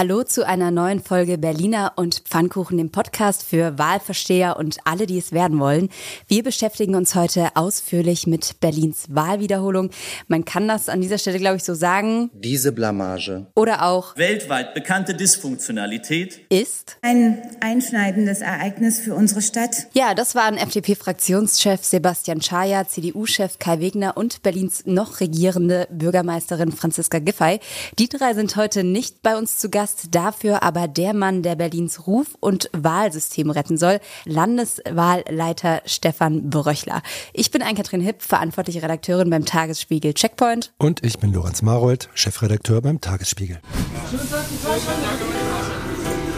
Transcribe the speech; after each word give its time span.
Hallo 0.00 0.22
zu 0.22 0.46
einer 0.46 0.70
neuen 0.70 1.02
Folge 1.02 1.36
Berliner 1.36 1.92
und 1.96 2.22
Pfannkuchen, 2.24 2.78
dem 2.78 2.88
Podcast 2.88 3.42
für 3.42 3.76
Wahlversteher 3.76 4.56
und 4.56 4.78
alle, 4.84 5.06
die 5.06 5.18
es 5.18 5.32
werden 5.32 5.60
wollen. 5.60 5.90
Wir 6.26 6.42
beschäftigen 6.42 6.94
uns 6.94 7.14
heute 7.14 7.48
ausführlich 7.54 8.26
mit 8.26 8.60
Berlins 8.60 9.08
Wahlwiederholung. 9.10 9.90
Man 10.26 10.46
kann 10.46 10.66
das 10.66 10.88
an 10.88 11.02
dieser 11.02 11.18
Stelle, 11.18 11.38
glaube 11.38 11.58
ich, 11.58 11.64
so 11.64 11.74
sagen. 11.74 12.30
Diese 12.32 12.72
Blamage. 12.72 13.48
Oder 13.54 13.84
auch 13.84 14.16
weltweit 14.16 14.72
bekannte 14.72 15.12
Dysfunktionalität 15.12 16.46
ist 16.48 16.96
ein 17.02 17.42
einschneidendes 17.60 18.40
Ereignis 18.40 19.00
für 19.00 19.14
unsere 19.14 19.42
Stadt. 19.42 19.88
Ja, 19.92 20.14
das 20.14 20.34
waren 20.34 20.56
FDP-Fraktionschef 20.56 21.84
Sebastian 21.84 22.40
Schaja, 22.40 22.88
CDU-Chef 22.88 23.58
Kai 23.58 23.80
Wegner 23.80 24.16
und 24.16 24.42
Berlins 24.42 24.86
noch 24.86 25.20
regierende 25.20 25.86
Bürgermeisterin 25.90 26.72
Franziska 26.72 27.18
Giffey. 27.18 27.60
Die 27.98 28.08
drei 28.08 28.32
sind 28.32 28.56
heute 28.56 28.82
nicht 28.82 29.20
bei 29.20 29.36
uns 29.36 29.58
zu 29.58 29.68
Gast. 29.68 29.89
Gast 29.90 30.14
dafür 30.14 30.62
aber 30.62 30.86
der 30.86 31.14
Mann, 31.14 31.42
der 31.42 31.56
Berlins 31.56 32.06
Ruf- 32.06 32.36
und 32.38 32.70
Wahlsystem 32.72 33.50
retten 33.50 33.76
soll, 33.76 33.98
Landeswahlleiter 34.24 35.82
Stefan 35.84 36.48
Bröchler. 36.48 37.02
Ich 37.32 37.50
bin 37.50 37.60
Ann-Kathrin 37.60 38.00
Hipp, 38.00 38.22
verantwortliche 38.22 38.82
Redakteurin 38.82 39.30
beim 39.30 39.44
Tagesspiegel 39.44 40.14
Checkpoint. 40.14 40.72
Und 40.78 41.04
ich 41.04 41.18
bin 41.18 41.32
Lorenz 41.32 41.62
Marold, 41.62 42.08
Chefredakteur 42.14 42.80
beim 42.82 43.00
Tagesspiegel. 43.00 43.58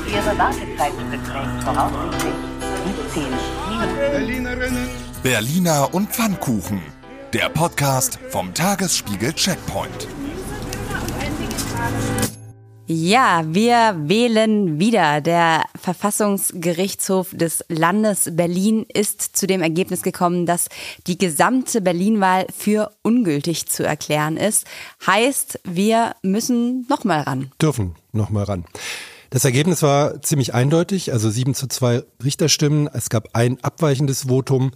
Ihre 0.07 0.39
Wartezeit 0.39 0.93
beträgt 0.97 1.27
voraussichtlich 1.63 2.35
17 3.13 3.23
Minuten. 4.49 4.89
Berliner 5.23 5.93
und 5.93 6.11
Pfannkuchen. 6.11 6.81
Der 7.35 7.51
Podcast 7.51 8.19
vom 8.31 8.55
Tagesspiegel 8.55 9.35
Checkpoint. 9.35 10.09
Ja, 12.95 13.43
wir 13.47 13.95
wählen 13.97 14.79
wieder. 14.79 15.23
Der 15.23 15.65
Verfassungsgerichtshof 15.81 17.31
des 17.33 17.65
Landes 17.69 18.29
Berlin 18.37 18.85
ist 18.93 19.35
zu 19.35 19.47
dem 19.47 19.63
Ergebnis 19.63 20.03
gekommen, 20.03 20.45
dass 20.45 20.69
die 21.07 21.17
gesamte 21.17 21.81
Berlin-Wahl 21.81 22.49
für 22.55 22.93
ungültig 23.01 23.67
zu 23.67 23.83
erklären 23.83 24.37
ist. 24.37 24.67
Heißt, 25.07 25.61
wir 25.65 26.17
müssen 26.21 26.87
nochmal 26.91 27.23
ran. 27.23 27.51
Dürfen 27.63 27.95
nochmal 28.13 28.45
ran. 28.45 28.67
Das 29.33 29.47
Ergebnis 29.47 29.81
war 29.81 30.21
ziemlich 30.21 30.53
eindeutig, 30.53 31.11
also 31.11 31.31
7 31.31 31.55
zu 31.55 31.67
2 31.67 32.03
Richterstimmen. 32.23 32.87
Es 32.93 33.09
gab 33.09 33.31
ein 33.33 33.57
abweichendes 33.65 34.29
Votum. 34.29 34.73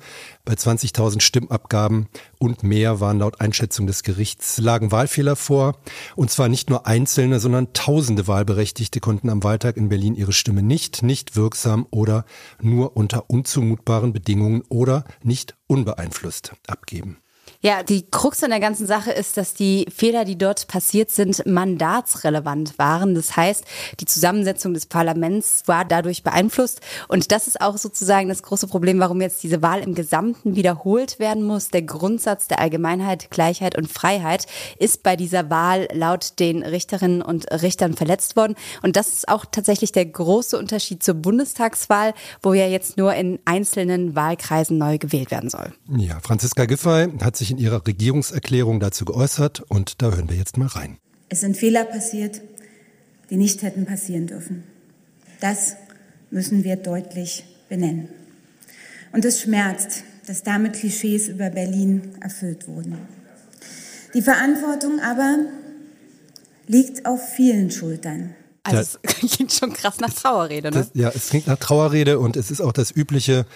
Bei 0.47 0.55
20.000 0.55 1.21
Stimmabgaben 1.21 2.09
und 2.39 2.63
mehr 2.63 2.99
waren 2.99 3.19
laut 3.19 3.43
Einschätzung 3.43 3.87
des 3.87 4.03
Gerichts 4.03 4.57
lagen 4.57 4.93
Wahlfehler 4.93 5.37
vor. 5.37 5.77
Und 6.15 6.31
zwar 6.31 6.49
nicht 6.49 6.71
nur 6.71 6.87
einzelne, 6.87 7.39
sondern 7.39 7.75
tausende 7.75 8.29
Wahlberechtigte 8.29 8.99
konnten 8.99 9.29
am 9.29 9.45
Wahltag 9.45 9.77
in 9.77 9.91
Berlin 9.91 10.15
ihre 10.15 10.33
Stimme 10.33 10.63
nicht, 10.63 11.03
nicht 11.03 11.37
wirksam 11.37 11.87
oder 11.91 12.25
nur 12.59 12.97
unter 12.97 13.29
unzumutbaren 13.29 14.15
Bedingungen 14.15 14.63
oder 14.71 15.05
nicht 15.23 15.55
unbeeinflusst 15.67 16.53
abgeben. 16.67 17.19
Ja, 17.61 17.83
die 17.83 18.09
Krux 18.11 18.43
an 18.43 18.51
der 18.51 18.61
ganzen 18.61 18.87
Sache 18.87 19.11
ist, 19.13 19.37
dass 19.37 19.55
die 19.55 19.87
Fehler, 19.95 20.25
die 20.25 20.37
dort 20.37 20.69
passiert 20.69 21.11
sind, 21.11 21.45
mandatsrelevant 21.47 22.79
waren. 22.79 23.15
Das 23.15 23.37
heißt, 23.37 23.65
die 24.01 24.05
Zusammensetzung 24.05 24.75
des 24.75 24.87
Parlaments 24.87 25.63
war 25.67 25.85
dadurch 25.85 26.23
beeinflusst. 26.23 26.81
Und 27.09 27.33
das 27.33 27.47
ist 27.47 27.61
auch 27.61 27.77
sozusagen 27.79 28.29
das 28.29 28.43
große 28.43 28.67
Problem, 28.67 28.99
warum 28.99 29.21
jetzt 29.21 29.43
diese 29.43 29.63
Wahl 29.63 29.81
im 29.81 29.95
Gesamten 29.95 30.57
wiederholt 30.57 31.19
werden 31.19 31.45
muss. 31.45 31.69
Der 31.69 31.83
Grundsatz 31.83 32.49
der 32.49 32.61
Allgemeinheit, 32.61 33.31
Gleichheit 33.31 33.77
und 33.77 33.91
Freiheit 33.91 34.47
ist 34.79 35.03
bei 35.03 35.17
dieser 35.17 35.51
Wahl 35.51 35.89
laut 35.93 36.39
den 36.39 36.63
Richterinnen 36.63 37.23
und 37.23 37.51
Richtern 37.51 37.95
verletzt 37.95 38.37
worden. 38.37 38.55
Und 38.83 38.97
das 38.97 39.09
ist 39.09 39.29
auch 39.29 39.45
tatsächlich 39.51 39.93
der 39.93 40.07
große 40.07 40.59
Unterschied 40.59 41.03
zur 41.03 41.15
Bundestagswahl, 41.15 42.15
wo 42.43 42.55
ja 42.55 42.67
jetzt 42.67 42.97
nur 42.97 43.15
in 43.15 43.39
einzelnen 43.45 44.15
Wahlkreisen 44.15 44.79
neu 44.79 44.99
gewählt 44.99 45.31
werden 45.31 45.51
soll. 45.51 45.73
Ja, 45.97 46.19
Franziska 46.21 46.67
Giffey 46.67 47.09
hat 47.23 47.37
sich 47.37 47.46
sich 47.47 47.53
in 47.53 47.59
ihrer 47.59 47.87
Regierungserklärung 47.87 48.81
dazu 48.81 49.05
geäußert 49.05 49.61
und 49.69 50.03
da 50.03 50.11
hören 50.11 50.29
wir 50.29 50.37
jetzt 50.37 50.57
mal 50.57 50.67
rein. 50.67 50.99
Es 51.29 51.41
sind 51.41 51.57
Fehler 51.57 51.85
passiert, 51.85 52.41
die 53.31 53.37
nicht 53.37 53.63
hätten 53.63 53.87
passieren 53.87 54.27
dürfen. 54.27 54.65
Das 55.41 55.77
müssen 56.31 56.65
wir 56.65 56.77
deutlich 56.77 57.45
benennen. 57.69 58.09
Und 59.13 59.25
es 59.25 59.41
schmerzt, 59.41 60.03
dass 60.27 60.43
damit 60.43 60.75
Klischees 60.75 61.29
über 61.29 61.51
Berlin 61.51 62.17
erfüllt 62.21 62.67
wurden. 62.67 62.99
Die 64.15 64.23
Verantwortung 64.23 64.99
aber 65.01 65.39
liegt 66.67 67.07
auf 67.07 67.29
vielen 67.35 67.71
Schultern. 67.71 68.35
Also 68.67 68.99
es 69.03 69.31
klingt 69.31 69.53
schon 69.53 69.73
krass 69.73 70.01
nach 70.01 70.13
Trauerrede, 70.13 70.71
ne? 70.71 70.79
Das, 70.79 70.91
ja, 70.95 71.11
es 71.15 71.31
klingt 71.31 71.47
nach 71.47 71.59
Trauerrede 71.59 72.19
und 72.19 72.37
es 72.37 72.51
ist 72.51 72.61
auch 72.61 72.73
das 72.73 72.91
Übliche, 72.91 73.47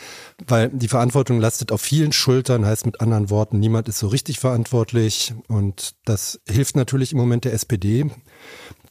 weil 0.47 0.69
die 0.71 0.89
Verantwortung 0.89 1.41
lastet 1.41 1.73
auf 1.73 1.81
vielen 1.81 2.13
Schultern, 2.13 2.65
heißt 2.67 2.87
mit 2.87 3.01
anderen 3.01 3.31
Worten, 3.31 3.59
niemand 3.59 3.89
ist 3.89 3.99
so 3.99 4.09
richtig 4.09 4.39
verantwortlich 4.39 5.35
und 5.49 5.95
das 6.05 6.41
hilft 6.49 6.77
natürlich 6.77 7.13
im 7.13 7.19
Moment 7.19 7.45
der 7.45 7.53
SPD 7.53 8.11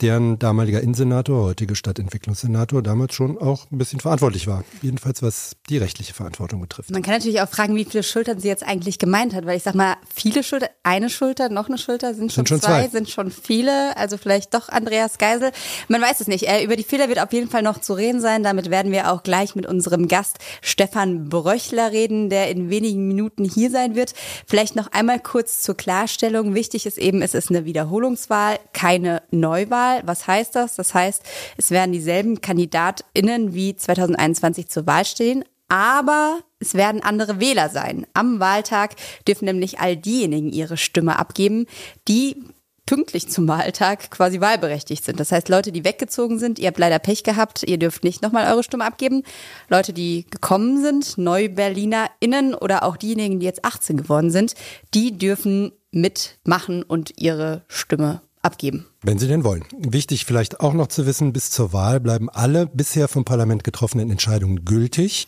deren 0.02 0.40
damaliger 0.40 0.82
Innensenator, 0.82 1.44
heutige 1.44 1.76
Stadtentwicklungssenator, 1.76 2.82
damals 2.82 3.14
schon 3.14 3.38
auch 3.38 3.70
ein 3.72 3.78
bisschen 3.78 4.00
verantwortlich 4.00 4.48
war. 4.48 4.64
Jedenfalls 4.82 5.22
was 5.22 5.58
die 5.70 5.78
rechtliche 5.78 6.14
Verantwortung 6.14 6.62
betrifft. 6.62 6.92
Man 6.92 7.02
kann 7.02 7.16
natürlich 7.16 7.42
auch 7.42 7.50
fragen, 7.50 7.76
wie 7.76 7.84
viele 7.84 8.04
Schultern 8.04 8.40
sie 8.40 8.48
jetzt 8.48 8.66
eigentlich 8.66 8.98
gemeint 8.98 9.34
hat, 9.34 9.46
weil 9.46 9.58
ich 9.58 9.64
sag 9.64 9.76
mal, 9.76 9.98
viele 10.14 10.44
Schultern, 10.44 10.70
eine 10.84 11.10
Schulter, 11.10 11.50
noch 11.50 11.68
eine 11.68 11.78
Schulter, 11.78 12.14
sind 12.14 12.32
schon, 12.32 12.46
sind 12.46 12.50
schon 12.50 12.62
zwei, 12.62 12.84
zwei, 12.84 12.90
sind 12.90 13.10
schon 13.10 13.32
viele, 13.32 13.96
also 13.98 14.18
vielleicht 14.18 14.54
doch 14.54 14.70
Andreas 14.70 15.18
Geisel. 15.18 15.52
Man 15.90 16.02
weiß 16.02 16.22
es 16.22 16.28
nicht. 16.28 16.48
Äh, 16.48 16.64
über 16.64 16.78
die 16.78 16.84
Fehler 16.84 17.10
wird 17.10 17.20
auf 17.20 17.34
jeden 17.34 17.50
Fall 17.50 17.62
noch 17.62 17.80
zu 17.80 17.94
reden 17.94 18.22
sein. 18.22 18.44
Damit 18.44 18.70
werden 18.70 18.92
wir 18.92 19.12
auch 19.12 19.24
gleich 19.24 19.56
mit 19.56 19.66
unserem 19.66 20.08
Gast 20.08 20.38
Stefan 20.62 21.28
Bröchler 21.28 21.92
reden, 21.92 22.30
der 22.30 22.50
in 22.50 22.70
wenigen 22.70 23.08
Minuten 23.08 23.44
hier 23.44 23.70
sein 23.70 23.96
wird. 23.96 24.14
Vielleicht 24.48 24.78
noch 24.78 24.92
einmal 24.94 25.20
kurz 25.20 25.62
zur 25.62 25.76
Klarstellung. 25.76 26.56
Wichtig 26.56 26.86
ist 26.86 26.98
eben, 26.98 27.22
es 27.22 27.34
ist 27.34 27.50
eine 27.50 27.66
Wiederholungswahl, 27.66 28.60
keine 28.72 29.24
Neuwahl. 29.40 29.80
Wahl. 29.80 30.02
Was 30.06 30.28
heißt 30.28 30.56
das? 30.56 30.76
Das 30.76 30.94
heißt, 30.94 31.24
es 31.58 31.72
werden 31.72 31.92
dieselben 31.92 32.42
KandidatInnen 32.42 33.54
wie 33.54 33.76
2021 33.76 34.70
zur 34.70 34.86
Wahl 34.88 35.06
stehen, 35.06 35.44
aber 35.68 36.40
es 36.60 36.74
werden 36.74 37.04
andere 37.04 37.40
Wähler 37.40 37.70
sein. 37.70 38.06
Am 38.14 38.40
Wahltag 38.40 38.96
dürfen 39.28 39.46
nämlich 39.46 39.80
all 39.80 39.96
diejenigen 39.96 40.52
ihre 40.52 40.78
Stimme 40.78 41.18
abgeben, 41.18 41.66
die 42.08 42.44
pünktlich 42.86 43.30
zum 43.30 43.48
Wahltag 43.48 44.10
quasi 44.10 44.42
wahlberechtigt 44.42 45.06
sind. 45.06 45.20
Das 45.20 45.32
heißt, 45.32 45.48
Leute, 45.48 45.72
die 45.72 45.86
weggezogen 45.86 46.40
sind, 46.40 46.58
ihr 46.58 46.68
habt 46.68 46.80
leider 46.80 46.98
Pech 46.98 47.24
gehabt, 47.24 47.62
ihr 47.64 47.78
dürft 47.78 48.04
nicht 48.04 48.24
nochmal 48.24 48.52
eure 48.52 48.64
Stimme 48.64 48.84
abgeben. 48.84 49.22
Leute, 49.70 49.94
die 49.94 50.26
gekommen 50.32 50.82
sind, 50.82 51.20
NeuberlinerInnen 51.20 52.56
oder 52.56 52.82
auch 52.84 52.98
diejenigen, 52.98 53.40
die 53.40 53.46
jetzt 53.46 53.64
18 53.64 53.98
geworden 53.98 54.32
sind, 54.32 54.56
die 54.96 55.16
dürfen 55.16 55.72
mitmachen 55.92 56.82
und 56.82 57.22
ihre 57.22 57.64
Stimme 57.68 58.22
abgeben. 58.42 58.86
Wenn 59.02 59.20
Sie 59.20 59.28
denn 59.28 59.44
wollen. 59.44 59.66
Wichtig 59.78 60.26
vielleicht 60.26 60.60
auch 60.60 60.74
noch 60.74 60.88
zu 60.88 61.06
wissen, 61.06 61.34
bis 61.34 61.52
zur 61.52 61.74
Wahl 61.74 62.00
bleiben 62.00 62.30
alle 62.30 62.68
bisher 62.68 63.08
vom 63.08 63.26
Parlament 63.26 63.64
getroffenen 63.64 64.10
Entscheidungen 64.10 64.66
gültig. 64.66 65.28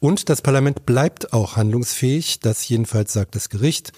Und 0.00 0.28
das 0.28 0.42
Parlament 0.42 0.86
bleibt 0.86 1.32
auch 1.32 1.56
handlungsfähig. 1.56 2.40
Das 2.40 2.68
jedenfalls 2.68 3.12
sagt 3.12 3.34
das 3.34 3.48
Gericht. 3.48 3.92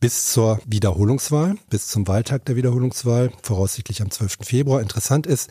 Bis 0.00 0.32
zur 0.32 0.60
Wiederholungswahl, 0.66 1.54
bis 1.70 1.86
zum 1.86 2.06
Wahltag 2.06 2.44
der 2.44 2.56
Wiederholungswahl, 2.56 3.32
voraussichtlich 3.42 4.02
am 4.02 4.10
12. 4.10 4.38
Februar. 4.42 4.82
Interessant 4.82 5.26
ist, 5.26 5.50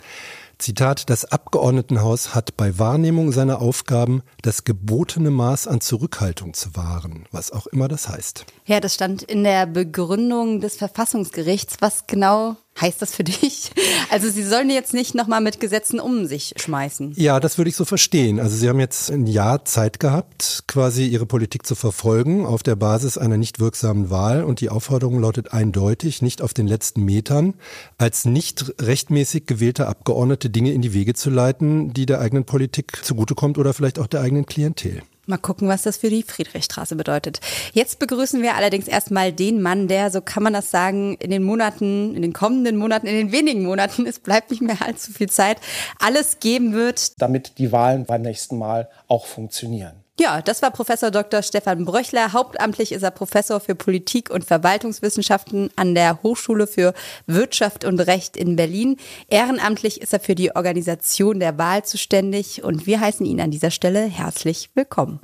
Zitat, 0.63 1.09
das 1.09 1.25
Abgeordnetenhaus 1.25 2.33
hat 2.33 2.55
bei 2.55 2.79
Wahrnehmung 2.79 3.33
seiner 3.33 3.61
Aufgaben 3.61 4.23
das 4.43 4.63
gebotene 4.63 5.29
Maß 5.29 5.67
an 5.67 5.81
Zurückhaltung 5.81 6.53
zu 6.53 6.77
wahren, 6.77 7.25
was 7.31 7.51
auch 7.51 7.67
immer 7.67 7.89
das 7.89 8.07
heißt. 8.07 8.45
Ja, 8.65 8.79
das 8.79 8.93
stand 8.93 9.23
in 9.23 9.43
der 9.43 9.65
Begründung 9.65 10.61
des 10.61 10.77
Verfassungsgerichts. 10.77 11.75
Was 11.81 12.07
genau 12.07 12.55
heißt 12.79 13.01
das 13.01 13.15
für 13.15 13.23
dich? 13.23 13.71
Also 14.09 14.29
Sie 14.29 14.43
sollen 14.43 14.69
jetzt 14.69 14.93
nicht 14.93 15.15
nochmal 15.15 15.41
mit 15.41 15.59
Gesetzen 15.59 15.99
um 15.99 16.27
sich 16.27 16.53
schmeißen. 16.57 17.13
Ja, 17.15 17.39
das 17.39 17.57
würde 17.57 17.69
ich 17.69 17.75
so 17.75 17.83
verstehen. 17.83 18.39
Also 18.39 18.55
Sie 18.55 18.69
haben 18.69 18.79
jetzt 18.79 19.09
ein 19.09 19.25
Jahr 19.25 19.65
Zeit 19.65 19.99
gehabt, 19.99 20.65
quasi 20.67 21.07
Ihre 21.07 21.25
Politik 21.25 21.65
zu 21.65 21.73
verfolgen 21.73 22.45
auf 22.45 22.61
der 22.61 22.75
Basis 22.75 23.17
einer 23.17 23.37
nicht 23.37 23.59
wirksamen 23.59 24.11
Wahl. 24.11 24.43
Und 24.43 24.61
die 24.61 24.69
Aufforderung 24.69 25.19
lautet 25.19 25.51
eindeutig, 25.51 26.21
nicht 26.21 26.43
auf 26.43 26.53
den 26.53 26.67
letzten 26.67 27.03
Metern 27.03 27.55
als 27.97 28.25
nicht 28.25 28.75
rechtmäßig 28.79 29.47
gewählter 29.47 29.87
Abgeordnete 29.87 30.51
Dinge 30.51 30.73
in 30.73 30.83
die 30.83 30.93
Wege 30.93 31.15
zu 31.15 31.31
leiten, 31.31 31.91
die 31.93 32.05
der 32.05 32.19
eigenen 32.19 32.45
Politik 32.45 33.03
zugutekommt 33.03 33.57
oder 33.57 33.73
vielleicht 33.73 33.97
auch 33.97 34.07
der 34.07 34.21
eigenen 34.21 34.45
Klientel. 34.45 35.01
Mal 35.25 35.37
gucken, 35.37 35.69
was 35.69 35.83
das 35.83 35.95
für 35.95 36.09
die 36.09 36.23
Friedrichstraße 36.23 36.97
bedeutet. 36.97 37.39
Jetzt 37.71 37.99
begrüßen 37.99 38.41
wir 38.41 38.55
allerdings 38.55 38.89
erstmal 38.89 39.31
den 39.31 39.61
Mann, 39.61 39.87
der, 39.87 40.11
so 40.11 40.19
kann 40.19 40.43
man 40.43 40.51
das 40.51 40.69
sagen, 40.69 41.15
in 41.15 41.31
den 41.31 41.43
Monaten, 41.43 42.13
in 42.13 42.21
den 42.21 42.33
kommenden 42.33 42.75
Monaten, 42.75 43.07
in 43.07 43.15
den 43.15 43.31
wenigen 43.31 43.63
Monaten, 43.63 44.05
es 44.07 44.19
bleibt 44.19 44.51
nicht 44.51 44.61
mehr 44.61 44.81
allzu 44.81 45.13
viel 45.13 45.29
Zeit, 45.29 45.57
alles 45.97 46.39
geben 46.39 46.73
wird. 46.73 47.21
Damit 47.21 47.57
die 47.57 47.71
Wahlen 47.71 48.05
beim 48.05 48.21
nächsten 48.21 48.57
Mal 48.57 48.89
auch 49.07 49.25
funktionieren. 49.25 50.02
Ja, 50.19 50.43
das 50.43 50.61
war 50.61 50.69
Professor 50.69 51.09
Dr. 51.09 51.41
Stefan 51.41 51.85
Bröchler. 51.85 52.33
Hauptamtlich 52.33 52.91
ist 52.91 53.01
er 53.01 53.09
Professor 53.09 53.59
für 53.59 53.73
Politik 53.73 54.29
und 54.29 54.45
Verwaltungswissenschaften 54.45 55.71
an 55.75 55.95
der 55.95 56.21
Hochschule 56.21 56.67
für 56.67 56.93
Wirtschaft 57.25 57.83
und 57.83 57.99
Recht 57.99 58.37
in 58.37 58.55
Berlin. 58.55 58.97
Ehrenamtlich 59.27 60.01
ist 60.01 60.13
er 60.13 60.19
für 60.19 60.35
die 60.35 60.55
Organisation 60.55 61.39
der 61.39 61.57
Wahl 61.57 61.83
zuständig 61.83 62.63
und 62.63 62.85
wir 62.85 62.99
heißen 62.99 63.25
ihn 63.25 63.41
an 63.41 63.49
dieser 63.49 63.71
Stelle 63.71 64.01
herzlich 64.01 64.69
willkommen. 64.75 65.19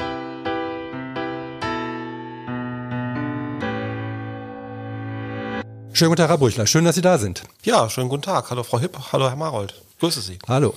Schönen 5.94 6.10
guten 6.10 6.22
Tag, 6.22 6.30
Herr 6.30 6.38
Brüchler. 6.40 6.66
Schön, 6.66 6.86
dass 6.86 6.96
Sie 6.96 7.02
da 7.02 7.20
sind. 7.20 7.44
Ja, 7.64 7.90
schönen 7.92 8.10
guten 8.10 8.24
Tag. 8.24 8.50
Hallo, 8.50 8.64
Frau 8.64 8.80
Hipp. 8.80 8.98
Hallo, 9.12 9.30
Herr 9.30 9.36
Marold. 9.36 9.76
Grüße 10.00 10.22
Sie. 10.22 10.40
Hallo. 10.48 10.74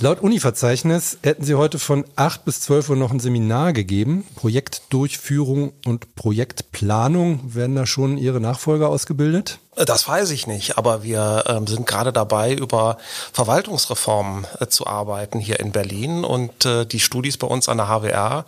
Laut 0.00 0.20
Uni-Verzeichnis 0.20 1.16
hätten 1.22 1.44
Sie 1.44 1.54
heute 1.54 1.78
von 1.78 2.04
8 2.16 2.44
bis 2.44 2.60
12 2.60 2.90
Uhr 2.90 2.96
noch 2.96 3.10
ein 3.10 3.18
Seminar 3.18 3.72
gegeben. 3.72 4.26
Projektdurchführung 4.36 5.72
und 5.86 6.14
Projektplanung. 6.14 7.54
Werden 7.54 7.74
da 7.74 7.86
schon 7.86 8.18
Ihre 8.18 8.38
Nachfolger 8.38 8.90
ausgebildet? 8.90 9.60
Das 9.76 10.06
weiß 10.06 10.30
ich 10.32 10.46
nicht, 10.46 10.76
aber 10.76 11.02
wir 11.02 11.44
ähm, 11.46 11.66
sind 11.66 11.86
gerade 11.86 12.12
dabei, 12.12 12.52
über 12.52 12.98
Verwaltungsreformen 13.32 14.46
äh, 14.58 14.66
zu 14.66 14.86
arbeiten 14.86 15.40
hier 15.40 15.58
in 15.58 15.72
Berlin. 15.72 16.22
Und 16.22 16.66
äh, 16.66 16.84
die 16.84 17.00
Studis 17.00 17.38
bei 17.38 17.46
uns 17.46 17.66
an 17.66 17.78
der 17.78 17.88
HWR 17.88 18.44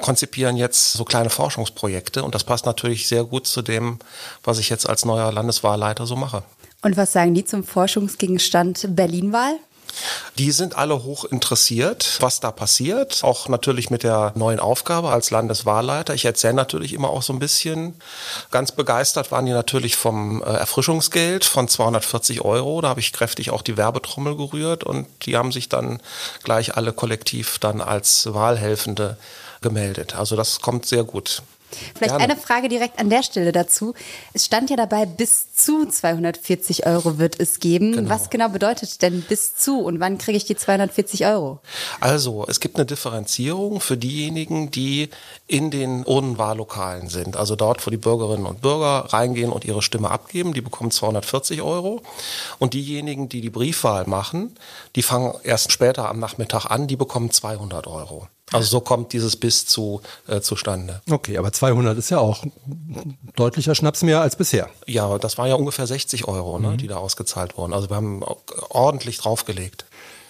konzipieren 0.00 0.56
jetzt 0.56 0.94
so 0.94 1.04
kleine 1.04 1.28
Forschungsprojekte. 1.28 2.24
Und 2.24 2.34
das 2.34 2.44
passt 2.44 2.64
natürlich 2.64 3.08
sehr 3.08 3.24
gut 3.24 3.46
zu 3.46 3.60
dem, 3.60 3.98
was 4.42 4.58
ich 4.58 4.70
jetzt 4.70 4.88
als 4.88 5.04
neuer 5.04 5.30
Landeswahlleiter 5.30 6.06
so 6.06 6.16
mache. 6.16 6.44
Und 6.82 6.96
was 6.96 7.12
sagen 7.12 7.34
die 7.34 7.44
zum 7.44 7.64
Forschungsgegenstand 7.64 8.96
Berlinwahl? 8.96 9.58
Die 10.38 10.52
sind 10.52 10.76
alle 10.76 11.02
hoch 11.02 11.24
interessiert, 11.24 12.18
was 12.20 12.40
da 12.40 12.50
passiert. 12.50 13.22
Auch 13.22 13.48
natürlich 13.48 13.90
mit 13.90 14.02
der 14.02 14.32
neuen 14.36 14.60
Aufgabe 14.60 15.10
als 15.10 15.30
Landeswahlleiter. 15.30 16.14
Ich 16.14 16.24
erzähle 16.24 16.54
natürlich 16.54 16.92
immer 16.92 17.10
auch 17.10 17.22
so 17.22 17.32
ein 17.32 17.38
bisschen. 17.38 17.94
Ganz 18.50 18.72
begeistert 18.72 19.32
waren 19.32 19.46
die 19.46 19.52
natürlich 19.52 19.96
vom 19.96 20.42
äh, 20.42 20.46
Erfrischungsgeld 20.46 21.44
von 21.44 21.68
240 21.68 22.42
Euro. 22.42 22.80
Da 22.80 22.88
habe 22.88 23.00
ich 23.00 23.12
kräftig 23.12 23.50
auch 23.50 23.62
die 23.62 23.76
Werbetrommel 23.76 24.36
gerührt 24.36 24.84
und 24.84 25.06
die 25.22 25.36
haben 25.36 25.52
sich 25.52 25.68
dann 25.68 26.00
gleich 26.42 26.76
alle 26.76 26.92
kollektiv 26.92 27.58
dann 27.58 27.80
als 27.80 28.32
Wahlhelfende 28.32 29.16
gemeldet. 29.60 30.14
Also 30.14 30.36
das 30.36 30.60
kommt 30.60 30.86
sehr 30.86 31.04
gut. 31.04 31.42
Vielleicht 31.94 32.16
Gerne. 32.16 32.24
eine 32.32 32.36
Frage 32.36 32.68
direkt 32.68 32.98
an 32.98 33.10
der 33.10 33.22
Stelle 33.22 33.52
dazu. 33.52 33.94
Es 34.32 34.44
stand 34.44 34.70
ja 34.70 34.76
dabei, 34.76 35.06
bis 35.06 35.54
zu 35.54 35.86
240 35.86 36.86
Euro 36.86 37.18
wird 37.18 37.38
es 37.38 37.60
geben. 37.60 37.92
Genau. 37.92 38.10
Was 38.10 38.30
genau 38.30 38.48
bedeutet 38.48 39.02
denn 39.02 39.22
bis 39.22 39.56
zu 39.56 39.80
und 39.80 40.00
wann 40.00 40.18
kriege 40.18 40.36
ich 40.36 40.44
die 40.44 40.56
240 40.56 41.26
Euro? 41.26 41.60
Also, 42.00 42.44
es 42.48 42.60
gibt 42.60 42.76
eine 42.76 42.86
Differenzierung 42.86 43.80
für 43.80 43.96
diejenigen, 43.96 44.70
die 44.70 45.10
in 45.46 45.70
den 45.70 46.04
Urnenwahllokalen 46.04 47.08
sind. 47.08 47.36
Also 47.36 47.56
dort, 47.56 47.86
wo 47.86 47.90
die 47.90 47.96
Bürgerinnen 47.96 48.46
und 48.46 48.60
Bürger 48.60 49.12
reingehen 49.12 49.52
und 49.52 49.64
ihre 49.64 49.82
Stimme 49.82 50.10
abgeben, 50.10 50.54
die 50.54 50.60
bekommen 50.60 50.90
240 50.90 51.62
Euro. 51.62 52.02
Und 52.58 52.74
diejenigen, 52.74 53.28
die 53.28 53.40
die 53.40 53.50
Briefwahl 53.50 54.06
machen, 54.06 54.56
die 54.96 55.02
fangen 55.02 55.34
erst 55.42 55.72
später 55.72 56.08
am 56.08 56.18
Nachmittag 56.18 56.66
an, 56.66 56.86
die 56.86 56.96
bekommen 56.96 57.30
200 57.30 57.86
Euro. 57.86 58.28
Also 58.52 58.68
so 58.68 58.80
kommt 58.80 59.12
dieses 59.12 59.36
bis 59.36 59.66
zu 59.66 60.00
äh, 60.26 60.40
zustande. 60.40 61.02
Okay, 61.08 61.38
aber 61.38 61.52
200 61.52 61.96
ist 61.96 62.10
ja 62.10 62.18
auch 62.18 62.44
deutlicher 63.36 63.74
Schnaps 63.74 64.02
mehr 64.02 64.20
als 64.20 64.36
bisher. 64.36 64.68
Ja, 64.86 65.18
das 65.18 65.38
war 65.38 65.46
ja 65.46 65.54
ungefähr 65.54 65.86
60 65.86 66.26
Euro, 66.26 66.58
ne, 66.58 66.70
mhm. 66.70 66.76
die 66.78 66.88
da 66.88 66.96
ausgezahlt 66.96 67.56
wurden. 67.56 67.72
Also 67.72 67.90
wir 67.90 67.96
haben 67.96 68.24
ordentlich 68.70 69.18
draufgelegt. 69.18 69.84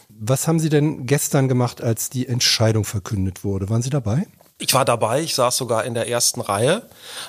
Was 0.08 0.46
haben 0.48 0.60
Sie 0.60 0.68
denn 0.68 1.06
gestern 1.06 1.48
gemacht, 1.48 1.82
als 1.82 2.10
die 2.10 2.28
Entscheidung 2.28 2.84
verkündet 2.84 3.42
wurde? 3.42 3.70
Waren 3.70 3.80
Sie 3.80 3.90
dabei? 3.90 4.26
Ich 4.62 4.74
war 4.74 4.84
dabei, 4.84 5.22
ich 5.22 5.34
saß 5.34 5.56
sogar 5.56 5.84
in 5.84 5.94
der 5.94 6.06
ersten 6.06 6.42
Reihe, 6.42 6.82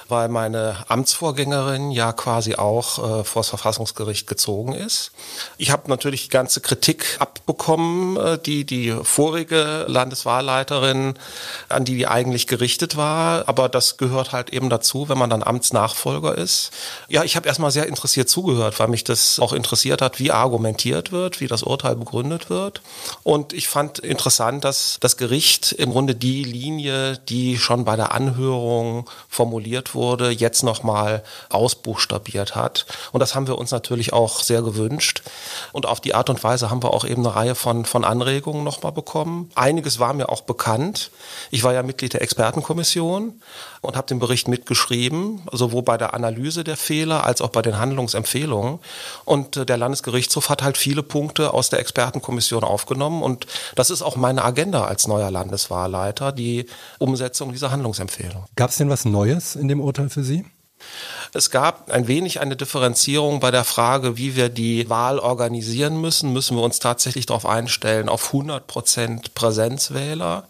weil 0.09 0.27
meine 0.27 0.83
Amtsvorgängerin 0.89 1.89
ja 1.91 2.11
quasi 2.11 2.55
auch 2.55 2.97
äh, 2.97 3.23
vor 3.23 3.39
das 3.41 3.47
Verfassungsgericht 3.47 4.27
gezogen 4.27 4.73
ist. 4.73 5.11
Ich 5.57 5.71
habe 5.71 5.89
natürlich 5.89 6.23
die 6.23 6.29
ganze 6.29 6.59
Kritik 6.59 7.15
abbekommen, 7.19 8.17
äh, 8.17 8.37
die 8.37 8.65
die 8.65 8.93
vorige 9.03 9.85
Landeswahlleiterin, 9.87 11.13
an 11.69 11.85
die 11.85 11.95
die 11.95 12.05
eigentlich 12.05 12.47
gerichtet 12.47 12.97
war. 12.97 13.47
Aber 13.47 13.69
das 13.69 13.95
gehört 13.95 14.33
halt 14.33 14.49
eben 14.49 14.69
dazu, 14.69 15.07
wenn 15.07 15.17
man 15.17 15.29
dann 15.29 15.41
Amtsnachfolger 15.41 16.37
ist. 16.37 16.71
Ja, 17.07 17.23
ich 17.23 17.37
habe 17.37 17.47
erstmal 17.47 17.71
sehr 17.71 17.87
interessiert 17.87 18.27
zugehört, 18.27 18.77
weil 18.77 18.89
mich 18.89 19.05
das 19.05 19.39
auch 19.39 19.53
interessiert 19.53 20.01
hat, 20.01 20.19
wie 20.19 20.31
argumentiert 20.31 21.13
wird, 21.13 21.39
wie 21.39 21.47
das 21.47 21.63
Urteil 21.63 21.95
begründet 21.95 22.49
wird. 22.49 22.81
Und 23.23 23.53
ich 23.53 23.69
fand 23.69 23.99
interessant, 23.99 24.65
dass 24.65 24.97
das 24.99 25.15
Gericht 25.15 25.71
im 25.71 25.91
Grunde 25.91 26.13
die 26.13 26.43
Linie, 26.43 27.20
die 27.29 27.57
schon 27.57 27.85
bei 27.85 27.95
der 27.95 28.13
Anhörung 28.13 29.09
formuliert 29.29 29.95
wurde, 29.95 30.29
jetzt 30.29 30.63
nochmal 30.63 31.23
ausbuchstabiert 31.49 32.55
hat. 32.55 32.85
Und 33.11 33.19
das 33.19 33.35
haben 33.35 33.47
wir 33.47 33.57
uns 33.57 33.71
natürlich 33.71 34.13
auch 34.13 34.41
sehr 34.41 34.61
gewünscht. 34.61 35.21
Und 35.71 35.85
auf 35.85 35.99
die 35.99 36.13
Art 36.13 36.29
und 36.29 36.43
Weise 36.43 36.69
haben 36.69 36.83
wir 36.83 36.93
auch 36.93 37.05
eben 37.05 37.25
eine 37.25 37.35
Reihe 37.35 37.55
von, 37.55 37.85
von 37.85 38.03
Anregungen 38.03 38.63
nochmal 38.63 38.91
bekommen. 38.91 39.51
Einiges 39.55 39.99
war 39.99 40.13
mir 40.13 40.29
auch 40.29 40.41
bekannt. 40.41 41.11
Ich 41.49 41.63
war 41.63 41.73
ja 41.73 41.83
Mitglied 41.83 42.13
der 42.13 42.21
Expertenkommission 42.21 43.41
und 43.81 43.95
habe 43.95 44.07
den 44.07 44.19
Bericht 44.19 44.47
mitgeschrieben, 44.47 45.41
sowohl 45.51 45.81
bei 45.81 45.97
der 45.97 46.13
Analyse 46.13 46.63
der 46.63 46.77
Fehler 46.77 47.25
als 47.25 47.41
auch 47.41 47.49
bei 47.49 47.61
den 47.61 47.79
Handlungsempfehlungen. 47.79 48.79
Und 49.25 49.57
äh, 49.57 49.65
der 49.65 49.77
Landesgerichtshof 49.77 50.49
hat 50.49 50.61
halt 50.61 50.77
viele 50.77 51.03
Punkte 51.03 51.53
aus 51.53 51.69
der 51.69 51.79
Expertenkommission 51.79 52.63
aufgenommen. 52.63 53.23
Und 53.23 53.47
das 53.75 53.89
ist 53.89 54.03
auch 54.03 54.15
meine 54.15 54.43
Agenda 54.43 54.85
als 54.85 55.07
neuer 55.07 55.31
Landeswahlleiter, 55.31 56.31
die 56.31 56.67
Umsetzung 56.99 57.51
dieser 57.51 57.71
Handlungsempfehlung. 57.71 58.45
Gab 58.55 58.69
es 58.69 58.77
denn 58.77 58.89
was 58.89 59.05
Neues 59.05 59.55
in 59.55 59.67
dem 59.67 59.81
Urteil 59.81 60.09
für 60.09 60.23
Sie? 60.23 60.45
Es 61.33 61.49
gab 61.49 61.89
ein 61.89 62.07
wenig 62.07 62.41
eine 62.41 62.57
Differenzierung 62.57 63.39
bei 63.39 63.51
der 63.51 63.63
Frage, 63.63 64.17
wie 64.17 64.35
wir 64.35 64.49
die 64.49 64.89
Wahl 64.89 65.17
organisieren 65.17 65.99
müssen. 66.01 66.33
Müssen 66.33 66.57
wir 66.57 66.63
uns 66.63 66.79
tatsächlich 66.79 67.25
darauf 67.25 67.45
einstellen, 67.45 68.09
auf 68.09 68.27
100 68.27 68.67
Prozent 68.67 69.33
Präsenzwähler? 69.33 70.43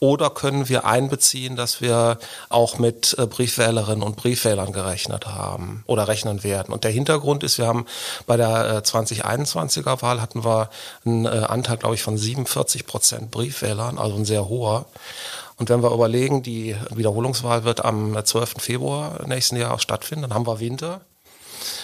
Oder 0.00 0.30
können 0.30 0.68
wir 0.68 0.84
einbeziehen, 0.84 1.54
dass 1.54 1.80
wir 1.80 2.18
auch 2.48 2.78
mit 2.78 3.14
äh, 3.18 3.26
Briefwählerinnen 3.26 4.02
und 4.02 4.16
Briefwählern 4.16 4.72
gerechnet 4.72 5.26
haben 5.26 5.84
oder 5.86 6.08
rechnen 6.08 6.42
werden? 6.42 6.74
Und 6.74 6.82
der 6.82 6.90
Hintergrund 6.90 7.44
ist, 7.44 7.58
wir 7.58 7.68
haben 7.68 7.86
bei 8.26 8.36
der 8.36 8.82
2021er 8.82 9.98
äh, 9.98 10.02
Wahl 10.02 10.20
hatten 10.20 10.44
wir 10.44 10.70
einen 11.04 11.26
äh, 11.26 11.28
Anteil, 11.28 11.76
glaube 11.76 11.94
ich, 11.94 12.02
von 12.02 12.18
47 12.18 12.86
Prozent 12.86 13.30
Briefwählern, 13.30 13.96
also 13.98 14.16
ein 14.16 14.24
sehr 14.24 14.48
hoher. 14.48 14.86
Und 15.56 15.70
wenn 15.70 15.82
wir 15.82 15.92
überlegen, 15.92 16.42
die 16.42 16.76
Wiederholungswahl 16.94 17.64
wird 17.64 17.84
am 17.84 18.16
12. 18.22 18.54
Februar 18.58 19.26
nächsten 19.26 19.56
Jahres 19.56 19.82
stattfinden, 19.82 20.22
dann 20.22 20.34
haben 20.34 20.46
wir 20.46 20.60
Winter. 20.60 21.00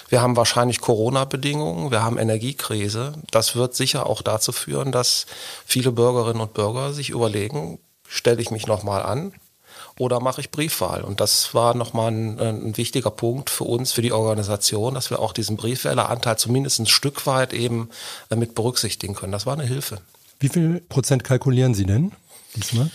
Wir 0.08 0.20
haben 0.20 0.36
wahrscheinlich 0.36 0.80
Corona-Bedingungen, 0.80 1.90
wir 1.90 2.02
haben 2.02 2.19
Energiekrise. 2.19 3.14
Das 3.30 3.56
wird 3.56 3.74
sicher 3.74 4.06
auch 4.06 4.20
dazu 4.20 4.52
führen, 4.52 4.92
dass 4.92 5.26
viele 5.64 5.90
Bürgerinnen 5.90 6.41
und 6.41 6.52
Bürger 6.52 6.93
sich 6.93 7.10
überlegen, 7.10 7.79
stelle 8.06 8.43
ich 8.43 8.50
mich 8.50 8.67
nochmal 8.67 9.02
an 9.02 9.32
oder 9.98 10.20
mache 10.20 10.43
ich 10.43 10.50
Briefwahl? 10.50 11.02
Und 11.02 11.20
das 11.20 11.55
war 11.55 11.74
nochmal 11.74 12.12
ein, 12.12 12.38
ein 12.38 12.76
wichtiger 12.76 13.10
Punkt 13.10 13.48
für 13.48 13.64
uns, 13.64 13.93
für 13.93 14.02
die 14.02 14.12
Organisation, 14.12 14.94
dass 14.94 15.10
wir 15.10 15.19
auch 15.19 15.32
diesen 15.32 15.56
Briefwähleranteil 15.56 16.36
zumindest 16.36 16.81
ein 16.81 16.86
Stück 16.86 17.26
weit 17.26 17.55
eben 17.55 17.88
mit 18.34 18.55
berücksichtigen 18.55 19.14
können. 19.14 19.32
Das 19.32 19.46
war 19.46 19.55
eine 19.55 19.64
Hilfe. 19.64 19.98
Wie 20.41 20.48
viel 20.50 20.81
Prozent 20.88 21.24
kalkulieren 21.24 21.74
Sie 21.74 21.86
denn 21.86 22.12
diesmal? 22.55 22.91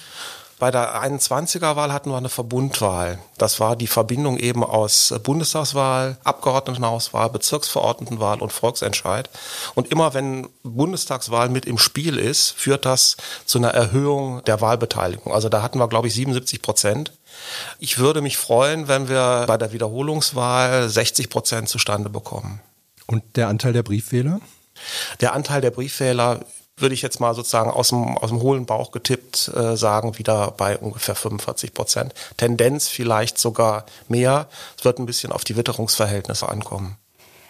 Bei 0.59 0.71
der 0.71 1.03
21er-Wahl 1.03 1.93
hatten 1.93 2.09
wir 2.09 2.17
eine 2.17 2.29
Verbundwahl. 2.29 3.19
Das 3.37 3.59
war 3.59 3.75
die 3.75 3.85
Verbindung 3.85 4.37
eben 4.39 4.63
aus 4.63 5.13
Bundestagswahl, 5.21 6.17
Abgeordnetenhauswahl, 6.23 7.29
Bezirksverordnetenwahl 7.29 8.41
und 8.41 8.51
Volksentscheid. 8.51 9.29
Und 9.75 9.91
immer 9.91 10.15
wenn 10.15 10.47
Bundestagswahl 10.63 11.49
mit 11.49 11.65
im 11.65 11.77
Spiel 11.77 12.17
ist, 12.17 12.53
führt 12.57 12.85
das 12.85 13.17
zu 13.45 13.59
einer 13.59 13.69
Erhöhung 13.69 14.43
der 14.45 14.59
Wahlbeteiligung. 14.59 15.31
Also 15.31 15.47
da 15.47 15.61
hatten 15.61 15.77
wir, 15.77 15.87
glaube 15.87 16.07
ich, 16.07 16.15
77 16.15 16.63
Prozent. 16.63 17.11
Ich 17.77 17.99
würde 17.99 18.21
mich 18.21 18.37
freuen, 18.37 18.87
wenn 18.87 19.09
wir 19.09 19.43
bei 19.45 19.57
der 19.57 19.73
Wiederholungswahl 19.73 20.89
60 20.89 21.29
Prozent 21.29 21.69
zustande 21.69 22.09
bekommen. 22.09 22.61
Und 23.05 23.23
der 23.35 23.47
Anteil 23.47 23.73
der 23.73 23.83
Briefwähler? 23.83 24.39
Der 25.21 25.33
Anteil 25.33 25.61
der 25.61 25.71
Briefwähler 25.71 26.39
würde 26.77 26.93
ich 26.93 27.01
jetzt 27.01 27.19
mal 27.19 27.33
sozusagen 27.33 27.69
aus 27.69 27.89
dem, 27.89 28.17
aus 28.17 28.29
dem 28.29 28.41
hohlen 28.41 28.65
Bauch 28.65 28.91
getippt 28.91 29.51
äh, 29.55 29.75
sagen, 29.75 30.17
wieder 30.17 30.51
bei 30.51 30.77
ungefähr 30.77 31.15
45 31.15 31.73
Prozent. 31.73 32.13
Tendenz 32.37 32.87
vielleicht 32.87 33.37
sogar 33.37 33.85
mehr. 34.07 34.47
Es 34.77 34.85
wird 34.85 34.99
ein 34.99 35.05
bisschen 35.05 35.31
auf 35.31 35.43
die 35.43 35.57
Witterungsverhältnisse 35.57 36.47
ankommen. 36.47 36.97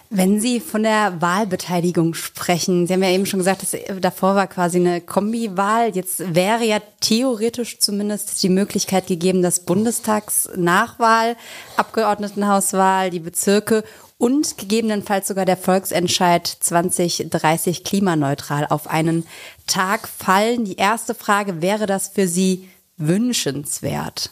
Wenn 0.09 0.39
Sie 0.39 0.61
von 0.61 0.83
der 0.83 1.21
Wahlbeteiligung 1.21 2.13
sprechen, 2.13 2.87
Sie 2.87 2.93
haben 2.93 3.03
ja 3.03 3.09
eben 3.09 3.25
schon 3.25 3.39
gesagt, 3.39 3.61
dass 3.61 3.75
davor 3.99 4.35
war 4.35 4.47
quasi 4.47 4.77
eine 4.77 5.01
Kombiwahl. 5.01 5.93
Jetzt 5.93 6.33
wäre 6.33 6.63
ja 6.63 6.79
theoretisch 7.01 7.79
zumindest 7.79 8.41
die 8.41 8.47
Möglichkeit 8.47 9.07
gegeben, 9.07 9.41
dass 9.41 9.59
Bundestagsnachwahl, 9.59 11.35
Abgeordnetenhauswahl, 11.75 13.09
die 13.09 13.19
Bezirke 13.19 13.83
und 14.17 14.57
gegebenenfalls 14.57 15.27
sogar 15.27 15.45
der 15.45 15.57
Volksentscheid 15.57 16.47
2030 16.47 17.83
klimaneutral 17.83 18.65
auf 18.67 18.87
einen 18.87 19.27
Tag 19.67 20.07
fallen. 20.07 20.65
Die 20.65 20.77
erste 20.77 21.13
Frage, 21.13 21.61
wäre 21.61 21.85
das 21.85 22.09
für 22.09 22.27
Sie 22.27 22.67
wünschenswert? 22.97 24.31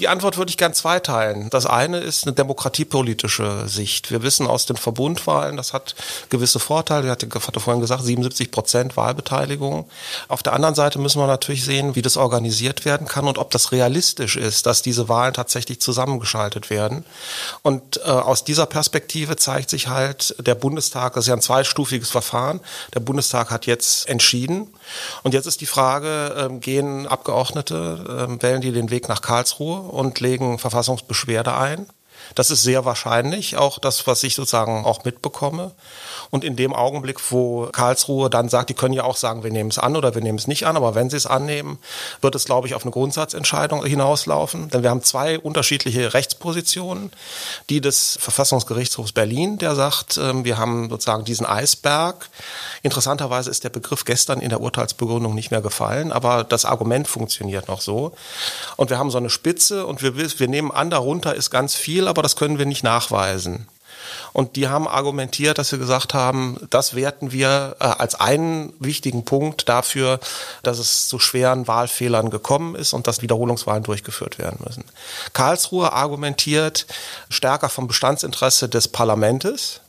Die 0.00 0.08
Antwort 0.08 0.38
würde 0.38 0.48
ich 0.48 0.56
gern 0.56 0.72
zweiteilen. 0.72 1.50
Das 1.50 1.66
eine 1.66 1.98
ist 1.98 2.24
eine 2.24 2.32
demokratiepolitische 2.32 3.68
Sicht. 3.68 4.10
Wir 4.10 4.22
wissen 4.22 4.46
aus 4.46 4.64
den 4.64 4.78
Verbundwahlen, 4.78 5.58
das 5.58 5.74
hat 5.74 5.94
gewisse 6.30 6.58
Vorteile. 6.58 7.04
Ich 7.04 7.10
hatte, 7.10 7.60
vorhin 7.60 7.82
gesagt, 7.82 8.02
77 8.02 8.50
Prozent 8.50 8.96
Wahlbeteiligung. 8.96 9.90
Auf 10.28 10.42
der 10.42 10.54
anderen 10.54 10.74
Seite 10.74 10.98
müssen 10.98 11.20
wir 11.20 11.26
natürlich 11.26 11.66
sehen, 11.66 11.96
wie 11.96 12.02
das 12.02 12.16
organisiert 12.16 12.86
werden 12.86 13.06
kann 13.06 13.28
und 13.28 13.36
ob 13.36 13.50
das 13.50 13.72
realistisch 13.72 14.36
ist, 14.36 14.64
dass 14.64 14.80
diese 14.80 15.10
Wahlen 15.10 15.34
tatsächlich 15.34 15.82
zusammengeschaltet 15.82 16.70
werden. 16.70 17.04
Und 17.60 17.98
äh, 17.98 18.08
aus 18.08 18.42
dieser 18.44 18.64
Perspektive 18.64 19.36
zeigt 19.36 19.68
sich 19.68 19.88
halt, 19.88 20.34
der 20.38 20.54
Bundestag, 20.54 21.12
das 21.12 21.24
ist 21.24 21.28
ja 21.28 21.34
ein 21.34 21.42
zweistufiges 21.42 22.08
Verfahren. 22.08 22.60
Der 22.94 23.00
Bundestag 23.00 23.50
hat 23.50 23.66
jetzt 23.66 24.08
entschieden. 24.08 24.66
Und 25.24 25.34
jetzt 25.34 25.46
ist 25.46 25.60
die 25.60 25.66
Frage, 25.66 26.48
äh, 26.50 26.58
gehen 26.58 27.06
Abgeordnete, 27.06 28.28
äh, 28.30 28.42
wählen 28.42 28.62
die 28.62 28.72
den 28.72 28.88
Weg 28.88 29.06
nach 29.10 29.20
Karlsruhe 29.20 29.89
und 29.90 30.20
legen 30.20 30.58
Verfassungsbeschwerde 30.58 31.56
ein. 31.56 31.86
Das 32.34 32.50
ist 32.50 32.62
sehr 32.62 32.84
wahrscheinlich, 32.84 33.56
auch 33.56 33.78
das, 33.78 34.06
was 34.06 34.22
ich 34.22 34.34
sozusagen 34.34 34.84
auch 34.84 35.04
mitbekomme. 35.04 35.72
Und 36.30 36.44
in 36.44 36.56
dem 36.56 36.72
Augenblick, 36.72 37.18
wo 37.30 37.66
Karlsruhe 37.66 38.30
dann 38.30 38.48
sagt, 38.48 38.70
die 38.70 38.74
können 38.74 38.94
ja 38.94 39.04
auch 39.04 39.16
sagen, 39.16 39.42
wir 39.42 39.50
nehmen 39.50 39.70
es 39.70 39.78
an 39.78 39.96
oder 39.96 40.14
wir 40.14 40.22
nehmen 40.22 40.38
es 40.38 40.46
nicht 40.46 40.66
an, 40.66 40.76
aber 40.76 40.94
wenn 40.94 41.10
sie 41.10 41.16
es 41.16 41.26
annehmen, 41.26 41.78
wird 42.20 42.34
es, 42.34 42.44
glaube 42.44 42.68
ich, 42.68 42.74
auf 42.74 42.82
eine 42.82 42.92
Grundsatzentscheidung 42.92 43.84
hinauslaufen. 43.84 44.68
Denn 44.70 44.82
wir 44.82 44.90
haben 44.90 45.02
zwei 45.02 45.38
unterschiedliche 45.38 46.14
Rechtspositionen. 46.14 47.10
Die 47.68 47.80
des 47.80 48.18
Verfassungsgerichtshofs 48.20 49.12
Berlin, 49.12 49.58
der 49.58 49.74
sagt, 49.74 50.18
ähm, 50.18 50.44
wir 50.44 50.58
haben 50.58 50.88
sozusagen 50.88 51.24
diesen 51.24 51.46
Eisberg. 51.46 52.28
Interessanterweise 52.82 53.50
ist 53.50 53.64
der 53.64 53.70
Begriff 53.70 54.04
gestern 54.04 54.40
in 54.40 54.50
der 54.50 54.60
Urteilsbegründung 54.60 55.34
nicht 55.34 55.50
mehr 55.50 55.60
gefallen, 55.60 56.12
aber 56.12 56.44
das 56.44 56.64
Argument 56.64 57.08
funktioniert 57.08 57.68
noch 57.68 57.80
so. 57.80 58.12
Und 58.76 58.90
wir 58.90 58.98
haben 58.98 59.10
so 59.10 59.18
eine 59.18 59.30
Spitze 59.30 59.86
und 59.86 60.02
wir, 60.02 60.16
wir 60.16 60.48
nehmen 60.48 60.70
an, 60.70 60.90
darunter 60.90 61.34
ist 61.34 61.50
ganz 61.50 61.74
viel, 61.74 62.08
aber 62.08 62.19
das 62.22 62.36
können 62.36 62.58
wir 62.58 62.66
nicht 62.66 62.84
nachweisen. 62.84 63.66
Und 64.32 64.56
die 64.56 64.68
haben 64.68 64.88
argumentiert, 64.88 65.58
dass 65.58 65.70
sie 65.70 65.78
gesagt 65.78 66.14
haben, 66.14 66.56
das 66.70 66.94
werten 66.94 67.32
wir 67.32 67.76
äh, 67.80 67.84
als 67.84 68.14
einen 68.14 68.72
wichtigen 68.78 69.24
Punkt 69.24 69.68
dafür, 69.68 70.20
dass 70.62 70.78
es 70.78 71.08
zu 71.08 71.18
schweren 71.18 71.68
Wahlfehlern 71.68 72.30
gekommen 72.30 72.74
ist 72.74 72.92
und 72.92 73.06
dass 73.06 73.22
Wiederholungswahlen 73.22 73.82
durchgeführt 73.82 74.38
werden 74.38 74.58
müssen. 74.64 74.84
Karlsruhe 75.32 75.92
argumentiert 75.92 76.86
stärker 77.28 77.68
vom 77.68 77.88
Bestandsinteresse 77.88 78.68
des 78.68 78.88
Parlamentes 78.88 79.80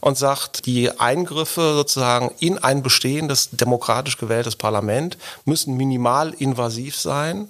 und 0.00 0.18
sagt, 0.18 0.66
die 0.66 0.98
Eingriffe 0.98 1.74
sozusagen 1.74 2.32
in 2.38 2.58
ein 2.58 2.82
bestehendes 2.82 3.50
demokratisch 3.50 4.18
gewähltes 4.18 4.56
Parlament 4.56 5.18
müssen 5.44 5.76
minimal 5.76 6.32
invasiv 6.34 6.96
sein 6.96 7.48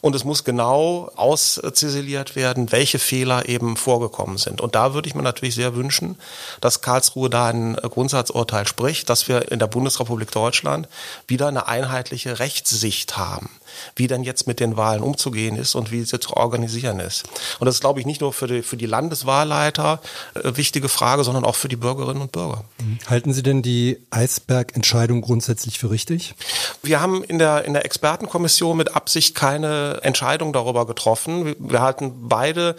und 0.00 0.14
es 0.14 0.24
muss 0.24 0.44
genau 0.44 1.10
ausziseliert 1.16 2.36
werden, 2.36 2.72
welche 2.72 2.98
Fehler 2.98 3.48
eben 3.48 3.76
vorgekommen 3.76 4.38
sind. 4.38 4.60
Und 4.60 4.74
da 4.74 4.94
würde 4.94 5.08
ich 5.08 5.14
mir 5.14 5.22
natürlich 5.22 5.54
sehr 5.54 5.74
wünschen, 5.74 6.16
dass 6.60 6.80
Karlsruhe 6.80 7.30
da 7.30 7.46
ein 7.46 7.74
Grundsatzurteil 7.74 8.66
spricht, 8.66 9.08
dass 9.08 9.28
wir 9.28 9.50
in 9.50 9.58
der 9.58 9.66
Bundesrepublik 9.66 10.30
Deutschland 10.30 10.88
wieder 11.26 11.48
eine 11.48 11.68
einheitliche 11.68 12.38
Rechtssicht 12.38 13.16
haben 13.16 13.48
wie 13.96 14.06
dann 14.06 14.24
jetzt 14.24 14.46
mit 14.46 14.60
den 14.60 14.76
Wahlen 14.76 15.02
umzugehen 15.02 15.56
ist 15.56 15.74
und 15.74 15.90
wie 15.90 16.00
es 16.00 16.10
jetzt 16.10 16.28
zu 16.28 16.36
organisieren 16.36 17.00
ist. 17.00 17.24
Und 17.58 17.66
das 17.66 17.76
ist, 17.76 17.80
glaube 17.80 18.00
ich, 18.00 18.06
nicht 18.06 18.20
nur 18.20 18.32
für 18.32 18.46
die, 18.46 18.62
für 18.62 18.76
die 18.76 18.86
Landeswahlleiter 18.86 20.00
äh, 20.34 20.56
wichtige 20.56 20.88
Frage, 20.88 21.24
sondern 21.24 21.44
auch 21.44 21.54
für 21.54 21.68
die 21.68 21.76
Bürgerinnen 21.76 22.22
und 22.22 22.32
Bürger. 22.32 22.64
Mhm. 22.78 22.98
Halten 23.08 23.32
Sie 23.32 23.42
denn 23.42 23.62
die 23.62 23.98
Eisberg-Entscheidung 24.10 25.20
grundsätzlich 25.20 25.78
für 25.78 25.90
richtig? 25.90 26.34
Wir 26.82 27.00
haben 27.00 27.24
in 27.24 27.38
der, 27.38 27.64
in 27.64 27.72
der 27.72 27.84
Expertenkommission 27.84 28.76
mit 28.76 28.94
Absicht 28.94 29.34
keine 29.34 30.00
Entscheidung 30.02 30.52
darüber 30.52 30.86
getroffen. 30.86 31.54
Wir 31.58 31.80
halten 31.80 32.28
beide 32.28 32.76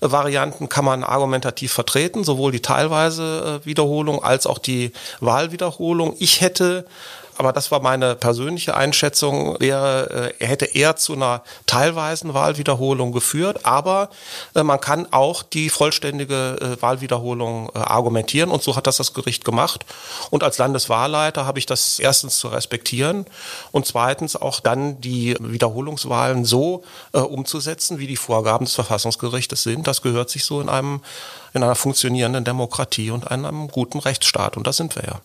Varianten 0.00 0.68
kann 0.68 0.84
man 0.84 1.04
argumentativ 1.04 1.72
vertreten, 1.72 2.24
sowohl 2.24 2.52
die 2.52 2.60
teilweise 2.60 3.60
äh, 3.62 3.66
Wiederholung 3.66 4.22
als 4.22 4.46
auch 4.46 4.58
die 4.58 4.92
Wahlwiederholung. 5.20 6.14
Ich 6.18 6.40
hätte 6.40 6.86
aber 7.38 7.52
das 7.52 7.70
war 7.70 7.80
meine 7.80 8.16
persönliche 8.16 8.76
Einschätzung, 8.76 9.58
wäre, 9.60 10.32
äh, 10.38 10.44
er 10.44 10.48
hätte 10.48 10.64
eher 10.64 10.96
zu 10.96 11.12
einer 11.12 11.42
teilweisen 11.66 12.34
Wahlwiederholung 12.34 13.12
geführt, 13.12 13.64
aber 13.64 14.10
äh, 14.54 14.64
man 14.64 14.80
kann 14.80 15.06
auch 15.12 15.44
die 15.44 15.70
vollständige 15.70 16.56
äh, 16.60 16.82
Wahlwiederholung 16.82 17.70
argumentieren 17.74 18.50
und 18.50 18.62
so 18.62 18.74
hat 18.74 18.88
das 18.88 18.96
das 18.96 19.14
Gericht 19.14 19.44
gemacht. 19.44 19.86
Und 20.30 20.42
als 20.42 20.58
Landeswahlleiter 20.58 21.46
habe 21.46 21.60
ich 21.60 21.66
das 21.66 22.00
erstens 22.00 22.38
zu 22.38 22.48
respektieren 22.48 23.24
und 23.70 23.86
zweitens 23.86 24.34
auch 24.34 24.58
dann 24.58 25.00
die 25.00 25.36
Wiederholungswahlen 25.38 26.44
so 26.44 26.82
umzusetzen, 27.12 27.98
wie 27.98 28.06
die 28.06 28.16
Vorgaben 28.16 28.64
des 28.64 28.74
Verfassungsgerichtes 28.74 29.62
sind. 29.62 29.86
Das 29.86 30.02
gehört 30.02 30.30
sich 30.30 30.44
so 30.44 30.60
in 30.60 30.68
einem 30.68 31.00
in 31.58 31.64
einer 31.64 31.74
funktionierenden 31.74 32.44
Demokratie 32.44 33.10
und 33.10 33.30
einem 33.30 33.68
guten 33.68 33.98
Rechtsstaat. 33.98 34.56
Und 34.56 34.66
da 34.66 34.72
sind 34.72 34.96
wir 34.96 35.02
ja. 35.04 35.20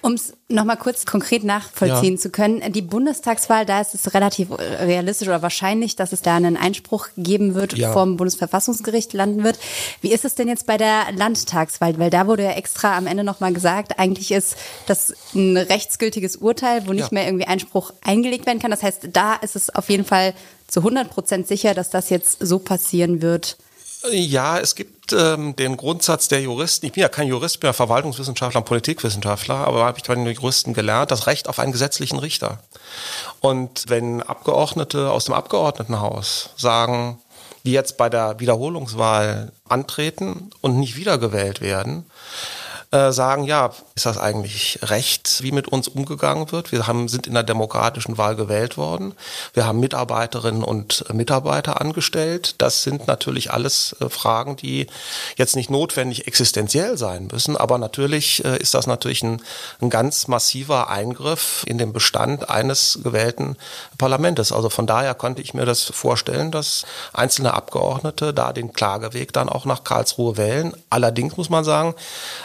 Um 0.00 0.14
es 0.14 0.32
nochmal 0.48 0.76
kurz 0.76 1.06
konkret 1.06 1.44
nachvollziehen 1.44 2.14
ja. 2.14 2.20
zu 2.20 2.30
können, 2.30 2.72
die 2.72 2.82
Bundestagswahl, 2.82 3.66
da 3.66 3.80
ist 3.80 3.94
es 3.94 4.14
relativ 4.14 4.50
realistisch 4.50 5.28
oder 5.28 5.42
wahrscheinlich, 5.42 5.96
dass 5.96 6.12
es 6.12 6.22
da 6.22 6.36
einen 6.36 6.56
Einspruch 6.56 7.08
geben 7.16 7.54
wird, 7.54 7.76
ja. 7.76 7.92
vom 7.92 8.16
Bundesverfassungsgericht 8.16 9.12
landen 9.12 9.44
wird. 9.44 9.58
Wie 10.00 10.12
ist 10.12 10.24
es 10.24 10.34
denn 10.34 10.48
jetzt 10.48 10.66
bei 10.66 10.76
der 10.76 11.12
Landtagswahl? 11.14 11.98
Weil 11.98 12.10
da 12.10 12.26
wurde 12.26 12.44
ja 12.44 12.52
extra 12.52 12.96
am 12.96 13.06
Ende 13.06 13.24
nochmal 13.24 13.52
gesagt, 13.52 13.98
eigentlich 13.98 14.32
ist 14.32 14.56
das 14.86 15.14
ein 15.34 15.56
rechtsgültiges 15.56 16.36
Urteil, 16.36 16.86
wo 16.86 16.92
nicht 16.92 17.12
ja. 17.12 17.14
mehr 17.14 17.26
irgendwie 17.26 17.46
Einspruch 17.46 17.92
eingelegt 18.02 18.46
werden 18.46 18.58
kann. 18.58 18.70
Das 18.70 18.82
heißt, 18.82 19.08
da 19.12 19.34
ist 19.34 19.56
es 19.56 19.74
auf 19.74 19.90
jeden 19.90 20.04
Fall 20.04 20.34
zu 20.68 20.80
100 20.80 21.10
Prozent 21.10 21.46
sicher, 21.46 21.74
dass 21.74 21.90
das 21.90 22.10
jetzt 22.10 22.38
so 22.40 22.58
passieren 22.58 23.22
wird, 23.22 23.56
ja, 24.10 24.58
es 24.58 24.74
gibt 24.74 25.12
ähm, 25.12 25.56
den 25.56 25.76
Grundsatz 25.76 26.28
der 26.28 26.40
Juristen. 26.40 26.86
Ich 26.86 26.92
bin 26.92 27.02
ja 27.02 27.08
kein 27.08 27.28
Jurist, 27.28 27.60
bin 27.60 27.68
ja 27.68 27.72
Verwaltungswissenschaftler 27.72 28.60
und 28.60 28.66
Politikwissenschaftler, 28.66 29.54
aber 29.54 29.84
habe 29.84 29.98
ich 29.98 30.04
bei 30.04 30.14
den 30.14 30.26
Juristen 30.26 30.74
gelernt, 30.74 31.10
das 31.10 31.26
Recht 31.26 31.48
auf 31.48 31.58
einen 31.58 31.72
gesetzlichen 31.72 32.18
Richter. 32.18 32.58
Und 33.40 33.84
wenn 33.88 34.22
Abgeordnete 34.22 35.10
aus 35.10 35.24
dem 35.24 35.34
Abgeordnetenhaus 35.34 36.50
sagen, 36.56 37.18
die 37.64 37.72
jetzt 37.72 37.96
bei 37.96 38.08
der 38.08 38.38
Wiederholungswahl 38.38 39.52
antreten 39.68 40.50
und 40.60 40.78
nicht 40.78 40.96
wiedergewählt 40.96 41.60
werden, 41.60 42.06
äh, 42.96 43.12
sagen, 43.12 43.44
ja, 43.44 43.72
ist 43.94 44.06
das 44.06 44.16
eigentlich 44.16 44.78
recht, 44.82 45.42
wie 45.42 45.52
mit 45.52 45.68
uns 45.68 45.86
umgegangen 45.86 46.50
wird? 46.50 46.72
Wir 46.72 46.86
haben, 46.86 47.08
sind 47.08 47.26
in 47.26 47.34
der 47.34 47.42
demokratischen 47.42 48.16
Wahl 48.16 48.36
gewählt 48.36 48.78
worden. 48.78 49.14
Wir 49.52 49.66
haben 49.66 49.80
Mitarbeiterinnen 49.80 50.64
und 50.64 51.04
Mitarbeiter 51.12 51.80
angestellt. 51.80 52.54
Das 52.58 52.82
sind 52.82 53.06
natürlich 53.06 53.50
alles 53.50 53.94
äh, 54.00 54.08
Fragen, 54.08 54.56
die 54.56 54.86
jetzt 55.36 55.56
nicht 55.56 55.68
notwendig 55.68 56.26
existenziell 56.26 56.96
sein 56.96 57.28
müssen, 57.30 57.56
aber 57.56 57.76
natürlich 57.76 58.42
äh, 58.46 58.56
ist 58.56 58.72
das 58.72 58.86
natürlich 58.86 59.22
ein, 59.22 59.42
ein 59.82 59.90
ganz 59.90 60.26
massiver 60.26 60.88
Eingriff 60.88 61.64
in 61.66 61.76
den 61.76 61.92
Bestand 61.92 62.48
eines 62.48 63.00
gewählten 63.02 63.56
Parlaments. 63.98 64.52
Also 64.52 64.70
von 64.70 64.86
daher 64.86 65.14
konnte 65.14 65.42
ich 65.42 65.52
mir 65.52 65.66
das 65.66 65.82
vorstellen, 65.82 66.50
dass 66.50 66.86
einzelne 67.12 67.52
Abgeordnete 67.52 68.32
da 68.32 68.54
den 68.54 68.72
Klageweg 68.72 69.34
dann 69.34 69.50
auch 69.50 69.66
nach 69.66 69.84
Karlsruhe 69.84 70.38
wählen. 70.38 70.74
Allerdings 70.88 71.36
muss 71.36 71.50
man 71.50 71.64
sagen, 71.64 71.94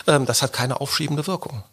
ähm, 0.07 0.25
das 0.41 0.49
hat 0.49 0.53
keine 0.53 0.81
aufschiebende 0.81 1.27
Wirkung. 1.27 1.63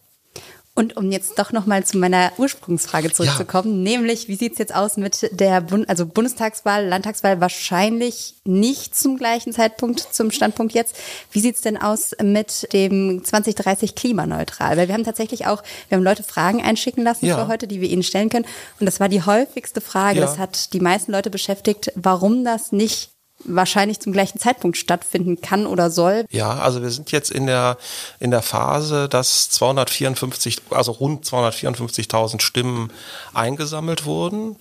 Und 0.74 0.96
um 0.96 1.10
jetzt 1.10 1.40
doch 1.40 1.50
nochmal 1.50 1.84
zu 1.84 1.98
meiner 1.98 2.30
Ursprungsfrage 2.36 3.10
zurückzukommen, 3.12 3.84
ja. 3.84 3.90
nämlich, 3.92 4.28
wie 4.28 4.36
sieht 4.36 4.52
es 4.52 4.58
jetzt 4.58 4.72
aus 4.72 4.96
mit 4.96 5.28
der 5.32 5.60
Bund 5.60 5.88
also 5.88 6.06
Bundestagswahl, 6.06 6.86
Landtagswahl 6.86 7.40
wahrscheinlich 7.40 8.36
nicht 8.44 8.94
zum 8.94 9.16
gleichen 9.16 9.52
Zeitpunkt, 9.52 9.98
zum 9.98 10.30
Standpunkt 10.30 10.74
jetzt. 10.74 10.94
Wie 11.32 11.40
sieht 11.40 11.56
es 11.56 11.62
denn 11.62 11.78
aus 11.78 12.14
mit 12.22 12.72
dem 12.72 13.24
2030 13.24 13.96
klimaneutral? 13.96 14.76
Weil 14.76 14.86
wir 14.86 14.94
haben 14.94 15.02
tatsächlich 15.02 15.46
auch, 15.46 15.64
wir 15.88 15.96
haben 15.96 16.04
Leute 16.04 16.22
Fragen 16.22 16.62
einschicken 16.62 17.02
lassen 17.02 17.26
ja. 17.26 17.36
für 17.36 17.48
heute, 17.48 17.66
die 17.66 17.80
wir 17.80 17.88
ihnen 17.88 18.04
stellen 18.04 18.28
können. 18.28 18.46
Und 18.78 18.86
das 18.86 19.00
war 19.00 19.08
die 19.08 19.22
häufigste 19.22 19.80
Frage. 19.80 20.20
Ja. 20.20 20.26
Das 20.26 20.38
hat 20.38 20.74
die 20.74 20.80
meisten 20.80 21.10
Leute 21.10 21.30
beschäftigt, 21.30 21.90
warum 21.96 22.44
das 22.44 22.70
nicht 22.70 23.10
wahrscheinlich 23.44 24.00
zum 24.00 24.12
gleichen 24.12 24.38
Zeitpunkt 24.38 24.76
stattfinden 24.76 25.40
kann 25.40 25.66
oder 25.66 25.90
soll. 25.90 26.26
Ja, 26.30 26.58
also 26.58 26.82
wir 26.82 26.90
sind 26.90 27.12
jetzt 27.12 27.30
in 27.30 27.46
der, 27.46 27.78
in 28.20 28.30
der 28.30 28.42
Phase, 28.42 29.08
dass 29.08 29.50
254, 29.50 30.62
also 30.70 30.92
rund 30.92 31.24
254.000 31.24 32.40
Stimmen 32.40 32.92
eingesammelt 33.34 34.04
wurden. 34.04 34.56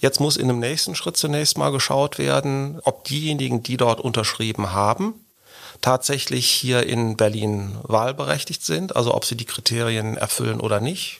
Jetzt 0.00 0.20
muss 0.20 0.36
in 0.36 0.48
dem 0.48 0.60
nächsten 0.60 0.94
Schritt 0.94 1.16
zunächst 1.16 1.58
mal 1.58 1.70
geschaut 1.70 2.18
werden, 2.18 2.80
ob 2.84 3.04
diejenigen, 3.04 3.62
die 3.62 3.76
dort 3.76 4.00
unterschrieben 4.00 4.72
haben, 4.72 5.14
tatsächlich 5.80 6.46
hier 6.46 6.86
in 6.86 7.16
Berlin 7.16 7.76
wahlberechtigt 7.82 8.64
sind, 8.64 8.96
also 8.96 9.14
ob 9.14 9.24
sie 9.24 9.36
die 9.36 9.46
Kriterien 9.46 10.16
erfüllen 10.16 10.60
oder 10.60 10.80
nicht. 10.80 11.19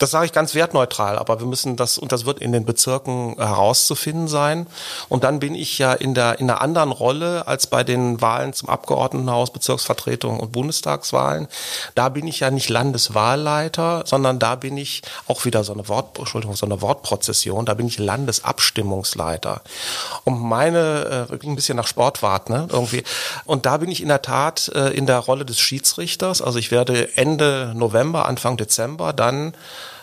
Das 0.00 0.12
sage 0.12 0.24
ich 0.24 0.32
ganz 0.32 0.54
wertneutral, 0.54 1.18
aber 1.18 1.40
wir 1.40 1.46
müssen 1.46 1.76
das, 1.76 1.98
und 1.98 2.10
das 2.10 2.24
wird 2.24 2.38
in 2.38 2.52
den 2.52 2.64
Bezirken 2.64 3.34
herauszufinden 3.36 4.28
sein. 4.28 4.66
Und 5.10 5.24
dann 5.24 5.40
bin 5.40 5.54
ich 5.54 5.78
ja 5.78 5.92
in 5.92 6.14
der, 6.14 6.40
in 6.40 6.48
einer 6.48 6.62
anderen 6.62 6.90
Rolle 6.90 7.46
als 7.46 7.66
bei 7.66 7.84
den 7.84 8.18
Wahlen 8.22 8.54
zum 8.54 8.70
Abgeordnetenhaus, 8.70 9.52
Bezirksvertretung 9.52 10.40
und 10.40 10.52
Bundestagswahlen. 10.52 11.48
Da 11.94 12.08
bin 12.08 12.26
ich 12.26 12.40
ja 12.40 12.50
nicht 12.50 12.70
Landeswahlleiter, 12.70 14.04
sondern 14.06 14.38
da 14.38 14.54
bin 14.54 14.78
ich 14.78 15.02
auch 15.28 15.44
wieder 15.44 15.64
so 15.64 15.74
eine 15.74 15.86
Wort, 15.88 16.18
Entschuldigung, 16.18 16.56
so 16.56 16.64
eine 16.64 16.80
Wortprozession. 16.80 17.66
Da 17.66 17.74
bin 17.74 17.86
ich 17.86 17.98
Landesabstimmungsleiter. 17.98 19.60
Und 20.24 20.40
meine, 20.40 21.28
äh, 21.30 21.46
ein 21.46 21.56
bisschen 21.56 21.76
nach 21.76 21.86
Sportwart, 21.86 22.48
ne, 22.48 22.68
irgendwie. 22.70 23.04
Und 23.44 23.66
da 23.66 23.76
bin 23.76 23.90
ich 23.90 24.00
in 24.00 24.08
der 24.08 24.22
Tat 24.22 24.70
äh, 24.74 24.96
in 24.96 25.04
der 25.04 25.18
Rolle 25.18 25.44
des 25.44 25.60
Schiedsrichters. 25.60 26.40
Also 26.40 26.58
ich 26.58 26.70
werde 26.70 27.18
Ende 27.18 27.74
November, 27.76 28.24
Anfang 28.24 28.56
Dezember 28.56 29.12
dann 29.12 29.52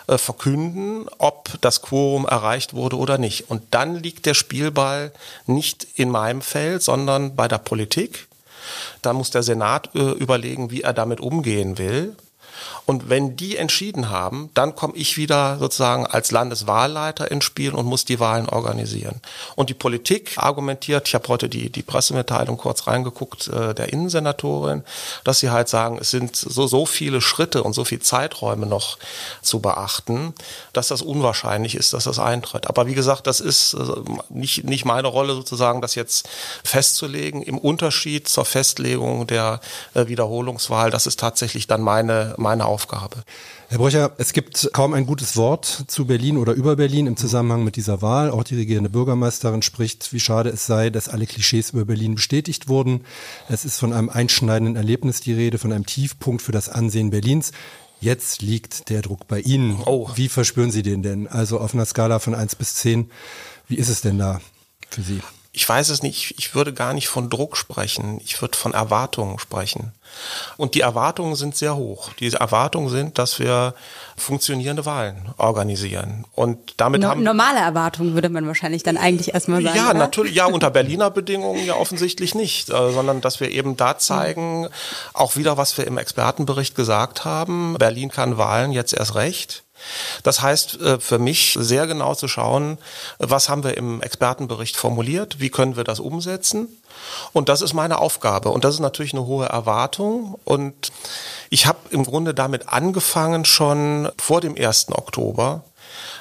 äh, 0.08 0.18
verkünden, 0.18 1.08
ob 1.18 1.60
das 1.62 1.82
Quorum 1.82 2.26
erreicht 2.26 2.74
wurde 2.74 2.98
oder 2.98 3.18
nicht. 3.18 3.50
Und 3.50 3.64
dann 3.72 3.96
liegt 3.96 4.26
der 4.26 4.34
Spielball 4.34 5.12
nicht 5.46 5.88
in 5.96 6.10
meinem 6.10 6.42
Feld, 6.42 6.82
sondern 6.82 7.36
bei 7.36 7.48
der 7.48 7.58
Politik. 7.58 8.28
Da 9.02 9.14
muss 9.14 9.32
der 9.32 9.44
Senat 9.44 9.94
äh, 9.96 10.00
überlegen, 10.00 10.72
wie 10.72 10.82
er 10.82 10.94
damit 10.94 11.20
umgehen 11.20 11.78
will. 11.78 12.16
Und 12.88 13.10
wenn 13.10 13.36
die 13.36 13.58
entschieden 13.58 14.10
haben, 14.10 14.50
dann 14.53 14.74
komme 14.74 14.96
ich 14.96 15.17
wieder 15.17 15.58
sozusagen 15.60 16.08
als 16.08 16.32
Landeswahlleiter 16.32 17.29
ins 17.29 17.44
Spiel 17.44 17.74
und 17.74 17.86
muss 17.86 18.06
die 18.06 18.22
Wahlen 18.22 18.48
organisieren. 18.48 19.20
Und 19.58 19.70
die 19.70 19.74
Politik 19.74 20.38
argumentiert, 20.38 21.06
ich 21.06 21.13
habe 21.13 21.27
heute 21.27 21.50
die, 21.50 21.70
die 21.70 21.84
Pressemitteilung 21.84 22.56
kurz 22.56 22.88
reingeguckt, 22.88 23.50
äh, 23.50 23.75
der 23.75 23.91
Innensenatorin, 23.91 24.86
dass 25.25 25.39
sie 25.39 25.50
halt 25.50 25.67
sagen, 25.67 25.98
es 26.00 26.12
sind 26.12 26.38
so, 26.38 26.65
so 26.65 26.86
viele 26.86 27.20
Schritte 27.20 27.62
und 27.62 27.74
so 27.74 27.84
viele 27.84 28.00
Zeiträume 28.00 28.65
noch 28.65 28.98
zu 29.41 29.60
beachten, 29.60 30.34
dass 30.72 30.88
das 30.88 31.01
unwahrscheinlich 31.01 31.75
ist, 31.75 31.91
dass 31.91 32.06
das 32.06 32.20
eintritt. 32.20 32.67
Aber 32.67 32.88
wie 32.88 32.96
gesagt, 32.96 33.27
das 33.27 33.41
ist 33.41 33.74
äh, 33.74 33.84
nicht, 34.29 34.63
nicht 34.63 34.86
meine 34.86 35.10
Rolle 35.10 35.34
sozusagen, 35.34 35.82
das 35.82 35.96
jetzt 35.96 36.29
festzulegen. 36.63 37.41
Im 37.41 37.58
Unterschied 37.58 38.29
zur 38.29 38.46
Festlegung 38.46 39.27
der 39.27 39.60
äh, 39.94 40.08
Wiederholungswahl, 40.08 40.89
das 40.89 41.06
ist 41.06 41.20
tatsächlich 41.20 41.67
dann 41.67 41.82
meine, 41.82 42.34
meine 42.38 42.63
Aufgabe. 42.63 42.77
Aufgabe. 42.78 43.24
Herr 43.70 43.80
Brücher, 43.80 44.12
es 44.20 44.34
gibt 44.34 44.70
kaum 44.72 44.94
ein 44.94 45.08
gutes 45.08 45.36
Wort 45.36 45.86
zu 45.88 46.06
Berlin 46.06 46.38
oder 46.38 46.54
über 46.54 46.76
Berlin 46.76 47.08
im 47.08 47.18
Zusammenhang 47.18 47.64
mit 47.64 47.76
dieser 47.76 48.04
Wahl. 48.04 48.30
Auch 48.30 48.44
die 48.44 48.56
regierende 48.56 48.92
Bürgermeisterin 48.92 49.64
spricht, 49.64 50.14
wie 50.14 50.20
schade 50.20 50.52
es 50.52 50.68
sei, 50.68 50.92
dass 50.92 51.10
alle 51.10 51.26
Klischees 51.26 51.72
über 51.72 51.86
Berlin 51.86 52.14
bestätigt 52.14 52.68
wurden. 52.68 53.04
Es 53.50 53.66
ist 53.66 53.80
von 53.80 53.94
einem 53.94 54.10
einschneidenden 54.10 54.76
Erlebnis 54.76 55.22
die 55.22 55.34
Rede, 55.34 55.58
von 55.58 55.74
einem 55.74 55.88
Tiefpunkt 55.88 56.44
für 56.44 56.52
das 56.52 56.70
Ansehen 56.70 57.10
Berlins. 57.10 57.52
Jetzt 58.00 58.44
liegt 58.44 58.92
der 58.92 59.02
Druck 59.02 59.28
bei 59.28 59.40
Ihnen. 59.40 59.82
Oh. 59.84 60.12
Wie 60.14 60.30
verspüren 60.30 60.70
Sie 60.70 60.84
den 60.84 61.02
denn? 61.02 61.28
Also 61.28 61.60
auf 61.60 61.74
einer 61.74 61.88
Skala 61.88 62.20
von 62.20 62.36
eins 62.36 62.56
bis 62.56 62.76
zehn, 62.76 63.10
wie 63.68 63.78
ist 63.78 63.90
es 63.90 64.02
denn 64.02 64.20
da 64.20 64.40
für 64.92 65.02
Sie? 65.02 65.20
Ich 65.58 65.68
weiß 65.68 65.90
es 65.90 66.04
nicht. 66.04 66.36
Ich 66.38 66.54
würde 66.54 66.72
gar 66.72 66.94
nicht 66.94 67.08
von 67.08 67.32
Druck 67.32 67.58
sprechen. 67.58 68.22
Ich 68.24 68.40
würde 68.44 68.56
von 68.56 68.76
Erwartungen 68.76 69.40
sprechen. 69.40 69.92
Und 70.56 70.76
die 70.76 70.82
Erwartungen 70.82 71.36
sind 71.36 71.56
sehr 71.56 71.76
hoch. 71.76 72.14
Die 72.20 72.32
Erwartungen 72.32 72.90
sind, 72.90 73.18
dass 73.18 73.40
wir 73.40 73.74
funktionierende 74.16 74.86
Wahlen 74.86 75.30
organisieren. 75.38 76.26
Und 76.36 76.76
damit 76.78 77.02
no, 77.02 77.08
haben 77.08 77.24
normale 77.24 77.58
Erwartungen 77.58 78.14
würde 78.14 78.30
man 78.30 78.46
wahrscheinlich 78.46 78.84
dann 78.84 78.98
eigentlich 78.98 79.34
erstmal 79.34 79.64
sagen. 79.64 79.76
Ja, 79.76 79.90
oder? 79.90 79.94
natürlich. 79.96 80.36
Ja, 80.36 80.46
unter 80.46 80.70
Berliner 80.70 81.10
Bedingungen 81.10 81.66
ja 81.66 81.74
offensichtlich 81.74 82.36
nicht, 82.36 82.70
äh, 82.70 82.92
sondern 82.92 83.22
dass 83.22 83.40
wir 83.40 83.50
eben 83.50 83.76
da 83.78 83.98
zeigen, 83.98 84.62
mhm. 84.62 84.70
auch 85.14 85.38
wieder, 85.38 85.58
was 85.58 85.76
wir 85.76 85.88
im 85.88 85.98
Expertenbericht 85.98 86.76
gesagt 86.76 87.26
haben. 87.26 87.76
Berlin 87.80 88.12
kann 88.12 88.38
Wahlen 88.38 88.72
jetzt 88.72 88.94
erst 88.94 89.16
recht. 89.16 89.64
Das 90.24 90.42
heißt 90.42 90.82
äh, 90.82 91.00
für 91.00 91.20
mich 91.20 91.58
sehr 91.60 91.88
genau 91.88 92.16
zu 92.16 92.28
schauen, 92.28 92.78
was 93.20 93.50
haben 93.50 93.64
wir 93.64 93.78
im 93.78 94.02
Expertenbericht 94.02 94.76
formuliert, 94.76 95.40
wie 95.40 95.50
können 95.50 95.76
wir 95.76 95.84
das 95.84 96.00
umsetzen 96.00 96.68
und 97.34 97.50
das 97.50 97.62
ist 97.62 97.74
meine 97.74 98.00
Aufgabe. 98.00 98.50
Und 98.50 98.64
das 98.64 98.76
ist 98.76 98.80
natürlich 98.80 99.14
eine 99.14 99.26
hohe 99.26 99.48
Erwartung. 99.48 100.40
Und 100.44 100.92
ich 101.50 101.66
habe 101.66 101.80
im 101.92 102.04
Grunde 102.04 102.34
damit 102.34 102.70
angefangen, 102.70 103.46
schon 103.46 104.10
vor 104.18 104.42
dem 104.42 104.56
1. 104.56 104.92
Oktober 104.92 105.64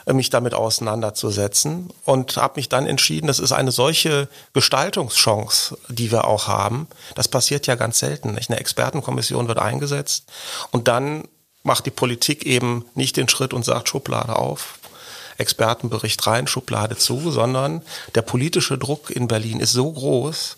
äh, 0.07 0.13
mich 0.13 0.31
damit 0.31 0.55
auseinanderzusetzen 0.55 1.91
und 2.05 2.37
habe 2.37 2.55
mich 2.57 2.69
dann 2.69 2.87
entschieden, 2.87 3.27
das 3.27 3.39
ist 3.39 3.53
eine 3.53 3.73
solche 3.73 4.29
Gestaltungschance, 4.53 5.77
die 5.89 6.11
wir 6.11 6.27
auch 6.27 6.47
haben. 6.47 6.89
Das 7.15 7.29
passiert 7.29 7.67
ja 7.67 7.75
ganz 7.75 7.99
selten. 7.99 8.35
Nicht? 8.35 8.51
Eine 8.51 8.61
Expertenkommission 8.61 9.49
wird 9.49 9.59
eingesetzt 9.59 10.25
und 10.71 10.89
dann 10.89 11.29
macht 11.66 11.87
die 11.87 11.90
Politik 11.90 12.46
eben 12.46 12.85
nicht 12.94 13.16
den 13.16 13.28
Schritt 13.28 13.52
und 13.52 13.64
sagt 13.64 13.88
Schublade 13.88 14.37
auf, 14.37 14.78
Expertenbericht 15.38 16.26
rein, 16.26 16.46
Schublade 16.46 16.96
zu, 16.96 17.30
sondern 17.30 17.82
der 18.14 18.22
politische 18.22 18.79
Druck 18.79 19.11
in 19.11 19.29
Berlin 19.29 19.61
ist 19.61 19.72
so 19.72 19.92
groß, 19.92 20.57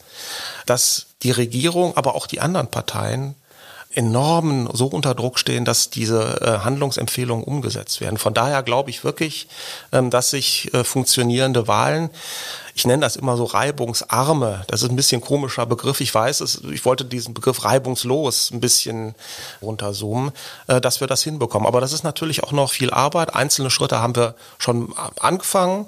dass 0.67 1.07
die 1.23 1.33
Regierung, 1.33 1.97
aber 1.97 2.15
auch 2.15 2.27
die 2.27 2.41
anderen 2.41 2.69
Parteien 2.69 3.35
enormen 3.95 4.69
so 4.73 4.87
unter 4.87 5.15
Druck 5.15 5.39
stehen, 5.39 5.65
dass 5.65 5.91
diese 5.91 6.41
äh, 6.41 6.65
Handlungsempfehlungen 6.65 7.45
umgesetzt 7.45 8.01
werden. 8.01 8.19
Von 8.19 8.35
daher 8.35 8.63
glaube 8.63 8.91
ich 8.91 9.03
wirklich, 9.03 9.49
ähm, 9.93 10.11
dass 10.11 10.31
sich 10.31 10.73
äh, 10.75 10.85
funktionierende 10.85 11.67
Wahlen 11.69 12.11
ich 12.79 12.87
nenne 12.87 13.01
das 13.01 13.17
immer 13.17 13.37
so 13.37 13.43
reibungsarme. 13.43 14.63
Das 14.69 14.85
ist 14.85 14.91
ein 14.91 14.95
bisschen 14.95 15.21
komischer 15.21 15.67
Begriff. 15.67 16.01
Ich 16.01 16.15
weiß 16.15 16.41
es, 16.43 16.63
ich 16.63 16.85
wollte 16.85 17.05
diesen 17.05 17.35
Begriff 17.35 17.65
reibungslos 17.65 18.53
ein 18.53 18.61
bisschen 18.61 19.17
runterzoomen, 19.61 20.31
äh, 20.69 20.81
dass 20.81 21.01
wir 21.01 21.09
das 21.09 21.25
hinbekommen. 21.25 21.67
Aber 21.67 21.81
das 21.81 21.93
ist 21.93 22.05
natürlich 22.05 22.45
auch 22.45 22.53
noch 22.53 22.71
viel 22.71 22.93
Arbeit. 22.93 23.35
Einzelne 23.35 23.71
Schritte 23.71 23.99
haben 23.99 24.15
wir 24.15 24.37
schon 24.59 24.95
angefangen 25.19 25.87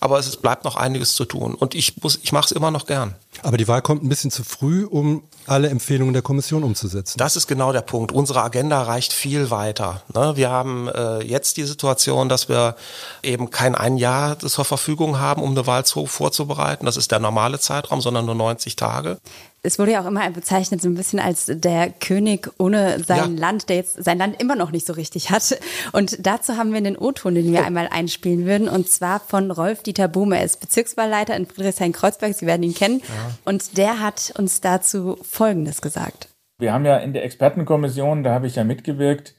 aber 0.00 0.18
es 0.18 0.36
bleibt 0.36 0.64
noch 0.64 0.76
einiges 0.76 1.14
zu 1.14 1.24
tun. 1.24 1.54
Und 1.54 1.74
ich 1.74 2.00
muss, 2.02 2.18
ich 2.22 2.32
mache 2.32 2.46
es 2.46 2.52
immer 2.52 2.70
noch 2.70 2.86
gern. 2.86 3.14
Aber 3.42 3.56
die 3.56 3.68
Wahl 3.68 3.82
kommt 3.82 4.02
ein 4.02 4.08
bisschen 4.08 4.30
zu 4.30 4.44
früh, 4.44 4.84
um 4.84 5.22
alle 5.46 5.68
Empfehlungen 5.68 6.12
der 6.12 6.22
Kommission 6.22 6.64
umzusetzen. 6.64 7.18
Das 7.18 7.36
ist 7.36 7.46
genau 7.46 7.72
der 7.72 7.80
Punkt. 7.80 8.12
Unsere 8.12 8.42
Agenda 8.42 8.82
reicht 8.82 9.12
viel 9.12 9.50
weiter. 9.50 10.02
Ne? 10.14 10.32
Wir 10.36 10.50
haben 10.50 10.88
äh, 10.88 11.22
jetzt 11.22 11.56
die 11.56 11.64
Situation, 11.64 12.28
dass 12.28 12.48
wir 12.48 12.76
eben 13.22 13.50
kein 13.50 13.74
ein 13.74 13.96
Jahr 13.96 14.38
zur 14.38 14.64
Verfügung 14.64 15.18
haben, 15.18 15.42
um 15.42 15.50
eine 15.50 15.66
Wahl 15.66 15.84
vorzubereiten. 15.84 16.86
Das 16.86 16.96
ist 16.96 17.12
der 17.12 17.20
normale 17.20 17.58
Zeitraum, 17.58 18.00
sondern 18.00 18.26
nur 18.26 18.34
90 18.34 18.76
Tage 18.76 19.18
es 19.62 19.78
wurde 19.78 19.92
ja 19.92 20.02
auch 20.02 20.06
immer 20.06 20.30
bezeichnet 20.30 20.80
so 20.80 20.88
ein 20.88 20.94
bisschen 20.94 21.18
als 21.18 21.46
der 21.48 21.90
König 21.90 22.48
ohne 22.58 23.02
sein 23.04 23.36
ja. 23.36 23.40
Land, 23.40 23.68
der 23.68 23.76
jetzt 23.76 24.02
sein 24.02 24.18
Land 24.18 24.40
immer 24.40 24.54
noch 24.54 24.70
nicht 24.70 24.86
so 24.86 24.92
richtig 24.92 25.30
hat. 25.30 25.58
Und 25.92 26.24
dazu 26.26 26.56
haben 26.56 26.70
wir 26.70 26.78
einen 26.78 26.96
O-Ton, 26.96 27.34
den 27.34 27.52
wir 27.52 27.60
oh. 27.60 27.64
einmal 27.64 27.88
einspielen 27.88 28.46
würden, 28.46 28.68
und 28.68 28.88
zwar 28.88 29.20
von 29.20 29.50
Rolf 29.50 29.82
Dieter 29.82 30.06
Bohme. 30.06 30.38
Er 30.38 30.44
ist 30.44 30.60
Bezirkswahlleiter 30.60 31.34
in 31.36 31.46
Friedrichshain-Kreuzberg. 31.46 32.34
Sie 32.34 32.46
werden 32.46 32.62
ihn 32.62 32.74
kennen. 32.74 33.00
Ja. 33.00 33.27
Und 33.44 33.76
der 33.76 34.00
hat 34.00 34.32
uns 34.36 34.60
dazu 34.60 35.18
Folgendes 35.22 35.80
gesagt. 35.80 36.28
Wir 36.58 36.72
haben 36.72 36.84
ja 36.84 36.96
in 36.96 37.12
der 37.12 37.24
Expertenkommission, 37.24 38.24
da 38.24 38.32
habe 38.32 38.46
ich 38.46 38.56
ja 38.56 38.64
mitgewirkt, 38.64 39.34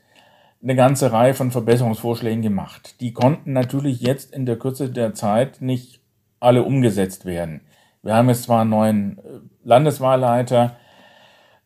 eine 0.62 0.76
ganze 0.76 1.12
Reihe 1.12 1.34
von 1.34 1.52
Verbesserungsvorschlägen 1.52 2.42
gemacht. 2.42 3.00
Die 3.02 3.14
konnten 3.14 3.54
natürlich 3.54 4.02
jetzt 4.02 4.34
in 4.34 4.46
der 4.46 4.58
Kürze 4.58 4.90
der 4.90 5.14
Zeit 5.14 5.62
nicht 5.62 6.02
alle 6.40 6.64
umgesetzt 6.64 7.26
werden. 7.26 7.62
Wir 8.02 8.16
haben 8.16 8.30
jetzt 8.30 8.44
zwar 8.44 8.62
einen 8.62 8.70
neuen 8.70 9.18
äh, 9.18 9.22
Landeswahlleiter, 9.64 10.76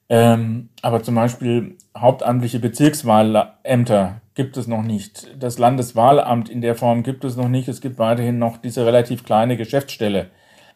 ähm, 0.09 0.69
aber 0.81 1.03
zum 1.03 1.15
Beispiel 1.15 1.77
hauptamtliche 1.97 2.59
Bezirkswahlämter 2.59 4.21
gibt 4.33 4.57
es 4.57 4.67
noch 4.67 4.81
nicht. 4.81 5.27
Das 5.39 5.59
Landeswahlamt 5.59 6.49
in 6.49 6.61
der 6.61 6.75
Form 6.75 7.03
gibt 7.03 7.23
es 7.23 7.35
noch 7.35 7.49
nicht. 7.49 7.67
Es 7.67 7.81
gibt 7.81 7.99
weiterhin 7.99 8.39
noch 8.39 8.57
diese 8.57 8.85
relativ 8.85 9.23
kleine 9.23 9.57
Geschäftsstelle. 9.57 10.31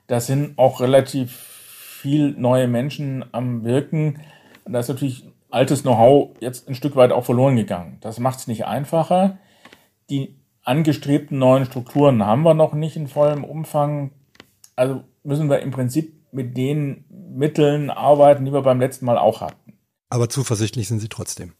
Da 0.08 0.20
sind 0.22 0.58
auch 0.58 0.80
relativ 0.80 1.32
viel 1.32 2.32
neue 2.32 2.67
Menschen 2.67 3.26
am 3.34 3.63
Wirken. 3.63 4.22
Da 4.65 4.80
ist 4.80 4.88
natürlich 4.88 5.26
altes 5.50 5.82
Know-how 5.82 6.32
jetzt 6.39 6.67
ein 6.67 6.76
Stück 6.76 6.96
weit 6.96 7.12
auch 7.12 7.26
verloren 7.26 7.56
gegangen. 7.56 7.98
Das 8.02 8.20
macht 8.20 8.39
es 8.39 8.48
nicht 8.48 8.65
einfacher. 8.65 9.38
Die 10.10 10.39
angestrebten 10.63 11.38
neuen 11.38 11.65
Strukturen 11.65 12.26
haben 12.26 12.43
wir 12.43 12.54
noch 12.54 12.74
nicht 12.74 12.96
in 12.96 13.08
vollem 13.08 13.43
Umfang. 13.43 14.12
Also 14.76 15.04
müssen 15.24 15.50
wir 15.50 15.60
im 15.60 15.72
Prinzip 15.72 16.13
mit 16.32 16.56
den 16.56 17.06
Mitteln 17.10 17.89
arbeiten, 17.89 18.46
die 18.46 18.54
wir 18.54 18.62
beim 18.62 18.80
letzten 18.80 19.06
Mal 19.06 19.17
auch 19.17 19.41
hatten. 19.41 19.80
Aber 20.10 20.30
zuversichtlich 20.30 20.88
sind 20.88 21.00
Sie 21.00 21.10
trotzdem. 21.10 21.54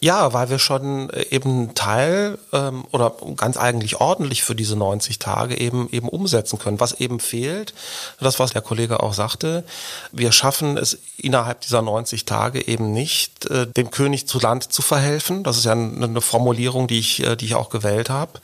Ja, 0.00 0.32
weil 0.32 0.48
wir 0.50 0.58
schon 0.58 1.10
äh, 1.10 1.26
eben 1.30 1.74
Teil 1.74 2.38
ähm, 2.52 2.84
oder 2.90 3.14
ganz 3.36 3.56
eigentlich 3.56 4.00
ordentlich 4.00 4.42
für 4.42 4.54
diese 4.54 4.76
90 4.76 5.18
Tage 5.18 5.58
eben 5.58 5.88
eben 5.90 6.08
umsetzen 6.08 6.58
können. 6.58 6.80
Was 6.80 6.94
eben 7.00 7.20
fehlt, 7.20 7.74
das 8.18 8.38
was 8.38 8.52
der 8.52 8.62
Kollege 8.62 9.02
auch 9.02 9.12
sagte, 9.12 9.64
wir 10.10 10.32
schaffen 10.32 10.78
es 10.78 10.98
innerhalb 11.16 11.60
dieser 11.60 11.82
90 11.82 12.24
Tage 12.24 12.66
eben 12.66 12.92
nicht, 12.92 13.46
äh, 13.50 13.66
dem 13.66 13.90
König 13.90 14.26
zu 14.26 14.40
Land 14.40 14.72
zu 14.72 14.82
verhelfen. 14.82 15.44
Das 15.44 15.58
ist 15.58 15.64
ja 15.64 15.72
eine 15.72 16.20
Formulierung, 16.20 16.88
die 16.88 16.98
ich, 16.98 17.22
äh, 17.22 17.36
die 17.36 17.44
ich 17.44 17.54
auch 17.54 17.68
gewählt 17.68 18.10
habe. 18.10 18.40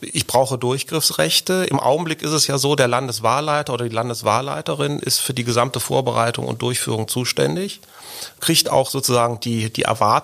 Ich 0.00 0.26
brauche 0.26 0.58
Durchgriffsrechte. 0.58 1.64
Im 1.64 1.80
Augenblick 1.80 2.22
ist 2.22 2.32
es 2.32 2.46
ja 2.46 2.58
so, 2.58 2.76
der 2.76 2.88
Landeswahlleiter 2.88 3.72
oder 3.72 3.88
die 3.88 3.94
Landeswahlleiterin 3.94 4.98
ist 4.98 5.18
für 5.18 5.34
die 5.34 5.44
gesamte 5.44 5.80
Vorbereitung 5.80 6.46
und 6.46 6.60
Durchführung 6.60 7.08
zuständig, 7.08 7.80
kriegt 8.40 8.70
auch 8.70 8.90
sozusagen 8.90 9.40
die, 9.40 9.72
die 9.72 9.82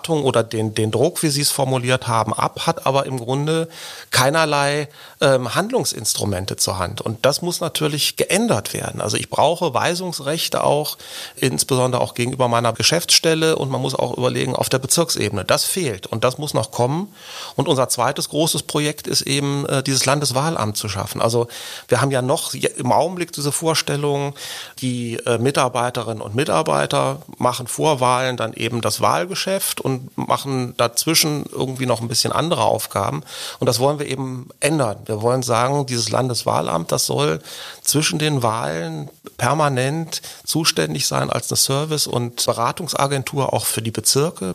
Verantwortung 0.09 0.23
oder 0.23 0.43
den, 0.43 0.73
den 0.73 0.91
Druck, 0.91 1.23
wie 1.23 1.29
Sie 1.29 1.41
es 1.41 1.51
formuliert 1.51 2.07
haben, 2.07 2.33
ab, 2.33 2.65
hat 2.65 2.85
aber 2.85 3.05
im 3.05 3.19
Grunde 3.19 3.67
keinerlei 4.11 4.87
ähm, 5.21 5.53
Handlungsinstrumente 5.53 6.55
zur 6.55 6.79
Hand. 6.79 7.01
Und 7.01 7.25
das 7.25 7.41
muss 7.41 7.59
natürlich 7.59 8.15
geändert 8.15 8.73
werden. 8.73 9.01
Also 9.01 9.17
ich 9.17 9.29
brauche 9.29 9.73
Weisungsrechte 9.73 10.63
auch, 10.63 10.97
insbesondere 11.35 12.01
auch 12.01 12.13
gegenüber 12.13 12.47
meiner 12.47 12.73
Geschäftsstelle 12.73 13.55
und 13.57 13.69
man 13.69 13.81
muss 13.81 13.95
auch 13.95 14.17
überlegen 14.17 14.55
auf 14.55 14.69
der 14.69 14.79
Bezirksebene. 14.79 15.43
Das 15.43 15.65
fehlt 15.65 16.07
und 16.07 16.23
das 16.23 16.37
muss 16.37 16.53
noch 16.53 16.71
kommen. 16.71 17.13
Und 17.55 17.67
unser 17.67 17.89
zweites 17.89 18.29
großes 18.29 18.63
Projekt 18.63 19.07
ist 19.07 19.21
eben, 19.23 19.65
äh, 19.65 19.83
dieses 19.83 20.05
Landeswahlamt 20.05 20.77
zu 20.77 20.87
schaffen. 20.87 21.21
Also 21.21 21.47
wir 21.87 22.01
haben 22.01 22.11
ja 22.11 22.21
noch 22.21 22.53
im 22.53 22.91
Augenblick 22.91 23.31
diese 23.33 23.51
Vorstellung, 23.51 24.35
die 24.79 25.15
äh, 25.25 25.37
Mitarbeiterinnen 25.37 26.21
und 26.21 26.35
Mitarbeiter 26.35 27.21
machen 27.37 27.67
vor 27.67 27.99
Wahlen 27.99 28.37
dann 28.37 28.53
eben 28.53 28.81
das 28.81 29.01
Wahlgeschäft 29.01 29.81
und 29.81 30.17
machen 30.17 30.75
dazwischen 30.77 31.45
irgendwie 31.51 31.85
noch 31.85 32.01
ein 32.01 32.07
bisschen 32.07 32.31
andere 32.31 32.63
Aufgaben. 32.63 33.23
Und 33.59 33.67
das 33.67 33.79
wollen 33.79 33.99
wir 33.99 34.07
eben 34.07 34.49
ändern. 34.59 35.08
Wir 35.09 35.23
wollen 35.23 35.41
sagen, 35.41 35.87
dieses 35.87 36.11
Landeswahlamt, 36.11 36.91
das 36.91 37.07
soll 37.07 37.41
zwischen 37.81 38.19
den 38.19 38.43
Wahlen 38.43 39.09
permanent 39.37 40.21
zuständig 40.45 41.07
sein 41.07 41.31
als 41.31 41.49
eine 41.49 41.57
Service- 41.57 42.05
und 42.05 42.45
Beratungsagentur 42.45 43.51
auch 43.51 43.65
für 43.65 43.81
die 43.81 43.89
Bezirke. 43.89 44.53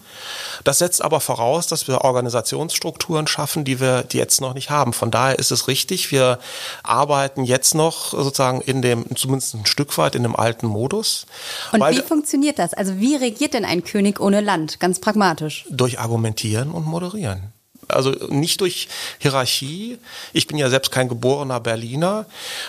Das 0.62 0.78
setzt 0.78 1.02
aber 1.02 1.18
voraus, 1.18 1.66
dass 1.66 1.88
wir 1.88 2.02
Organisationsstrukturen 2.02 3.26
schaffen, 3.26 3.64
die 3.64 3.80
wir 3.80 4.04
die 4.04 4.18
jetzt 4.18 4.40
noch 4.40 4.54
nicht 4.54 4.70
haben. 4.70 4.92
Von 4.92 5.10
daher 5.10 5.40
ist 5.40 5.50
es 5.50 5.66
richtig, 5.66 6.12
wir 6.12 6.38
arbeiten 6.84 7.42
jetzt 7.42 7.74
noch 7.74 8.12
sozusagen 8.12 8.60
in 8.60 8.80
dem, 8.80 9.16
zumindest 9.16 9.54
ein 9.54 9.66
Stück 9.66 9.98
weit 9.98 10.14
in 10.14 10.22
dem 10.22 10.36
alten 10.36 10.68
Modus. 10.68 11.26
Und 11.72 11.80
wie 11.90 12.00
funktioniert 12.00 12.60
das? 12.60 12.74
Also 12.74 13.00
wie 13.00 13.16
regiert 13.16 13.54
denn 13.54 13.64
ein 13.64 13.82
König 13.82 14.20
ohne 14.20 14.40
Land? 14.40 14.78
Ganz 14.78 15.00
pragmatisch. 15.00 15.64
Durch 15.68 15.98
Argumentieren 15.98 16.70
und 16.70 16.86
Moderieren. 16.86 17.53
Also 17.88 18.10
nicht 18.28 18.60
durch 18.60 18.88
Hierarchie. 19.18 19.98
Ich 20.32 20.46
bin 20.46 20.56
ja 20.56 20.70
selbst 20.70 20.90
kein 20.90 21.08
geborener 21.08 21.60
Berliner. 21.60 22.26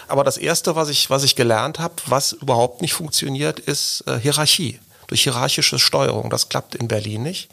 Aber 0.08 0.24
das 0.24 0.38
Erste, 0.38 0.76
was 0.76 0.90
ich, 0.90 1.10
was 1.10 1.24
ich 1.24 1.36
gelernt 1.36 1.80
habe, 1.80 1.96
was 2.08 2.32
überhaupt 2.34 2.82
nicht 2.82 2.94
funktioniert, 2.94 3.60
ist 3.60 4.04
äh, 4.08 4.20
Hierarchie. 4.20 4.80
Durch 5.08 5.22
hierarchische 5.22 5.78
Steuerung. 5.78 6.32
Das 6.32 6.50
klappt 6.50 6.74
in 6.74 6.88
Berlin 6.88 7.22
nicht. 7.22 7.50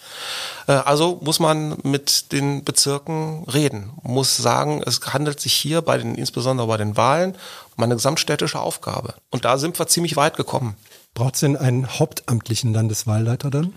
Äh, 0.69 0.73
also 0.73 1.19
muss 1.21 1.39
man 1.39 1.77
mit 1.83 2.33
den 2.33 2.65
Bezirken 2.65 3.45
reden. 3.45 3.91
Muss 4.03 4.39
sagen, 4.39 4.83
es 4.87 5.01
handelt 5.13 5.39
sich 5.39 5.53
hier 5.53 5.83
bei 5.83 5.99
den, 5.99 6.15
insbesondere 6.15 6.67
bei 6.67 6.79
den 6.79 6.97
Wahlen, 6.97 7.37
um 7.77 7.85
eine 7.85 7.95
gesamtstädtische 7.95 8.59
Aufgabe. 8.59 9.15
Und 9.31 9.45
da 9.45 9.59
sind 9.59 9.79
wir 9.79 9.87
ziemlich 9.87 10.17
weit 10.17 10.37
gekommen. 10.39 10.77
Braucht 11.15 11.35
es 11.35 11.41
denn 11.41 11.59
einen 11.59 11.99
hauptamtlichen 11.99 12.73
Landeswahlleiter 12.73 13.51
dann? 13.51 13.75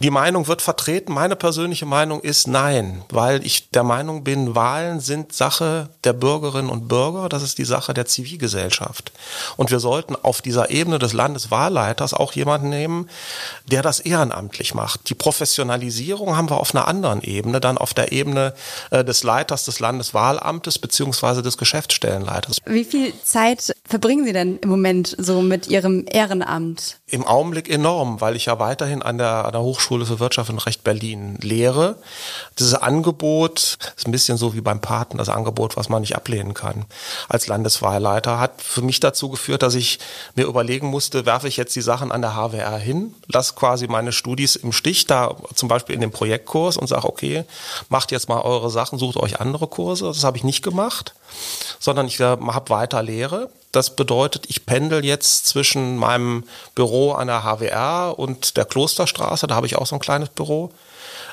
Die 0.00 0.10
Meinung 0.10 0.48
wird 0.48 0.60
vertreten. 0.60 1.12
Meine 1.12 1.36
persönliche 1.36 1.86
Meinung 1.86 2.20
ist 2.20 2.48
nein, 2.48 3.04
weil 3.10 3.44
ich 3.46 3.70
der 3.70 3.84
Meinung 3.84 4.24
bin, 4.24 4.54
Wahlen 4.54 5.00
sind 5.00 5.32
Sache 5.32 5.88
der 6.02 6.12
Bürgerinnen 6.12 6.68
und 6.68 6.88
Bürger, 6.88 7.28
das 7.28 7.42
ist 7.42 7.58
die 7.58 7.64
Sache 7.64 7.94
der 7.94 8.04
Zivilgesellschaft. 8.04 9.12
Und 9.56 9.70
wir 9.70 9.80
sollten 9.80 10.16
auf 10.16 10.42
dieser 10.42 10.70
Ebene 10.70 10.98
des 10.98 11.12
Landeswahlleiters 11.12 12.12
auch 12.12 12.32
jemanden 12.32 12.68
nehmen, 12.68 13.08
der 13.70 13.82
das 13.82 14.00
ehrenamtlich 14.00 14.74
macht. 14.74 15.08
Die 15.08 15.14
Professionalisierung 15.14 16.36
haben 16.36 16.50
wir 16.50 16.58
auf 16.58 16.74
einer 16.74 16.88
anderen 16.88 17.22
Ebene, 17.22 17.60
dann 17.60 17.78
auf 17.78 17.94
der 17.94 18.12
Ebene 18.12 18.54
äh, 18.90 19.04
des 19.04 19.22
Leiters 19.22 19.64
des 19.64 19.80
Landeswahlamtes 19.80 20.78
beziehungsweise 20.78 21.42
des 21.42 21.56
Geschäftsstellenleiters. 21.56 22.58
Wie 22.66 22.84
viel 22.84 23.12
Zeit 23.22 23.74
verbringen 23.84 24.24
Sie 24.26 24.32
denn 24.32 24.58
im 24.58 24.68
Moment 24.68 25.14
so 25.18 25.40
mit 25.40 25.68
Ihrem 25.68 26.04
Ehrenamt? 26.10 26.98
Im 27.06 27.24
Augenblick 27.24 27.70
enorm, 27.70 28.20
weil 28.20 28.36
ich 28.36 28.46
ja 28.46 28.58
weiterhin 28.58 29.02
an 29.02 29.18
der, 29.18 29.44
an 29.46 29.52
der 29.52 29.62
Hochschule 29.62 29.83
Hochschule 29.84 30.06
für 30.06 30.18
Wirtschaft 30.18 30.48
und 30.48 30.64
Recht 30.64 30.82
Berlin 30.82 31.36
lehre. 31.42 31.96
Dieses 32.58 32.74
Angebot 32.74 33.76
ist 33.96 34.06
ein 34.06 34.12
bisschen 34.12 34.38
so 34.38 34.54
wie 34.54 34.62
beim 34.62 34.80
Paten, 34.80 35.18
das 35.18 35.28
Angebot, 35.28 35.76
was 35.76 35.90
man 35.90 36.00
nicht 36.00 36.16
ablehnen 36.16 36.54
kann. 36.54 36.86
Als 37.28 37.48
Landeswahlleiter 37.48 38.40
hat 38.40 38.62
für 38.62 38.80
mich 38.80 39.00
dazu 39.00 39.28
geführt, 39.28 39.62
dass 39.62 39.74
ich 39.74 39.98
mir 40.36 40.46
überlegen 40.46 40.86
musste, 40.86 41.26
werfe 41.26 41.48
ich 41.48 41.58
jetzt 41.58 41.76
die 41.76 41.82
Sachen 41.82 42.12
an 42.12 42.22
der 42.22 42.34
HWR 42.34 42.78
hin, 42.78 43.14
lasse 43.28 43.54
quasi 43.54 43.86
meine 43.86 44.12
Studis 44.12 44.56
im 44.56 44.72
Stich, 44.72 45.06
da 45.06 45.36
zum 45.54 45.68
Beispiel 45.68 45.94
in 45.94 46.00
dem 46.00 46.12
Projektkurs 46.12 46.78
und 46.78 46.86
sage, 46.86 47.06
okay, 47.06 47.44
macht 47.90 48.10
jetzt 48.10 48.30
mal 48.30 48.40
eure 48.40 48.70
Sachen, 48.70 48.98
sucht 48.98 49.18
euch 49.18 49.38
andere 49.40 49.66
Kurse. 49.66 50.06
Das 50.06 50.24
habe 50.24 50.38
ich 50.38 50.44
nicht 50.44 50.62
gemacht, 50.62 51.14
sondern 51.78 52.06
ich 52.06 52.20
habe 52.20 52.70
weiter 52.70 53.02
Lehre. 53.02 53.50
Das 53.72 53.96
bedeutet, 53.96 54.46
ich 54.48 54.66
pendel 54.66 55.04
jetzt 55.04 55.46
zwischen 55.46 55.96
meinem 55.96 56.44
Büro 56.74 57.12
an 57.12 57.26
der 57.26 57.42
HWR 57.42 58.14
und 58.16 58.56
der 58.56 58.64
Klosterstraße, 58.64 59.46
da 59.46 59.54
habe 59.56 59.66
ich 59.66 59.76
auch 59.76 59.86
so 59.86 59.96
ein 59.96 60.00
kleines 60.00 60.28
Büro 60.28 60.70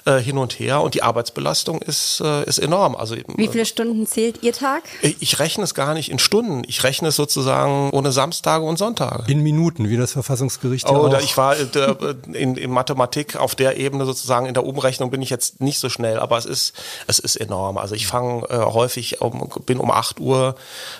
äh, 0.06 0.18
hin 0.18 0.38
und 0.38 0.60
her 0.60 0.82
und 0.82 0.94
die 0.94 1.04
Arbeitsbelastung 1.04 1.82
ist, 1.82 2.22
äh, 2.22 2.44
ist 2.46 2.58
enorm. 2.58 2.96
Also, 2.96 3.16
Wie 3.36 3.48
viele 3.48 3.66
Stunden 3.66 4.08
zählt 4.08 4.42
Ihr 4.44 4.54
Tag? 4.54 4.84
Ich 5.02 5.40
rechne 5.40 5.64
es 5.64 5.74
gar 5.74 5.94
nicht 5.94 6.10
in 6.10 6.20
Stunden. 6.20 6.64
Ich 6.68 6.84
rechne 6.84 7.10
es 7.10 7.16
sozusagen 7.16 7.92
ohne 7.92 8.12
Samstage 8.12 8.66
und 8.66 8.78
Sonntage. 8.78 9.32
In 9.32 9.44
Minuten, 9.44 9.90
wie 9.90 9.98
das 9.98 10.14
Verfassungsgericht 10.14 10.90
oh, 10.90 11.08
ja 11.08 11.18
auch. 11.18 11.22
Ich 11.22 11.38
war 11.38 11.58
äh, 11.58 12.16
in, 12.34 12.56
in 12.56 12.72
Mathematik 12.72 13.36
auf 13.36 13.56
der 13.56 13.78
Ebene 13.78 14.06
sozusagen, 14.06 14.46
in 14.46 14.54
der 14.54 14.66
Umrechnung 14.66 15.12
bin 15.12 15.22
ich 15.22 15.30
jetzt 15.30 15.62
nicht 15.62 15.80
so 15.80 15.90
schnell, 15.90 16.20
aber 16.20 16.38
es 16.38 16.46
ist, 16.46 16.74
es 17.08 17.20
ist 17.20 17.36
enorm. 17.36 17.78
Also 17.78 17.96
ich 17.96 18.08
fange 18.08 18.46
äh, 18.50 18.58
häufig, 18.58 19.22
um, 19.22 19.50
bin 19.66 19.80
um 19.80 19.92
8 19.92 20.20
Uhr 20.20 20.56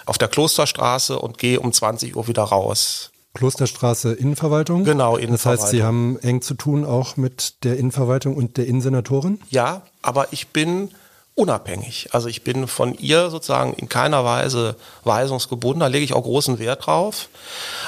auf 0.06 0.18
der 0.18 0.28
Klosterstraße 0.28 1.18
und 1.18 1.38
gehe 1.38 1.60
um 1.60 1.72
20 1.72 2.16
Uhr 2.16 2.28
wieder 2.28 2.44
raus. 2.44 3.11
Klosterstraße 3.34 4.14
Innenverwaltung. 4.14 4.84
Genau, 4.84 5.16
Innenverwaltung. 5.16 5.32
Das 5.32 5.46
heißt, 5.46 5.68
Sie 5.72 5.84
haben 5.84 6.20
eng 6.20 6.42
zu 6.42 6.54
tun 6.54 6.84
auch 6.84 7.18
mit 7.18 7.64
der 7.64 7.78
Innenverwaltung 7.78 8.36
und 8.36 8.58
der 8.58 8.68
Innensenatorin? 8.68 9.40
Ja, 9.50 9.84
aber 10.02 10.28
ich 10.32 10.50
bin 10.50 10.90
unabhängig. 11.36 12.10
Also 12.12 12.28
ich 12.28 12.44
bin 12.44 12.68
von 12.68 12.94
ihr 12.96 13.30
sozusagen 13.30 13.74
in 13.74 13.88
keiner 13.88 14.26
Weise 14.26 14.76
weisungsgebunden. 15.06 15.80
Da 15.80 15.88
lege 15.88 16.04
ich 16.04 16.14
auch 16.14 16.24
großen 16.24 16.60
Wert 16.60 16.86
drauf. 16.86 17.30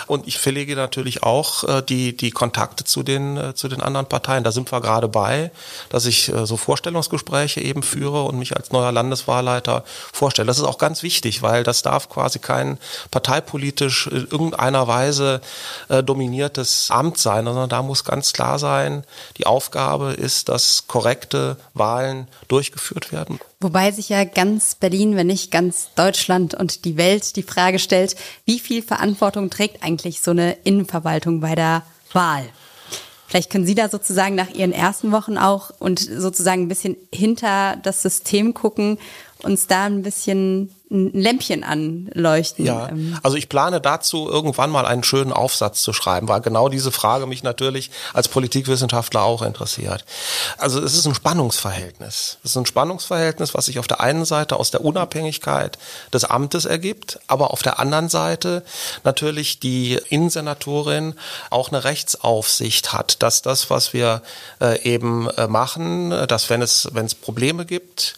Und 0.08 0.28
ich 0.28 0.38
verlege 0.38 0.76
natürlich 0.76 1.24
auch 1.24 1.64
äh, 1.66 1.82
die, 1.82 2.16
die 2.16 2.32
Kontakte 2.32 2.84
zu 2.84 3.04
den, 3.04 3.38
äh, 3.38 3.54
zu 3.54 3.68
den 3.68 3.82
anderen 3.82 4.08
Parteien. 4.08 4.44
Da 4.44 4.52
sind 4.52 4.72
wir 4.72 4.82
gerade 4.82 5.08
bei, 5.10 5.52
dass 5.90 6.06
ich 6.06 6.34
äh, 6.34 6.46
so 6.46 6.56
Vorstellungsgespräche 6.58 7.62
eben 7.62 7.84
führe 7.84 8.24
und 8.24 8.40
mich 8.40 8.56
als 8.56 8.72
neuer 8.72 8.92
Landeswahlleiter 8.92 9.84
vorstelle. 10.12 10.48
Das 10.48 10.58
ist 10.58 10.66
auch 10.66 10.78
ganz 10.78 11.04
wichtig, 11.04 11.42
weil 11.42 11.64
das 11.64 11.82
darf 11.82 12.10
quasi 12.10 12.40
kein 12.40 12.80
parteipolitisch 13.12 14.08
in 14.08 14.28
irgendeiner 14.30 14.88
Weise 14.88 15.42
dominiertes 15.90 16.90
Amt 16.90 17.18
sein, 17.18 17.46
sondern 17.46 17.70
da 17.70 17.82
muss 17.82 18.04
ganz 18.04 18.34
klar 18.34 18.60
sein, 18.60 19.04
die 19.38 19.46
Aufgabe 19.46 20.14
ist, 20.14 20.50
dass 20.50 20.88
korrekte 20.88 21.58
Wahlen 21.74 22.28
durchgeführt 22.48 23.12
werden. 23.12 23.40
Wobei 23.64 23.92
sich 23.92 24.10
ja 24.10 24.26
ganz 24.26 24.76
Berlin, 24.76 25.16
wenn 25.16 25.28
nicht 25.28 25.50
ganz 25.50 25.88
Deutschland 25.96 26.54
und 26.54 26.84
die 26.84 26.98
Welt 26.98 27.38
die 27.38 27.44
Frage 27.44 27.80
stellt, 27.80 28.18
wie 28.44 28.60
viel 28.60 28.82
Verantwortung 28.82 29.50
trägt 29.50 29.82
eigentlich 29.82 30.20
so 30.20 30.32
eine 30.32 30.58
Innenverwaltung 30.66 31.40
bei 31.40 31.56
der 31.56 31.84
Wahl? 32.12 32.44
Vielleicht 33.26 33.50
können 33.50 33.66
Sie 33.66 33.74
da 33.74 33.88
sozusagen 33.88 34.36
nach 34.36 34.50
Ihren 34.50 34.74
ersten 34.74 35.14
Wochen 35.14 35.38
auch 35.38 35.72
und 35.80 36.00
sozusagen 36.00 36.64
ein 36.64 36.68
bisschen 36.68 36.98
hinter 37.12 37.78
das 37.82 38.02
System 38.02 38.54
gucken, 38.54 39.00
uns 39.44 39.66
da 39.68 39.86
ein 39.86 40.04
bisschen 40.04 40.76
ein 40.94 41.12
Lämpchen 41.12 41.64
anleuchten. 41.64 42.66
Ja, 42.66 42.90
ähm. 42.90 43.18
also 43.24 43.36
ich 43.36 43.50
plane 43.50 43.82
dazu 43.82 44.30
irgendwann 44.30 44.70
mal 44.70 44.86
einen 44.86 45.04
schönen 45.04 45.34
Aufsatz 45.34 45.82
zu 45.82 45.92
schreiben, 45.92 46.28
weil 46.28 46.42
genau 46.42 46.70
diese 46.70 46.92
Frage 46.92 47.26
mich 47.26 47.44
natürlich 47.44 47.90
als 48.14 48.28
Politikwissenschaftler 48.28 49.24
auch 49.24 49.42
interessiert. 49.42 50.06
Also 50.58 50.80
es 50.82 50.94
ist 50.94 51.06
ein 51.08 51.16
Spannungsverhältnis. 51.16 52.38
Es 52.44 52.52
ist 52.52 52.58
ein 52.58 52.66
Spannungsverhältnis, 52.66 53.54
was 53.54 53.66
sich 53.66 53.80
auf 53.80 53.88
der 53.88 54.02
einen 54.02 54.24
Seite 54.26 54.58
aus 54.58 54.72
der 54.72 54.86
Unabhängigkeit 54.86 55.80
des 56.14 56.26
Amtes 56.26 56.66
ergibt, 56.66 57.20
aber 57.28 57.52
auf 57.52 57.64
der 57.64 57.80
anderen 57.80 58.10
Seite 58.10 58.64
natürlich 59.04 59.60
die 59.60 60.00
Innensenatorin 60.10 61.16
auch 61.50 61.70
eine 61.70 61.84
Rechtsaufsicht 61.84 62.94
hat, 62.94 63.24
dass 63.24 63.42
das, 63.42 63.70
was 63.72 63.94
wir 63.94 64.22
äh, 64.62 64.80
eben 64.84 65.28
äh, 65.32 65.48
machen, 65.48 66.12
dass 66.28 66.50
wenn 66.52 66.62
es, 66.62 66.90
wenn 66.94 67.08
es 67.08 67.16
Probleme 67.16 67.66
gibt, 67.66 68.16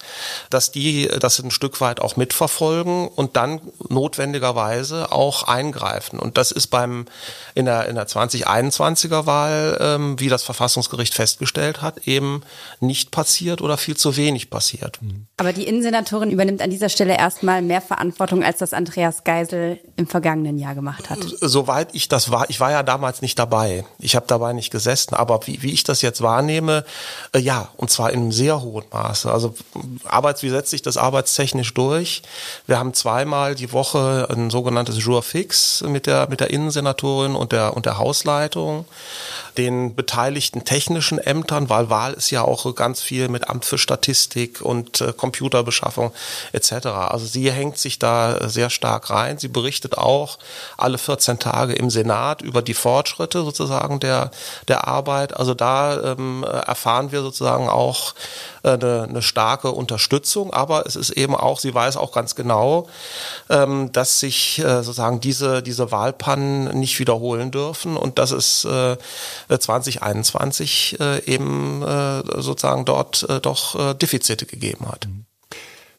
dass 0.50 0.72
die 0.72 1.08
das 1.20 1.40
ein 1.40 1.52
Stück 1.52 1.80
weit 1.80 2.02
auch 2.02 2.18
mitverfolgen 2.18 2.65
verfolgen 2.66 3.08
und 3.08 3.36
dann 3.36 3.62
notwendigerweise 3.90 5.12
auch 5.12 5.44
eingreifen. 5.44 6.20
Und 6.20 6.38
das 6.38 6.52
ist 6.52 6.68
beim 6.68 7.06
in 7.54 7.66
der, 7.66 7.88
in 7.88 7.96
der 7.96 8.08
2021er 8.08 9.26
Wahl, 9.26 9.78
ähm, 9.80 10.20
wie 10.20 10.30
das 10.30 10.44
Verfassungsgericht 10.44 11.14
festgestellt 11.14 11.82
hat, 11.82 12.08
eben 12.08 12.42
nicht 12.80 13.12
passiert 13.12 13.62
oder 13.62 13.78
viel 13.78 13.96
zu 13.96 14.18
wenig 14.18 14.50
passiert. 14.50 15.00
Aber 15.38 15.54
die 15.54 15.68
Innensenatorin 15.68 16.32
übernimmt 16.32 16.62
an 16.62 16.70
dieser 16.70 16.90
Stelle 16.90 17.18
erstmal 17.18 17.62
mehr 17.62 17.82
Verantwortung, 17.82 18.44
als 18.44 18.58
das 18.58 18.74
Andreas 18.74 19.24
Geisel 19.24 19.80
im 19.96 20.08
vergangenen 20.08 20.58
Jahr 20.58 20.76
gemacht 20.76 21.10
hat. 21.10 21.20
Soweit 21.22 21.94
ich 21.94 22.10
das 22.10 22.32
war, 22.32 22.50
ich 22.50 22.60
war 22.60 22.72
ja 22.72 22.84
damals 22.84 23.22
nicht 23.22 23.38
dabei. 23.38 23.86
Ich 24.00 24.16
habe 24.16 24.26
dabei 24.28 24.54
nicht 24.54 24.72
gesessen, 24.72 25.14
aber 25.14 25.40
wie, 25.46 25.62
wie 25.62 25.72
ich 25.72 25.84
das 25.84 26.02
jetzt 26.02 26.22
wahrnehme, 26.22 26.84
äh, 27.34 27.40
ja, 27.40 27.70
und 27.78 27.90
zwar 27.90 28.12
in 28.12 28.22
einem 28.22 28.32
sehr 28.32 28.62
hohen 28.62 28.86
Maße. 28.92 29.32
Also 29.32 29.54
Arbeits, 30.06 30.44
wie 30.44 30.50
setzt 30.50 30.72
sich 30.72 30.82
das 30.82 30.98
arbeitstechnisch 30.98 31.74
durch. 31.74 32.24
Wir 32.68 32.80
haben 32.80 32.94
zweimal 32.94 33.56
die 33.56 33.72
Woche 33.72 34.28
ein 34.30 34.50
sogenanntes 34.50 35.04
Jour 35.04 35.24
fix 35.24 35.84
mit 35.88 36.08
der, 36.08 36.28
mit 36.30 36.40
der 36.40 36.50
Innensenatorin 36.50 37.36
und 37.36 37.52
der, 37.52 37.76
und 37.76 37.86
der 37.86 37.98
Hausleitung 37.98 38.86
den 39.58 39.96
beteiligten 39.96 40.66
technischen 40.66 41.18
Ämtern, 41.18 41.70
weil 41.70 41.90
Wahl 41.90 42.14
ist 42.14 42.30
ja 42.32 42.42
auch 42.42 42.76
ganz 42.76 43.02
viel 43.02 43.30
mit 43.30 43.50
Amt 43.50 43.66
für 43.66 43.78
Statistik 43.78 44.62
und 44.62 45.02
äh, 45.02 45.14
Computerbeschaffung 45.14 46.12
etc. 46.52 46.88
Also 46.88 47.26
sie 47.26 47.52
hängt 47.52 47.78
sich 47.78 48.00
da 48.00 48.50
sehr 48.50 48.70
stark 48.70 49.10
rein. 49.10 49.38
Sie 49.38 49.48
berichtet 49.48 49.98
auch 49.98 50.38
alle 50.78 50.98
14 50.98 51.40
Tage 51.40 51.74
im 51.74 51.90
Senat 51.90 52.42
über 52.42 52.62
die 52.62 52.74
Fortschritte 52.74 53.44
sozusagen 53.44 54.00
der, 54.00 54.32
der 54.68 54.88
Arbeit. 54.88 55.36
Also 55.36 55.54
da 55.54 56.14
ähm, 56.14 56.44
erfahren 56.44 57.12
wir 57.12 57.22
sozusagen 57.22 57.70
auch 57.70 58.14
eine, 58.74 59.06
eine 59.10 59.22
starke 59.22 59.72
Unterstützung, 59.72 60.54
aber 60.54 60.86
es 60.86 60.96
ist 60.96 61.12
eben 61.12 61.36
auch, 61.36 61.60
sie 61.60 61.74
weiß 61.74 61.98
auch 61.98 62.12
ganz 62.12 62.36
genau, 62.36 62.88
ähm, 63.50 63.92
dass 63.92 64.20
sich 64.20 64.60
äh, 64.60 64.84
sozusagen 64.84 65.20
diese, 65.20 65.62
diese 65.62 65.92
Wahlpannen 65.92 66.78
nicht 66.78 67.00
wiederholen 67.00 67.52
dürfen 67.52 67.98
und 67.98 68.20
dass 68.20 68.32
es 68.32 68.66
äh, 68.66 68.98
2021 69.50 71.00
äh, 71.00 71.24
eben 71.26 71.82
äh, 71.84 72.24
sozusagen 72.42 72.86
dort 72.86 73.28
äh, 73.30 73.40
doch 73.40 73.76
äh, 73.76 73.94
Defizite 73.94 74.46
gegeben 74.46 74.88
hat. 74.88 75.08
Mhm. 75.08 75.25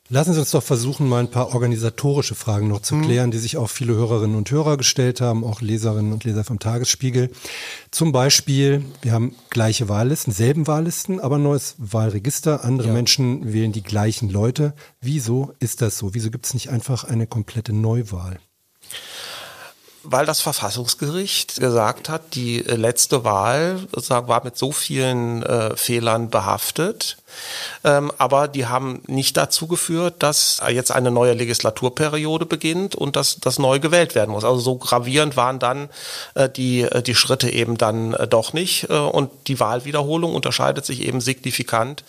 Lassen 0.09 0.35
Sie 0.35 0.39
uns 0.39 0.53
doch 0.53 0.63
versuchen, 0.63 1.09
mal 1.09 1.19
ein 1.19 1.31
paar 1.31 1.53
organisatorische 1.53 2.37
Fragen 2.37 2.69
noch 2.69 2.81
zu 2.81 2.95
mhm. 2.95 3.05
klären, 3.05 3.31
die 3.33 3.39
sich 3.39 3.57
auch 3.57 3.69
viele 3.69 3.95
Hörerinnen 3.95 4.37
und 4.37 4.51
Hörer 4.51 4.77
gestellt 4.77 5.21
haben, 5.21 5.43
auch 5.43 5.61
Leserinnen 5.61 6.13
und 6.13 6.23
Leser 6.23 6.45
vom 6.45 6.61
Tagesspiegel. 6.61 7.31
Zum 7.91 8.13
Beispiel, 8.13 8.85
wir 9.03 9.13
haben 9.13 9.35
gleiche 9.51 9.89
Wahllisten, 9.89 10.33
selben 10.33 10.69
Wahllisten, 10.69 11.19
aber 11.19 11.39
neues 11.39 11.75
Wahlregister. 11.79 12.63
Andere 12.65 12.89
ja. 12.89 12.95
Menschen 12.95 13.53
wählen 13.53 13.73
die 13.73 13.83
gleichen 13.83 14.31
Leute. 14.31 14.75
Wieso 15.01 15.55
ist 15.59 15.83
das 15.83 15.99
so? 15.99 16.15
Wieso 16.15 16.31
gibt 16.31 16.47
es 16.47 16.55
nicht 16.55 16.71
einfach 16.71 17.03
eine 17.03 17.27
komplette 17.27 17.73
Neuwahl? 17.73 18.39
weil 20.09 20.25
das 20.25 20.41
Verfassungsgericht 20.41 21.59
gesagt 21.59 22.09
hat, 22.09 22.37
die 22.37 22.59
letzte 22.59 23.25
Wahl 23.25 23.81
sozusagen 23.93 24.29
war 24.29 24.45
mit 24.45 24.57
so 24.57 24.71
vielen 24.71 25.43
äh, 25.43 25.77
Fehlern 25.77 26.31
behaftet, 26.31 27.17
ähm, 27.85 28.11
aber 28.19 28.49
die 28.49 28.67
haben 28.67 29.03
nicht 29.07 29.37
dazu 29.37 29.67
geführt, 29.67 30.15
dass 30.19 30.61
jetzt 30.69 30.91
eine 30.91 31.11
neue 31.11 31.35
Legislaturperiode 31.35 32.47
beginnt 32.47 32.95
und 32.95 33.17
dass 33.17 33.39
das 33.41 33.59
neu 33.59 33.79
gewählt 33.79 34.15
werden 34.15 34.31
muss. 34.31 34.45
Also 34.45 34.61
so 34.61 34.77
gravierend 34.77 35.37
waren 35.37 35.59
dann 35.59 35.89
äh, 36.35 36.49
die, 36.49 36.83
äh, 36.83 37.03
die 37.03 37.15
Schritte 37.15 37.51
eben 37.51 37.79
dann 37.79 38.15
äh, 38.15 38.27
doch 38.27 38.53
nicht. 38.53 38.89
Äh, 38.91 38.95
und 38.95 39.31
die 39.47 39.61
Wahlwiederholung 39.61 40.35
unterscheidet 40.35 40.85
sich 40.85 41.03
eben 41.03 41.21
signifikant 41.21 42.05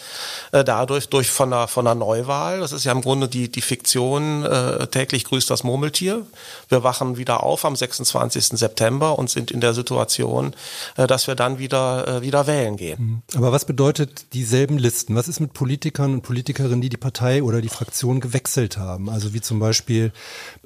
äh, 0.52 0.64
dadurch 0.64 1.10
durch 1.10 1.30
von 1.30 1.54
einer, 1.54 1.68
von 1.68 1.88
einer 1.88 1.96
Neuwahl. 1.96 2.60
Das 2.60 2.72
ist 2.72 2.84
ja 2.84 2.92
im 2.92 3.02
Grunde 3.02 3.28
die, 3.28 3.52
die 3.52 3.62
Fiktion, 3.62 4.46
äh, 4.46 4.88
täglich 4.88 5.26
grüßt 5.26 5.50
das 5.50 5.64
Murmeltier. 5.64 6.26
Wir 6.70 6.84
wachen 6.84 7.18
wieder 7.18 7.44
auf 7.44 7.66
am 7.66 7.76
26. 7.76 8.58
September 8.58 9.18
und 9.18 9.30
sind 9.30 9.52
in 9.52 9.62
der 9.62 9.74
Situation, 9.74 10.56
dass 10.96 11.28
wir 11.28 11.36
dann 11.36 11.60
wieder, 11.60 12.22
wieder 12.22 12.48
wählen 12.48 12.78
gehen. 12.78 13.24
Aber 13.36 13.52
was 13.52 13.66
bedeutet 13.66 14.34
dieselben 14.34 14.78
Listen? 14.78 15.14
Was 15.18 15.28
ist 15.28 15.40
mit 15.40 15.54
Politikern 15.54 16.14
und 16.14 16.22
Politikerinnen, 16.22 16.80
die 16.80 16.90
die 16.90 16.98
Partei 16.98 17.42
oder 17.42 17.60
die 17.60 17.70
Fraktion 17.70 18.20
gewechselt 18.20 18.78
haben? 18.78 19.10
Also 19.10 19.34
wie 19.34 19.42
zum 19.42 19.58
Beispiel 19.58 20.12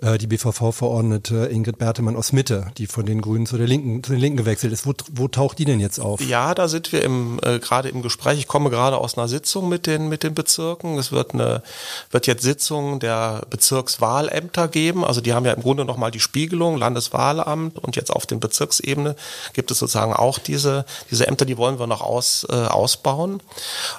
äh, 0.01 0.17
die 0.17 0.27
BVV-Verordnete 0.27 1.45
Ingrid 1.45 1.77
Bertemann 1.77 2.17
aus 2.17 2.33
Mitte, 2.33 2.69
die 2.77 2.87
von 2.87 3.05
den 3.05 3.21
Grünen 3.21 3.45
zu 3.45 3.57
der 3.57 3.65
Linken, 3.65 4.03
zu 4.03 4.11
den 4.11 4.19
Linken 4.19 4.35
gewechselt 4.35 4.73
ist. 4.73 4.85
Wo, 4.85 4.91
wo 5.13 5.29
taucht 5.29 5.57
die 5.57 5.63
denn 5.63 5.79
jetzt 5.79 5.99
auf? 5.99 6.19
Ja, 6.19 6.53
da 6.53 6.67
sind 6.67 6.91
wir 6.91 7.01
im, 7.01 7.39
äh, 7.43 7.59
gerade 7.59 7.87
im 7.87 8.01
Gespräch. 8.01 8.39
Ich 8.39 8.49
komme 8.49 8.69
gerade 8.69 8.97
aus 8.97 9.17
einer 9.17 9.29
Sitzung 9.29 9.69
mit 9.69 9.87
den, 9.87 10.09
mit 10.09 10.21
den 10.21 10.33
Bezirken. 10.33 10.97
Es 10.97 11.13
wird 11.13 11.33
eine, 11.33 11.63
wird 12.09 12.27
jetzt 12.27 12.43
Sitzung 12.43 12.99
der 12.99 13.43
Bezirkswahlämter 13.49 14.67
geben. 14.67 15.05
Also 15.05 15.21
die 15.21 15.31
haben 15.31 15.45
ja 15.45 15.53
im 15.53 15.61
Grunde 15.61 15.85
nochmal 15.85 16.11
die 16.11 16.19
Spiegelung, 16.19 16.75
Landeswahlamt 16.75 17.79
und 17.79 17.95
jetzt 17.95 18.11
auf 18.11 18.25
den 18.25 18.41
Bezirksebene 18.41 19.15
gibt 19.53 19.71
es 19.71 19.79
sozusagen 19.79 20.11
auch 20.11 20.39
diese, 20.39 20.83
diese 21.09 21.25
Ämter, 21.25 21.45
die 21.45 21.57
wollen 21.57 21.79
wir 21.79 21.87
noch 21.87 22.01
aus, 22.01 22.45
äh, 22.49 22.53
ausbauen. 22.53 23.41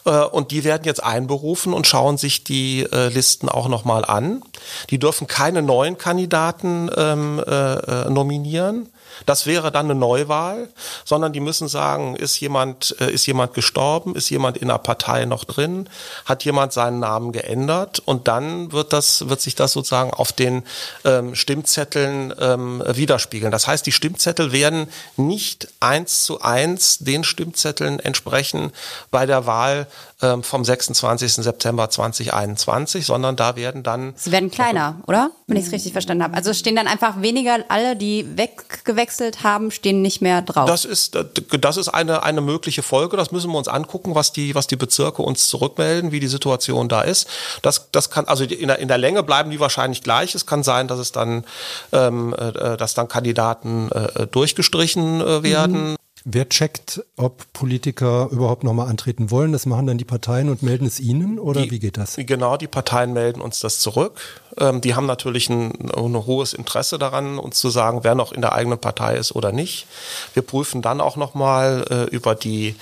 Äh, 0.04 0.10
und 0.32 0.50
die 0.50 0.64
werden 0.64 0.84
jetzt 0.84 1.02
einberufen 1.02 1.72
und 1.72 1.86
schauen 1.86 2.16
sich 2.16 2.44
die 2.44 2.82
äh, 2.90 3.08
Listen 3.08 3.48
auch 3.48 3.68
nochmal 3.68 4.04
an. 4.04 4.42
Die 4.90 4.98
dürfen 4.98 5.26
keine 5.26 5.62
neuen 5.62 5.98
Kandidaten 5.98 6.90
ähm, 6.96 7.42
äh, 7.46 7.52
äh 7.52 8.10
nominieren. 8.10 8.88
Das 9.26 9.46
wäre 9.46 9.70
dann 9.70 9.86
eine 9.86 9.94
Neuwahl, 9.94 10.68
sondern 11.04 11.32
die 11.32 11.40
müssen 11.40 11.68
sagen, 11.68 12.16
ist 12.16 12.40
jemand, 12.40 12.96
äh, 13.00 13.10
ist 13.10 13.26
jemand 13.26 13.54
gestorben, 13.54 14.14
ist 14.14 14.30
jemand 14.30 14.56
in 14.56 14.68
der 14.68 14.78
Partei 14.78 15.24
noch 15.24 15.44
drin, 15.44 15.88
hat 16.24 16.44
jemand 16.44 16.72
seinen 16.72 16.98
Namen 16.98 17.32
geändert 17.32 18.00
und 18.04 18.28
dann 18.28 18.72
wird 18.72 18.92
das, 18.92 19.28
wird 19.28 19.40
sich 19.40 19.54
das 19.54 19.72
sozusagen 19.72 20.12
auf 20.12 20.32
den 20.32 20.62
ähm, 21.04 21.34
Stimmzetteln 21.34 22.34
ähm, 22.38 22.82
widerspiegeln. 22.86 23.52
Das 23.52 23.66
heißt, 23.66 23.86
die 23.86 23.92
Stimmzettel 23.92 24.52
werden 24.52 24.88
nicht 25.16 25.68
eins 25.80 26.22
zu 26.22 26.40
eins 26.40 26.98
den 26.98 27.24
Stimmzetteln 27.24 28.00
entsprechen 28.00 28.72
bei 29.10 29.26
der 29.26 29.46
Wahl 29.46 29.86
ähm, 30.22 30.42
vom 30.42 30.64
26. 30.64 31.34
September 31.34 31.90
2021, 31.90 33.04
sondern 33.04 33.36
da 33.36 33.56
werden 33.56 33.82
dann. 33.82 34.14
Sie 34.16 34.32
werden 34.32 34.50
kleiner, 34.50 35.00
oder? 35.06 35.30
Wenn 35.46 35.56
ich 35.56 35.66
es 35.66 35.72
richtig 35.72 35.92
verstanden 35.92 36.22
habe. 36.22 36.34
Also 36.34 36.54
stehen 36.54 36.76
dann 36.76 36.86
einfach 36.86 37.20
weniger 37.20 37.58
alle, 37.68 37.96
die 37.96 38.26
weggewechselt 38.36 39.42
haben, 39.42 39.70
stehen 39.70 40.00
nicht 40.00 40.22
mehr 40.22 40.42
drauf. 40.42 40.66
Das 40.66 40.84
ist, 40.84 41.16
äh, 41.16 41.24
das 41.60 41.76
ist 41.76 41.88
eine, 41.88 42.22
eine 42.22 42.40
mögliche 42.40 42.82
Folge. 42.82 43.16
Das 43.16 43.32
müssen 43.32 43.50
wir 43.50 43.58
uns 43.58 43.68
angucken, 43.68 44.14
was 44.14 44.32
die, 44.32 44.54
was 44.54 44.66
die 44.66 44.76
Bezirke 44.76 45.22
uns 45.22 45.48
zurückmelden, 45.48 46.12
wie 46.12 46.20
die 46.20 46.28
Situation 46.28 46.88
da 46.88 47.02
ist. 47.02 47.28
Das, 47.62 47.90
das 47.90 48.10
kann, 48.10 48.26
also 48.26 48.44
in 48.44 48.68
der, 48.68 48.78
in 48.78 48.88
der 48.88 48.98
Länge 48.98 49.22
bleiben 49.22 49.50
die 49.50 49.60
wahrscheinlich 49.60 50.02
gleich. 50.02 50.34
Es 50.34 50.46
kann 50.46 50.62
sein, 50.62 50.88
dass 50.88 50.98
es 50.98 51.12
dann, 51.12 51.44
ähm, 51.92 52.34
äh, 52.34 52.76
dass 52.76 52.94
dann 52.94 53.08
Kandidaten 53.08 53.90
äh, 53.90 54.26
durchgestrichen 54.26 55.20
äh, 55.20 55.42
werden. 55.42 55.90
Mhm. 55.90 55.96
Wer 56.24 56.48
checkt, 56.48 57.02
ob 57.16 57.52
Politiker 57.52 58.28
überhaupt 58.30 58.62
nochmal 58.64 58.88
antreten 58.88 59.30
wollen? 59.30 59.52
Das 59.52 59.66
machen 59.66 59.86
dann 59.86 59.98
die 59.98 60.04
Parteien 60.04 60.48
und 60.48 60.62
melden 60.62 60.86
es 60.86 61.00
Ihnen 61.00 61.38
oder 61.38 61.62
die, 61.62 61.70
wie 61.70 61.78
geht 61.78 61.96
das? 61.96 62.16
Genau, 62.16 62.56
die 62.56 62.68
Parteien 62.68 63.12
melden 63.12 63.40
uns 63.40 63.58
das 63.58 63.80
zurück. 63.80 64.20
Ähm, 64.58 64.80
die 64.80 64.94
haben 64.94 65.06
natürlich 65.06 65.48
ein, 65.48 65.72
ein, 65.96 66.26
hohes 66.26 66.52
Interesse 66.52 66.98
daran, 66.98 67.38
uns 67.38 67.58
zu 67.58 67.70
sagen, 67.70 68.00
wer 68.02 68.14
noch 68.14 68.32
in 68.32 68.42
der 68.42 68.52
eigenen 68.52 68.78
Partei 68.78 69.16
ist 69.16 69.32
oder 69.32 69.52
nicht. 69.52 69.86
Wir 70.34 70.42
prüfen 70.42 70.82
dann 70.82 71.00
auch 71.00 71.16
nochmal 71.16 71.84
äh, 71.90 72.14
über 72.14 72.34
die 72.34 72.76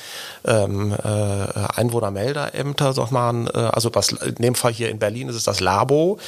ähm, 0.45 0.93
äh, 0.93 1.77
Einwohnermeldeämter, 1.77 2.93
sag 2.93 3.11
mal, 3.11 3.47
äh, 3.55 3.59
also 3.59 3.95
was, 3.95 4.11
in 4.11 4.35
dem 4.37 4.55
Fall 4.55 4.73
hier 4.73 4.89
in 4.89 4.99
Berlin 4.99 5.29
ist 5.29 5.37
es 5.37 5.45
das 5.45 5.61
Labo, 5.61 6.19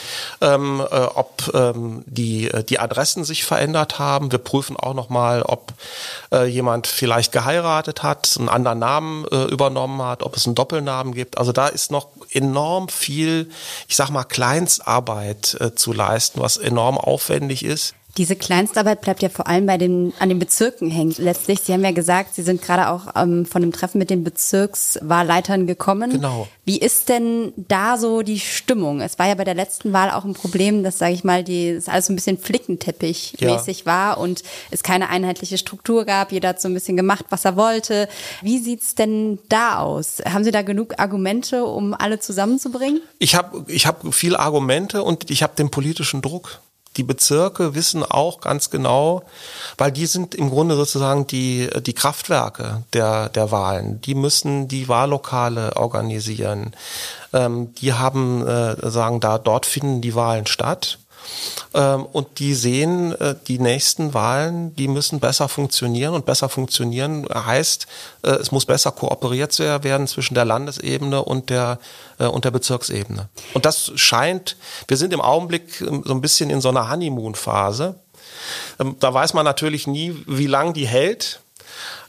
ähm, 0.40 0.80
äh, 0.80 0.84
ob 0.84 1.50
ähm, 1.54 2.04
die, 2.06 2.50
die 2.68 2.78
Adressen 2.78 3.24
sich 3.24 3.44
verändert 3.44 3.98
haben. 3.98 4.30
Wir 4.30 4.38
prüfen 4.38 4.76
auch 4.76 4.94
nochmal, 4.94 5.42
ob 5.42 5.72
äh, 6.32 6.46
jemand 6.46 6.86
vielleicht 6.86 7.32
geheiratet 7.32 8.02
hat, 8.02 8.36
einen 8.38 8.48
anderen 8.48 8.78
Namen 8.78 9.24
äh, 9.30 9.44
übernommen 9.44 10.02
hat, 10.02 10.22
ob 10.22 10.36
es 10.36 10.46
einen 10.46 10.54
Doppelnamen 10.54 11.14
gibt. 11.14 11.38
Also 11.38 11.52
da 11.52 11.66
ist 11.68 11.90
noch 11.90 12.08
enorm 12.30 12.88
viel, 12.88 13.50
ich 13.88 13.96
sag 13.96 14.10
mal, 14.10 14.24
Kleinstarbeit 14.24 15.31
äh, 15.60 15.74
zu 15.74 15.92
leisten, 15.92 16.40
was 16.40 16.56
enorm 16.56 16.98
aufwendig 16.98 17.64
ist. 17.64 17.94
Diese 18.18 18.36
Kleinstarbeit 18.36 19.00
bleibt 19.00 19.22
ja 19.22 19.30
vor 19.30 19.46
allem 19.46 19.64
bei 19.64 19.78
den, 19.78 20.12
an 20.18 20.28
den 20.28 20.38
Bezirken 20.38 20.90
hängen 20.90 21.14
letztlich. 21.16 21.60
Sie 21.60 21.72
haben 21.72 21.82
ja 21.82 21.92
gesagt, 21.92 22.34
Sie 22.34 22.42
sind 22.42 22.60
gerade 22.60 22.90
auch 22.90 23.14
ähm, 23.16 23.46
von 23.46 23.62
dem 23.62 23.72
Treffen 23.72 23.98
mit 23.98 24.10
den 24.10 24.22
Bezirkswahlleitern 24.22 25.66
gekommen. 25.66 26.10
Genau. 26.10 26.46
Wie 26.66 26.78
ist 26.78 27.08
denn 27.08 27.54
da 27.56 27.96
so 27.96 28.20
die 28.20 28.38
Stimmung? 28.38 29.00
Es 29.00 29.18
war 29.18 29.28
ja 29.28 29.34
bei 29.34 29.44
der 29.44 29.54
letzten 29.54 29.94
Wahl 29.94 30.10
auch 30.10 30.24
ein 30.24 30.34
Problem, 30.34 30.82
dass, 30.82 30.98
sage 30.98 31.14
ich 31.14 31.24
mal, 31.24 31.42
die, 31.42 31.70
es 31.70 31.88
alles 31.88 32.06
so 32.06 32.12
ein 32.12 32.16
bisschen 32.16 32.36
Flickenteppich-mäßig 32.36 33.80
ja. 33.80 33.86
war 33.86 34.18
und 34.18 34.42
es 34.70 34.82
keine 34.82 35.08
einheitliche 35.08 35.56
Struktur 35.56 36.04
gab. 36.04 36.32
Jeder 36.32 36.50
hat 36.50 36.60
so 36.60 36.68
ein 36.68 36.74
bisschen 36.74 36.98
gemacht, 36.98 37.24
was 37.30 37.46
er 37.46 37.56
wollte. 37.56 38.08
Wie 38.42 38.58
sieht's 38.58 38.94
denn 38.94 39.38
da 39.48 39.78
aus? 39.78 40.18
Haben 40.24 40.44
Sie 40.44 40.50
da 40.50 40.60
genug 40.60 40.98
Argumente, 40.98 41.64
um 41.64 41.94
alle 41.94 42.20
zusammenzubringen? 42.20 43.00
Ich 43.18 43.34
habe 43.34 43.64
ich 43.68 43.86
hab 43.86 44.12
viel 44.12 44.36
Argumente 44.36 45.02
und 45.02 45.30
ich 45.30 45.42
habe 45.42 45.54
den 45.56 45.70
politischen 45.70 46.20
Druck 46.20 46.60
die 46.96 47.02
Bezirke 47.02 47.74
wissen 47.74 48.04
auch 48.04 48.40
ganz 48.40 48.70
genau, 48.70 49.22
weil 49.78 49.92
die 49.92 50.06
sind 50.06 50.34
im 50.34 50.50
Grunde 50.50 50.76
sozusagen 50.76 51.26
die, 51.26 51.68
die 51.86 51.94
Kraftwerke 51.94 52.82
der, 52.92 53.28
der 53.30 53.50
Wahlen. 53.50 54.00
Die 54.02 54.14
müssen 54.14 54.68
die 54.68 54.88
Wahllokale 54.88 55.76
organisieren. 55.76 56.74
Ähm, 57.32 57.74
die 57.76 57.94
haben, 57.94 58.46
äh, 58.46 58.90
sagen 58.90 59.20
da, 59.20 59.38
dort 59.38 59.64
finden 59.64 60.02
die 60.02 60.14
Wahlen 60.14 60.46
statt. 60.46 60.98
Ähm, 61.74 62.06
und 62.06 62.38
die 62.38 62.54
sehen, 62.54 63.12
äh, 63.20 63.34
die 63.46 63.58
nächsten 63.58 64.14
Wahlen, 64.14 64.74
die 64.76 64.88
müssen 64.88 65.20
besser 65.20 65.48
funktionieren. 65.48 66.14
Und 66.14 66.26
besser 66.26 66.48
funktionieren 66.48 67.26
heißt, 67.32 67.86
äh, 68.22 68.30
es 68.30 68.52
muss 68.52 68.66
besser 68.66 68.92
kooperiert 68.92 69.58
werden 69.58 70.06
zwischen 70.06 70.34
der 70.34 70.44
Landesebene 70.44 71.22
und 71.22 71.50
der, 71.50 71.78
äh, 72.18 72.26
und 72.26 72.44
der 72.44 72.50
Bezirksebene. 72.50 73.28
Und 73.54 73.66
das 73.66 73.92
scheint, 73.96 74.56
wir 74.88 74.96
sind 74.96 75.12
im 75.12 75.20
Augenblick 75.20 75.80
ähm, 75.80 76.02
so 76.06 76.14
ein 76.14 76.20
bisschen 76.20 76.50
in 76.50 76.60
so 76.60 76.70
einer 76.70 76.90
Honeymoon-Phase. 76.90 77.96
Ähm, 78.80 78.96
da 79.00 79.12
weiß 79.12 79.34
man 79.34 79.44
natürlich 79.44 79.86
nie, 79.86 80.16
wie 80.26 80.46
lang 80.46 80.72
die 80.72 80.86
hält. 80.86 81.41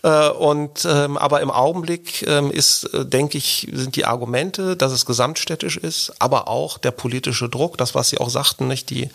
Äh, 0.03 0.29
und 0.29 0.85
ähm, 0.85 1.17
aber 1.17 1.41
im 1.41 1.49
Augenblick 1.49 2.27
ähm, 2.27 2.51
ist, 2.51 2.83
äh, 2.93 3.05
denke 3.05 3.37
ich, 3.37 3.69
sind 3.71 3.95
die 3.95 4.05
Argumente, 4.05 4.75
dass 4.75 4.91
es 4.91 5.05
gesamtstädtisch 5.05 5.77
ist, 5.77 6.13
aber 6.19 6.47
auch 6.47 6.77
der 6.77 6.91
politische 6.91 7.49
Druck, 7.49 7.77
das 7.77 7.95
was 7.95 8.09
Sie 8.09 8.17
auch 8.17 8.29
sagten, 8.29 8.67
nicht 8.67 8.89
die 8.89 9.09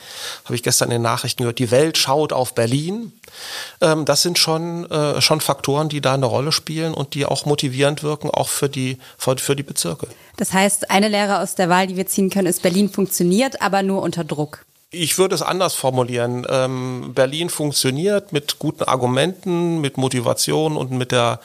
habe 0.44 0.54
ich 0.54 0.62
gestern 0.62 0.88
in 0.88 0.96
den 0.96 1.02
Nachrichten 1.02 1.42
gehört, 1.42 1.58
die 1.58 1.70
Welt 1.70 1.98
schaut 1.98 2.32
auf 2.32 2.54
Berlin. 2.54 3.12
Ähm, 3.80 4.04
das 4.06 4.22
sind 4.22 4.38
schon 4.38 4.90
äh, 4.90 5.20
schon 5.20 5.40
Faktoren, 5.40 5.88
die 5.90 6.00
da 6.00 6.14
eine 6.14 6.26
Rolle 6.26 6.52
spielen 6.52 6.94
und 6.94 7.14
die 7.14 7.26
auch 7.26 7.44
motivierend 7.44 8.02
wirken, 8.02 8.30
auch 8.30 8.48
für 8.48 8.68
die 8.68 8.98
für, 9.18 9.37
für 9.37 9.56
die 9.56 9.62
Bezirke. 9.62 10.08
Das 10.37 10.52
heißt, 10.52 10.90
eine 10.90 11.08
Lehre 11.08 11.40
aus 11.40 11.54
der 11.54 11.68
Wahl, 11.68 11.87
die 11.87 11.96
wir 11.96 12.06
ziehen 12.06 12.30
können, 12.30 12.46
ist 12.46 12.62
Berlin 12.62 12.88
funktioniert, 12.88 13.61
aber 13.61 13.82
nur 13.82 14.02
unter 14.02 14.24
Druck. 14.24 14.64
Ich 14.90 15.18
würde 15.18 15.35
es 15.35 15.42
anders 15.42 15.74
formulieren. 15.74 16.46
Ähm, 16.48 17.12
Berlin 17.14 17.51
funktioniert 17.51 18.33
mit 18.33 18.59
guten 18.59 18.85
Argumenten, 18.85 19.83
mit 19.83 19.98
Motivation 19.98 20.79
und 20.79 20.92
mit 20.92 21.12
der 21.12 21.40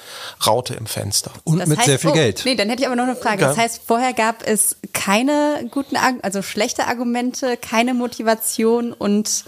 Raute 0.48 0.76
im 0.76 0.86
Fenster. 0.86 1.32
Und 1.44 1.60
Das 1.60 1.68
mit 1.68 1.80
heißt, 1.80 1.88
sehr 1.88 2.00
viel 2.00 2.12
oh, 2.12 2.14
Geld. 2.14 2.44
Nee, 2.46 2.56
dann 2.56 2.70
hätte 2.70 2.84
ich 2.84 2.88
aber 2.88 2.96
noch 2.96 3.04
eine 3.04 3.18
Frage. 3.18 3.42
Ja. 3.42 3.50
Das 3.50 3.58
heißt, 3.58 3.82
vorher 3.86 4.14
gab 4.14 4.48
es 4.48 4.78
keine 4.94 5.68
guten, 5.72 5.98
also 5.98 6.42
schlechte 6.42 6.88
Argumente, 6.88 7.58
keine 7.58 7.94
Motivation 7.94 8.94
und 8.94 9.44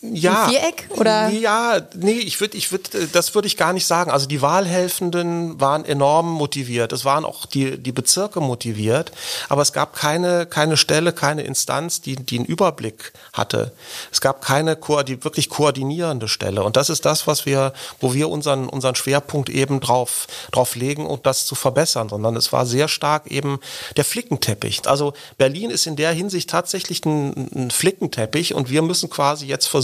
ja, 0.00 0.44
Ein 0.44 0.50
Viereck, 0.50 0.88
oder? 0.90 1.28
Ja, 1.30 1.80
nee, 1.94 2.12
ich 2.12 2.40
würde, 2.40 2.56
ich 2.56 2.70
würde, 2.72 3.08
das 3.08 3.34
würde 3.34 3.46
ich 3.46 3.56
gar 3.56 3.72
nicht 3.72 3.86
sagen. 3.86 4.10
Also 4.10 4.26
die 4.26 4.42
Wahlhelfenden 4.42 5.60
waren 5.60 5.84
enorm 5.84 6.30
motiviert. 6.30 6.92
Es 6.92 7.04
waren 7.04 7.24
auch 7.24 7.46
die, 7.46 7.78
die 7.78 7.92
Bezirke 7.92 8.40
motiviert. 8.40 9.12
Aber 9.48 9.62
es 9.62 9.72
gab 9.72 9.94
keine, 9.94 10.46
keine 10.46 10.76
Stelle, 10.76 11.12
keine 11.12 11.42
Instanz, 11.42 12.00
die, 12.00 12.16
die 12.16 12.38
einen 12.38 12.44
Überblick 12.44 13.12
hatte. 13.32 13.72
Es 14.12 14.20
gab 14.20 14.42
keine 14.42 14.76
koordi 14.76 15.24
wirklich 15.24 15.48
koordinierende 15.48 16.28
Stelle. 16.28 16.62
Und 16.62 16.76
das 16.76 16.90
ist 16.90 17.04
das, 17.04 17.26
was 17.26 17.46
wir, 17.46 17.72
wo 18.00 18.14
wir 18.14 18.28
unseren, 18.28 18.68
unseren 18.68 18.94
Schwerpunkt 18.94 19.48
eben 19.48 19.80
drauf, 19.80 20.26
drauf 20.52 20.76
legen, 20.76 21.06
um 21.06 21.20
das 21.22 21.46
zu 21.46 21.54
verbessern. 21.54 22.08
Sondern 22.08 22.36
es 22.36 22.52
war 22.52 22.66
sehr 22.66 22.88
stark 22.88 23.30
eben 23.30 23.58
der 23.96 24.04
Flickenteppich. 24.04 24.82
Also 24.86 25.14
Berlin 25.38 25.70
ist 25.70 25.86
in 25.86 25.96
der 25.96 26.12
Hinsicht 26.12 26.50
tatsächlich 26.50 27.04
ein, 27.04 27.48
ein 27.54 27.70
Flickenteppich 27.70 28.54
und 28.54 28.70
wir 28.70 28.82
müssen 28.82 29.08
quasi 29.08 29.46
jetzt 29.46 29.66
versuchen, 29.66 29.83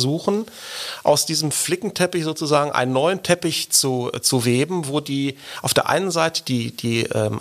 aus 1.02 1.26
diesem 1.26 1.50
Flickenteppich 1.50 2.24
sozusagen 2.24 2.72
einen 2.72 2.92
neuen 2.92 3.22
Teppich 3.22 3.70
zu, 3.70 4.10
zu 4.20 4.44
weben, 4.44 4.88
wo 4.88 5.00
die 5.00 5.38
auf 5.62 5.74
der 5.74 5.88
einen 5.88 6.10
Seite 6.10 6.42
die, 6.42 6.76
die 6.76 7.04
ähm, 7.04 7.40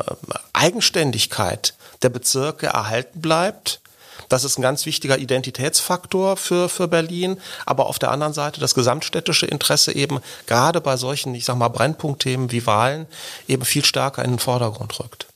Eigenständigkeit 0.53 1.73
der 2.01 2.09
Bezirke 2.09 2.67
erhalten 2.67 3.21
bleibt. 3.21 3.81
Das 4.29 4.43
ist 4.43 4.59
ein 4.59 4.61
ganz 4.61 4.85
wichtiger 4.85 5.17
Identitätsfaktor 5.17 6.37
für, 6.37 6.69
für 6.69 6.87
Berlin. 6.87 7.41
Aber 7.65 7.87
auf 7.87 7.99
der 7.99 8.11
anderen 8.11 8.33
Seite 8.33 8.61
das 8.61 8.75
gesamtstädtische 8.75 9.47
Interesse 9.47 9.93
eben 9.93 10.19
gerade 10.45 10.81
bei 10.81 10.97
solchen, 10.97 11.33
ich 11.35 11.45
sag 11.45 11.57
mal, 11.57 11.69
Brennpunktthemen 11.69 12.51
wie 12.51 12.65
Wahlen 12.65 13.07
eben 13.47 13.65
viel 13.65 13.83
stärker 13.83 14.23
in 14.23 14.31
den 14.31 14.39
Vordergrund 14.39 14.99
rückt. 14.99 15.28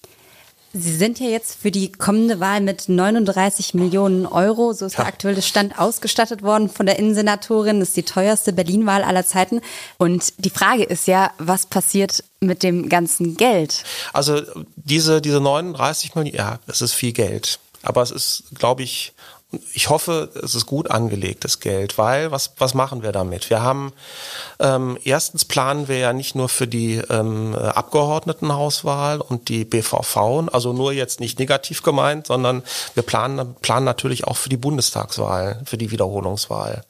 Sie 0.75 0.95
sind 0.95 1.19
ja 1.19 1.27
jetzt 1.27 1.61
für 1.61 1.69
die 1.69 1.91
kommende 1.91 2.39
Wahl 2.39 2.59
mit 2.59 2.89
39 2.89 3.75
Millionen 3.75 4.25
Euro, 4.25 4.73
so 4.73 4.87
ist 4.87 4.97
der 4.97 5.05
aktuelle 5.05 5.43
Stand, 5.43 5.77
ausgestattet 5.77 6.41
worden 6.41 6.67
von 6.67 6.87
der 6.87 6.97
Innensenatorin. 6.97 7.79
Das 7.79 7.89
ist 7.89 7.97
die 7.97 8.03
teuerste 8.03 8.53
Berlin-Wahl 8.53 9.03
aller 9.03 9.23
Zeiten. 9.23 9.61
Und 9.99 10.33
die 10.43 10.49
Frage 10.49 10.83
ist 10.83 11.05
ja, 11.05 11.31
was 11.37 11.67
passiert 11.67 12.23
mit 12.39 12.63
dem 12.63 12.89
ganzen 12.89 13.37
Geld? 13.37 13.83
Also 14.13 14.41
diese, 14.75 15.21
diese 15.21 15.41
39 15.41 16.15
Millionen, 16.15 16.35
ja, 16.35 16.59
es 16.65 16.81
ist 16.81 16.93
viel 16.93 17.13
Geld. 17.13 17.59
Aber 17.83 18.01
es 18.01 18.09
ist, 18.09 18.45
glaube 18.55 18.81
ich, 18.81 19.13
ich 19.73 19.89
hoffe, 19.89 20.29
es 20.41 20.55
ist 20.55 20.65
gut 20.65 20.89
angelegtes 20.89 21.59
Geld, 21.59 21.97
weil 21.97 22.31
was, 22.31 22.53
was 22.57 22.73
machen 22.73 23.03
wir 23.03 23.11
damit? 23.11 23.49
Wir 23.49 23.61
haben 23.61 23.93
ähm, 24.59 24.97
erstens 25.03 25.45
planen 25.45 25.87
wir 25.87 25.97
ja 25.97 26.13
nicht 26.13 26.35
nur 26.35 26.49
für 26.49 26.67
die 26.67 26.95
ähm, 27.09 27.55
Abgeordnetenhauswahl 27.55 29.21
und 29.21 29.49
die 29.49 29.65
BVV, 29.65 30.49
also 30.51 30.73
nur 30.73 30.93
jetzt 30.93 31.19
nicht 31.19 31.39
negativ 31.39 31.83
gemeint, 31.83 32.27
sondern 32.27 32.63
wir 32.93 33.03
planen, 33.03 33.55
planen 33.61 33.85
natürlich 33.85 34.25
auch 34.25 34.37
für 34.37 34.49
die 34.49 34.57
Bundestagswahl, 34.57 35.61
für 35.65 35.77
die 35.77 35.91
Wiederholungswahl. 35.91 36.83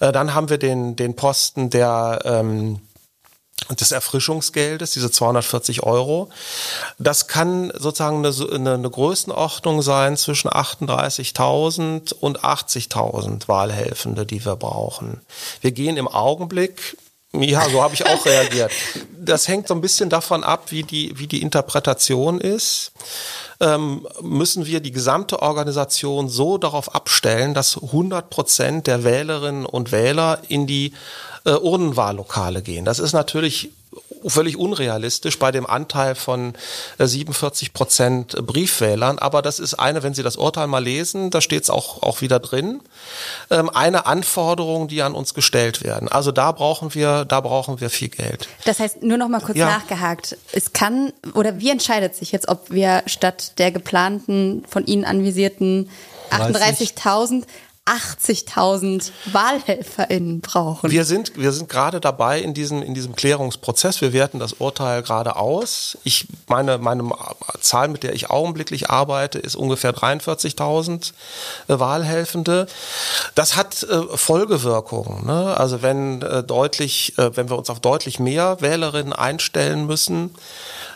Äh, 0.00 0.12
dann 0.12 0.34
haben 0.34 0.48
wir 0.48 0.58
den, 0.58 0.96
den 0.96 1.16
Posten 1.16 1.70
der 1.70 2.20
ähm, 2.24 2.80
des 3.68 3.92
Erfrischungsgeldes, 3.92 4.92
diese 4.92 5.10
240 5.10 5.82
Euro. 5.82 6.30
Das 6.98 7.26
kann 7.28 7.72
sozusagen 7.76 8.24
eine, 8.24 8.34
eine, 8.52 8.74
eine 8.74 8.90
Größenordnung 8.90 9.82
sein 9.82 10.16
zwischen 10.16 10.48
38.000 10.50 12.14
und 12.14 12.40
80.000 12.40 13.48
Wahlhelfende, 13.48 14.26
die 14.26 14.44
wir 14.44 14.56
brauchen. 14.56 15.20
Wir 15.60 15.72
gehen 15.72 15.96
im 15.96 16.08
Augenblick 16.08 16.96
ja, 17.32 17.68
so 17.70 17.82
habe 17.82 17.94
ich 17.94 18.04
auch 18.04 18.26
reagiert. 18.26 18.72
Das 19.16 19.46
hängt 19.46 19.68
so 19.68 19.74
ein 19.74 19.80
bisschen 19.80 20.10
davon 20.10 20.42
ab, 20.42 20.70
wie 20.70 20.82
die, 20.82 21.16
wie 21.18 21.28
die 21.28 21.42
Interpretation 21.42 22.40
ist. 22.40 22.92
Ähm, 23.60 24.06
müssen 24.20 24.66
wir 24.66 24.80
die 24.80 24.90
gesamte 24.90 25.40
Organisation 25.40 26.28
so 26.28 26.58
darauf 26.58 26.94
abstellen, 26.94 27.54
dass 27.54 27.80
100 27.80 28.30
Prozent 28.30 28.86
der 28.86 29.04
Wählerinnen 29.04 29.64
und 29.64 29.92
Wähler 29.92 30.40
in 30.48 30.66
die 30.66 30.92
äh, 31.44 31.52
Urnenwahllokale 31.52 32.62
gehen. 32.62 32.84
Das 32.84 32.98
ist 32.98 33.12
natürlich 33.12 33.70
völlig 34.26 34.56
unrealistisch 34.56 35.38
bei 35.38 35.50
dem 35.52 35.66
Anteil 35.66 36.14
von 36.14 36.54
äh, 36.98 37.06
47 37.06 37.72
Prozent 37.72 38.36
Briefwählern. 38.46 39.18
Aber 39.18 39.42
das 39.42 39.58
ist 39.58 39.74
eine, 39.74 40.02
wenn 40.02 40.14
Sie 40.14 40.22
das 40.22 40.36
Urteil 40.36 40.66
mal 40.66 40.82
lesen, 40.82 41.30
da 41.30 41.40
steht 41.40 41.62
es 41.62 41.70
auch, 41.70 42.02
auch 42.02 42.20
wieder 42.20 42.38
drin, 42.38 42.80
ähm, 43.50 43.70
eine 43.70 44.06
Anforderung, 44.06 44.88
die 44.88 45.02
an 45.02 45.14
uns 45.14 45.34
gestellt 45.34 45.82
werden. 45.82 46.08
Also 46.08 46.32
da 46.32 46.52
brauchen 46.52 46.94
wir, 46.94 47.24
da 47.24 47.40
brauchen 47.40 47.80
wir 47.80 47.90
viel 47.90 48.08
Geld. 48.08 48.48
Das 48.64 48.80
heißt, 48.80 49.02
nur 49.02 49.18
noch 49.18 49.28
mal 49.28 49.40
kurz 49.40 49.58
Ja. 49.58 49.66
nachgehakt. 49.66 50.36
Es 50.52 50.72
kann, 50.72 51.12
oder 51.34 51.58
wie 51.58 51.70
entscheidet 51.70 52.14
sich 52.14 52.32
jetzt, 52.32 52.48
ob 52.48 52.70
wir 52.70 53.02
statt 53.06 53.52
der 53.58 53.70
geplanten, 53.72 54.64
von 54.68 54.86
Ihnen 54.86 55.04
anvisierten 55.04 55.88
38.000 56.30 57.44
80.000 57.90 59.10
WahlhelferInnen 59.32 60.40
brauchen? 60.40 60.90
Wir 60.90 61.04
sind, 61.04 61.36
wir 61.36 61.52
sind 61.52 61.68
gerade 61.68 62.00
dabei 62.00 62.40
in 62.40 62.54
diesem, 62.54 62.82
in 62.82 62.94
diesem 62.94 63.16
Klärungsprozess. 63.16 64.00
Wir 64.00 64.12
werten 64.12 64.38
das 64.38 64.54
Urteil 64.54 65.02
gerade 65.02 65.36
aus. 65.36 65.98
Ich 66.04 66.28
meine, 66.46 66.78
meine 66.78 67.10
Zahl, 67.60 67.88
mit 67.88 68.02
der 68.02 68.14
ich 68.14 68.30
augenblicklich 68.30 68.90
arbeite, 68.90 69.38
ist 69.38 69.56
ungefähr 69.56 69.94
43.000 69.94 71.12
äh, 71.68 71.78
Wahlhelfende. 71.78 72.66
Das 73.34 73.56
hat 73.56 73.82
äh, 73.82 74.16
Folgewirkungen. 74.16 75.26
Ne? 75.26 75.56
Also 75.56 75.82
wenn 75.82 76.22
äh, 76.22 76.42
deutlich, 76.42 77.14
wenn 77.16 77.50
wir 77.50 77.58
uns 77.58 77.70
auf 77.70 77.80
deutlich 77.80 78.18
mehr 78.18 78.58
Wählerinnen 78.60 79.12
einstellen 79.12 79.86
müssen, 79.86 80.30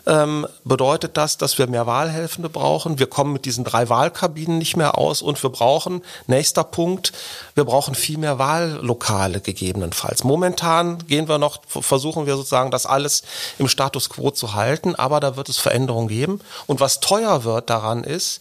ähm, 0.06 0.46
bedeutet 0.64 1.16
das, 1.16 1.38
dass 1.38 1.58
wir 1.58 1.66
mehr 1.66 1.86
Wahlhelfende 1.86 2.48
brauchen. 2.48 2.98
Wir 2.98 3.06
kommen 3.06 3.32
mit 3.32 3.44
diesen 3.44 3.64
drei 3.64 3.88
Wahlkabinen 3.88 4.58
nicht 4.58 4.76
mehr 4.76 4.98
aus 4.98 5.22
und 5.22 5.42
wir 5.42 5.50
brauchen, 5.50 6.02
nächster 6.26 6.64
Punkt, 6.64 7.12
wir 7.54 7.64
brauchen 7.64 7.94
viel 7.94 8.18
mehr 8.18 8.38
Wahllokale 8.38 9.40
gegebenenfalls. 9.40 10.24
Momentan 10.24 10.98
gehen 11.06 11.28
wir 11.28 11.38
noch, 11.38 11.60
versuchen 11.66 12.26
wir 12.26 12.36
sozusagen 12.36 12.70
das 12.70 12.86
alles 12.86 13.22
im 13.58 13.68
Status 13.68 14.10
quo 14.10 14.30
zu 14.30 14.54
halten, 14.54 14.94
aber 14.94 15.20
da 15.20 15.36
wird 15.36 15.48
es 15.48 15.58
Veränderungen 15.58 16.08
geben. 16.08 16.40
Und 16.66 16.80
was 16.80 17.00
teuer 17.00 17.44
wird 17.44 17.70
daran 17.70 18.04
ist, 18.04 18.40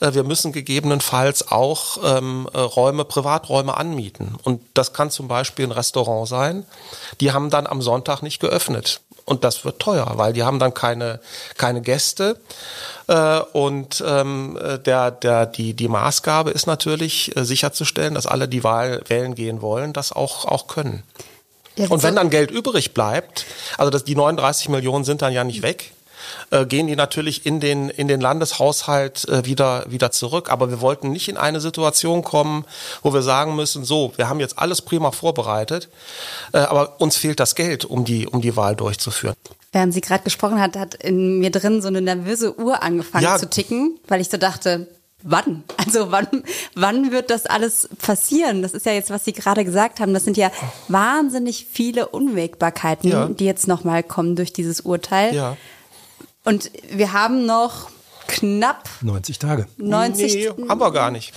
äh, 0.00 0.14
wir 0.14 0.24
müssen 0.24 0.52
gegebenenfalls 0.52 1.50
auch 1.50 1.98
ähm, 2.04 2.48
äh, 2.52 2.58
Räume, 2.58 3.04
Privaträume 3.04 3.76
anmieten. 3.76 4.36
Und 4.44 4.62
das 4.74 4.92
kann 4.92 5.10
zum 5.10 5.28
Beispiel 5.28 5.66
ein 5.66 5.72
Restaurant 5.72 6.28
sein. 6.28 6.64
Die 7.20 7.32
haben 7.32 7.50
dann 7.50 7.66
am 7.66 7.82
Sonntag 7.82 8.22
nicht 8.22 8.40
geöffnet. 8.40 9.00
Und 9.30 9.44
das 9.44 9.64
wird 9.64 9.78
teuer, 9.78 10.10
weil 10.16 10.32
die 10.32 10.42
haben 10.42 10.58
dann 10.58 10.74
keine, 10.74 11.20
keine 11.56 11.82
Gäste. 11.82 12.36
Äh, 13.06 13.38
und 13.52 14.02
ähm, 14.04 14.58
der, 14.84 15.12
der, 15.12 15.46
die, 15.46 15.74
die 15.74 15.86
Maßgabe 15.86 16.50
ist 16.50 16.66
natürlich 16.66 17.36
äh, 17.36 17.44
sicherzustellen, 17.44 18.14
dass 18.14 18.26
alle, 18.26 18.48
die 18.48 18.64
Wahl 18.64 19.04
wählen 19.06 19.36
gehen 19.36 19.62
wollen, 19.62 19.92
das 19.92 20.10
auch, 20.10 20.46
auch 20.46 20.66
können. 20.66 21.04
Ja, 21.76 21.86
Und 21.90 22.02
wenn 22.02 22.16
dann 22.16 22.28
Geld 22.28 22.50
übrig 22.50 22.92
bleibt, 22.92 23.46
also 23.78 23.88
das, 23.90 24.02
die 24.02 24.16
39 24.16 24.68
Millionen 24.68 25.04
sind 25.04 25.22
dann 25.22 25.32
ja 25.32 25.44
nicht 25.44 25.62
weg, 25.62 25.92
äh, 26.50 26.66
gehen 26.66 26.86
die 26.86 26.96
natürlich 26.96 27.46
in 27.46 27.60
den, 27.60 27.88
in 27.90 28.08
den 28.08 28.20
Landeshaushalt 28.20 29.28
äh, 29.28 29.44
wieder, 29.44 29.84
wieder 29.88 30.10
zurück. 30.10 30.50
Aber 30.50 30.70
wir 30.70 30.80
wollten 30.80 31.10
nicht 31.10 31.28
in 31.28 31.36
eine 31.36 31.60
Situation 31.60 32.22
kommen, 32.22 32.64
wo 33.02 33.12
wir 33.14 33.22
sagen 33.22 33.56
müssen, 33.56 33.84
so, 33.84 34.12
wir 34.16 34.28
haben 34.28 34.40
jetzt 34.40 34.58
alles 34.58 34.82
prima 34.82 35.10
vorbereitet, 35.12 35.88
äh, 36.52 36.58
aber 36.58 37.00
uns 37.00 37.16
fehlt 37.16 37.40
das 37.40 37.54
Geld, 37.54 37.84
um 37.84 38.04
die, 38.04 38.26
um 38.26 38.40
die 38.40 38.56
Wahl 38.56 38.76
durchzuführen. 38.76 39.34
Während 39.72 39.94
sie 39.94 40.00
gerade 40.00 40.24
gesprochen 40.24 40.60
hat, 40.60 40.76
hat 40.76 40.94
in 40.96 41.38
mir 41.38 41.50
drin 41.50 41.80
so 41.80 41.88
eine 41.88 42.00
nervöse 42.00 42.58
Uhr 42.58 42.82
angefangen 42.82 43.22
Ja. 43.24 43.38
zu 43.38 43.48
ticken, 43.48 43.98
weil 44.08 44.20
ich 44.20 44.28
so 44.28 44.36
dachte, 44.36 44.88
wann? 45.22 45.62
Also 45.76 46.10
wann, 46.12 46.26
wann 46.74 47.10
wird 47.12 47.30
das 47.30 47.46
alles 47.46 47.88
passieren? 48.00 48.62
Das 48.62 48.72
ist 48.72 48.86
ja 48.86 48.92
jetzt, 48.92 49.10
was 49.10 49.24
Sie 49.24 49.32
gerade 49.32 49.64
gesagt 49.64 49.98
haben. 50.00 50.12
Das 50.14 50.24
sind 50.24 50.36
ja 50.36 50.50
wahnsinnig 50.88 51.66
viele 51.70 52.08
Unwägbarkeiten, 52.08 53.10
Ja. 53.10 53.26
die 53.26 53.44
jetzt 53.44 53.66
nochmal 53.68 54.02
kommen 54.02 54.36
durch 54.36 54.52
dieses 54.52 54.80
Urteil. 54.82 55.34
Ja. 55.34 55.56
Und 56.50 56.68
wir 56.90 57.12
haben 57.12 57.46
noch 57.46 57.90
knapp 58.26 58.88
90 59.02 59.38
Tage. 59.38 59.68
90. 59.76 60.34
Nee, 60.34 60.68
haben 60.68 60.80
wir 60.80 60.90
gar 60.90 61.12
nicht. 61.12 61.32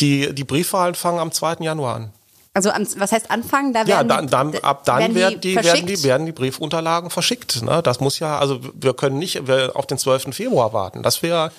Die, 0.00 0.34
die 0.34 0.44
Briefwahlen 0.44 0.94
fangen 0.94 1.18
am 1.18 1.32
2. 1.32 1.56
Januar 1.60 1.96
an. 1.96 2.12
Also 2.56 2.70
was 2.70 3.10
heißt 3.10 3.32
anfangen? 3.32 3.72
Da 3.72 3.80
werden 3.80 3.88
ja, 3.88 4.04
dann, 4.04 4.28
dann, 4.28 4.56
ab 4.62 4.84
dann 4.84 5.12
werden 5.16 5.40
die, 5.40 5.56
werden 5.56 5.86
die, 5.86 6.04
werden 6.04 6.24
die 6.24 6.30
Briefunterlagen 6.30 7.10
verschickt. 7.10 7.62
Ne? 7.62 7.82
Das 7.82 7.98
muss 7.98 8.20
ja, 8.20 8.38
also 8.38 8.60
wir 8.74 8.94
können 8.94 9.18
nicht 9.18 9.48
wir 9.48 9.72
auf 9.74 9.86
den 9.86 9.98
12. 9.98 10.32
Februar 10.32 10.72
warten. 10.72 11.02
Das 11.02 11.24
wäre, 11.24 11.50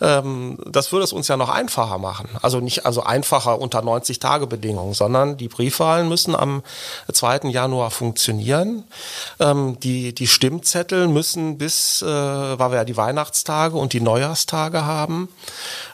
ähm, 0.00 0.58
das 0.66 0.90
würde 0.90 1.04
es 1.04 1.12
uns 1.12 1.28
ja 1.28 1.36
noch 1.36 1.48
einfacher 1.48 1.98
machen. 1.98 2.28
Also 2.42 2.58
nicht, 2.58 2.84
also 2.86 3.04
einfacher 3.04 3.60
unter 3.60 3.82
90 3.82 4.18
Tage 4.18 4.48
Bedingungen, 4.48 4.94
sondern 4.94 5.36
die 5.36 5.46
Briefwahlen 5.46 6.08
müssen 6.08 6.34
am 6.34 6.64
2. 7.12 7.50
Januar 7.50 7.92
funktionieren. 7.92 8.82
Ähm, 9.38 9.78
die, 9.78 10.12
die 10.12 10.26
Stimmzettel 10.26 11.06
müssen 11.06 11.56
bis, 11.56 12.02
äh, 12.02 12.06
weil 12.06 12.72
wir 12.72 12.78
ja 12.78 12.84
die 12.84 12.96
Weihnachtstage 12.96 13.76
und 13.76 13.92
die 13.92 14.00
Neujahrstage 14.00 14.84
haben, 14.84 15.28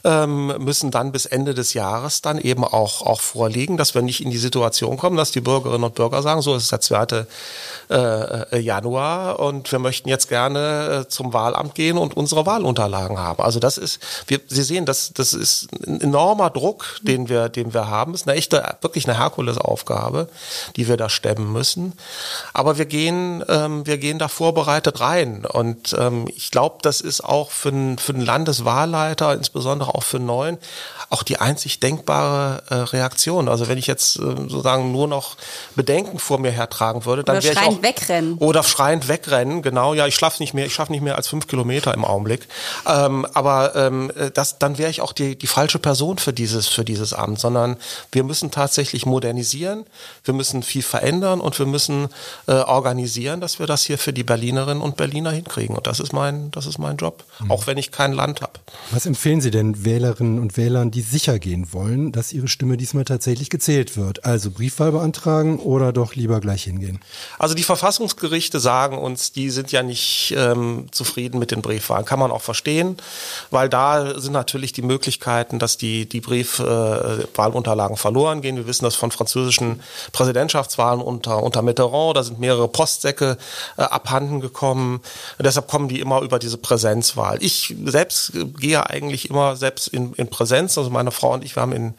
ähm, 0.04 0.54
müssen 0.64 0.90
dann 0.90 1.12
bis 1.12 1.26
Ende 1.26 1.52
des 1.52 1.74
Jahres 1.74 2.22
dann 2.22 2.38
eben 2.38 2.64
auch, 2.64 3.02
auch 3.02 3.20
vorliegen, 3.20 3.76
dass 3.76 3.94
wir 3.94 4.00
nicht 4.00 4.24
in 4.24 4.30
die 4.30 4.37
Situation 4.38 4.96
kommen, 4.96 5.16
dass 5.16 5.30
die 5.30 5.40
Bürgerinnen 5.40 5.84
und 5.84 5.94
Bürger 5.94 6.22
sagen, 6.22 6.42
so 6.42 6.54
es 6.54 6.64
ist 6.64 6.72
der 6.72 6.80
2. 6.80 7.26
Äh, 7.90 7.96
äh, 8.52 8.58
Januar 8.58 9.40
und 9.40 9.72
wir 9.72 9.78
möchten 9.78 10.10
jetzt 10.10 10.28
gerne 10.28 11.04
äh, 11.06 11.08
zum 11.08 11.32
Wahlamt 11.32 11.74
gehen 11.74 11.96
und 11.96 12.14
unsere 12.18 12.44
Wahlunterlagen 12.44 13.18
haben. 13.18 13.42
Also 13.42 13.60
das 13.60 13.78
ist, 13.78 13.98
wir, 14.26 14.40
Sie 14.46 14.62
sehen, 14.62 14.84
das, 14.84 15.14
das 15.14 15.32
ist 15.32 15.68
ein 15.86 15.98
enormer 16.02 16.50
Druck, 16.50 16.98
den 17.00 17.30
wir, 17.30 17.48
den 17.48 17.72
wir 17.72 17.88
haben. 17.88 18.12
Das 18.12 18.22
ist 18.22 18.28
eine 18.28 18.36
echte, 18.36 18.62
wirklich 18.82 19.08
eine 19.08 19.18
Herkulesaufgabe, 19.18 20.28
die 20.76 20.86
wir 20.86 20.98
da 20.98 21.08
stemmen 21.08 21.50
müssen. 21.50 21.94
Aber 22.52 22.76
wir 22.76 22.84
gehen, 22.84 23.42
ähm, 23.48 23.86
wir 23.86 23.96
gehen 23.96 24.18
da 24.18 24.28
vorbereitet 24.28 25.00
rein. 25.00 25.46
Und 25.46 25.96
ähm, 25.98 26.26
ich 26.36 26.50
glaube, 26.50 26.80
das 26.82 27.00
ist 27.00 27.24
auch 27.24 27.50
für, 27.50 27.70
einen 27.70 27.96
für 27.96 28.12
Landeswahlleiter, 28.12 29.32
insbesondere 29.32 29.94
auch 29.94 30.02
für 30.02 30.18
einen 30.18 30.26
neuen, 30.26 30.58
auch 31.08 31.22
die 31.22 31.38
einzig 31.38 31.80
denkbare 31.80 32.62
äh, 32.68 32.74
Reaktion. 32.74 33.48
Also 33.48 33.68
wenn 33.68 33.78
ich 33.78 33.86
jetzt 33.86 34.18
sozusagen 34.36 34.92
nur 34.92 35.08
noch 35.08 35.36
Bedenken 35.74 36.18
vor 36.18 36.38
mir 36.38 36.50
hertragen 36.50 37.04
würde, 37.04 37.24
dann 37.24 37.42
wäre 37.42 37.54
ich 37.54 37.60
auch 37.60 37.82
wegrennen. 37.82 38.34
oder 38.38 38.62
schreiend 38.62 39.08
wegrennen. 39.08 39.62
Genau, 39.62 39.94
ja, 39.94 40.06
ich 40.06 40.14
schlafe 40.14 40.42
nicht 40.42 40.54
mehr, 40.54 40.66
ich 40.66 40.74
schaffe 40.74 40.92
nicht 40.92 41.02
mehr 41.02 41.16
als 41.16 41.28
fünf 41.28 41.46
Kilometer 41.46 41.94
im 41.94 42.04
Augenblick. 42.04 42.48
Ähm, 42.86 43.26
aber 43.34 43.74
ähm, 43.76 44.12
das, 44.34 44.58
dann 44.58 44.78
wäre 44.78 44.90
ich 44.90 45.00
auch 45.00 45.12
die 45.12 45.36
die 45.36 45.46
falsche 45.46 45.78
Person 45.78 46.18
für 46.18 46.32
dieses 46.32 46.68
für 46.68 46.84
dieses 46.84 47.12
Amt, 47.12 47.40
sondern 47.40 47.76
wir 48.12 48.24
müssen 48.24 48.50
tatsächlich 48.50 49.06
modernisieren, 49.06 49.84
wir 50.24 50.34
müssen 50.34 50.62
viel 50.62 50.82
verändern 50.82 51.40
und 51.40 51.58
wir 51.58 51.66
müssen 51.66 52.08
äh, 52.46 52.52
organisieren, 52.52 53.40
dass 53.40 53.58
wir 53.58 53.66
das 53.66 53.84
hier 53.84 53.98
für 53.98 54.12
die 54.12 54.24
Berlinerinnen 54.24 54.82
und 54.82 54.96
Berliner 54.96 55.30
hinkriegen. 55.30 55.76
Und 55.76 55.86
das 55.86 56.00
ist 56.00 56.12
mein 56.12 56.50
das 56.50 56.66
ist 56.66 56.78
mein 56.78 56.96
Job, 56.96 57.24
mhm. 57.40 57.50
auch 57.50 57.66
wenn 57.66 57.78
ich 57.78 57.90
kein 57.90 58.12
Land 58.12 58.42
habe. 58.42 58.52
Was 58.90 59.06
empfehlen 59.06 59.40
Sie 59.40 59.50
denn 59.50 59.84
Wählerinnen 59.84 60.38
und 60.38 60.56
Wählern, 60.56 60.90
die 60.90 61.02
sicher 61.02 61.38
gehen 61.38 61.72
wollen, 61.72 62.12
dass 62.12 62.32
ihre 62.32 62.48
Stimme 62.48 62.76
diesmal 62.76 63.04
tatsächlich 63.04 63.50
gezählt 63.50 63.96
wird? 63.96 64.17
Also 64.22 64.50
Briefwahl 64.50 64.92
beantragen 64.92 65.58
oder 65.58 65.92
doch 65.92 66.14
lieber 66.14 66.40
gleich 66.40 66.64
hingehen? 66.64 67.00
Also 67.38 67.54
die 67.54 67.62
Verfassungsgerichte 67.62 68.60
sagen 68.60 68.98
uns, 68.98 69.32
die 69.32 69.50
sind 69.50 69.72
ja 69.72 69.82
nicht 69.82 70.34
ähm, 70.36 70.86
zufrieden 70.90 71.38
mit 71.38 71.50
den 71.50 71.62
Briefwahlen. 71.62 72.04
Kann 72.04 72.18
man 72.18 72.30
auch 72.30 72.42
verstehen, 72.42 72.96
weil 73.50 73.68
da 73.68 74.18
sind 74.18 74.32
natürlich 74.32 74.72
die 74.72 74.82
Möglichkeiten, 74.82 75.58
dass 75.58 75.76
die, 75.76 76.08
die 76.08 76.20
Briefwahlunterlagen 76.20 77.96
äh, 77.96 77.98
verloren 77.98 78.40
gehen. 78.40 78.56
Wir 78.56 78.66
wissen 78.66 78.84
das 78.84 78.94
von 78.94 79.10
französischen 79.10 79.80
Präsidentschaftswahlen 80.12 81.00
unter, 81.00 81.42
unter 81.42 81.62
Mitterrand. 81.62 82.16
Da 82.16 82.22
sind 82.22 82.38
mehrere 82.38 82.68
Postsäcke 82.68 83.38
äh, 83.76 83.82
abhanden 83.82 84.40
gekommen. 84.40 85.00
Deshalb 85.38 85.68
kommen 85.68 85.88
die 85.88 86.00
immer 86.00 86.22
über 86.22 86.38
diese 86.38 86.58
Präsenzwahl. 86.58 87.38
Ich 87.42 87.74
selbst 87.84 88.32
gehe 88.58 88.88
eigentlich 88.88 89.30
immer 89.30 89.56
selbst 89.56 89.88
in, 89.88 90.12
in 90.14 90.28
Präsenz. 90.28 90.78
Also 90.78 90.90
meine 90.90 91.10
Frau 91.10 91.32
und 91.32 91.44
ich, 91.44 91.56
wir 91.56 91.62
haben 91.62 91.72
in, 91.72 91.94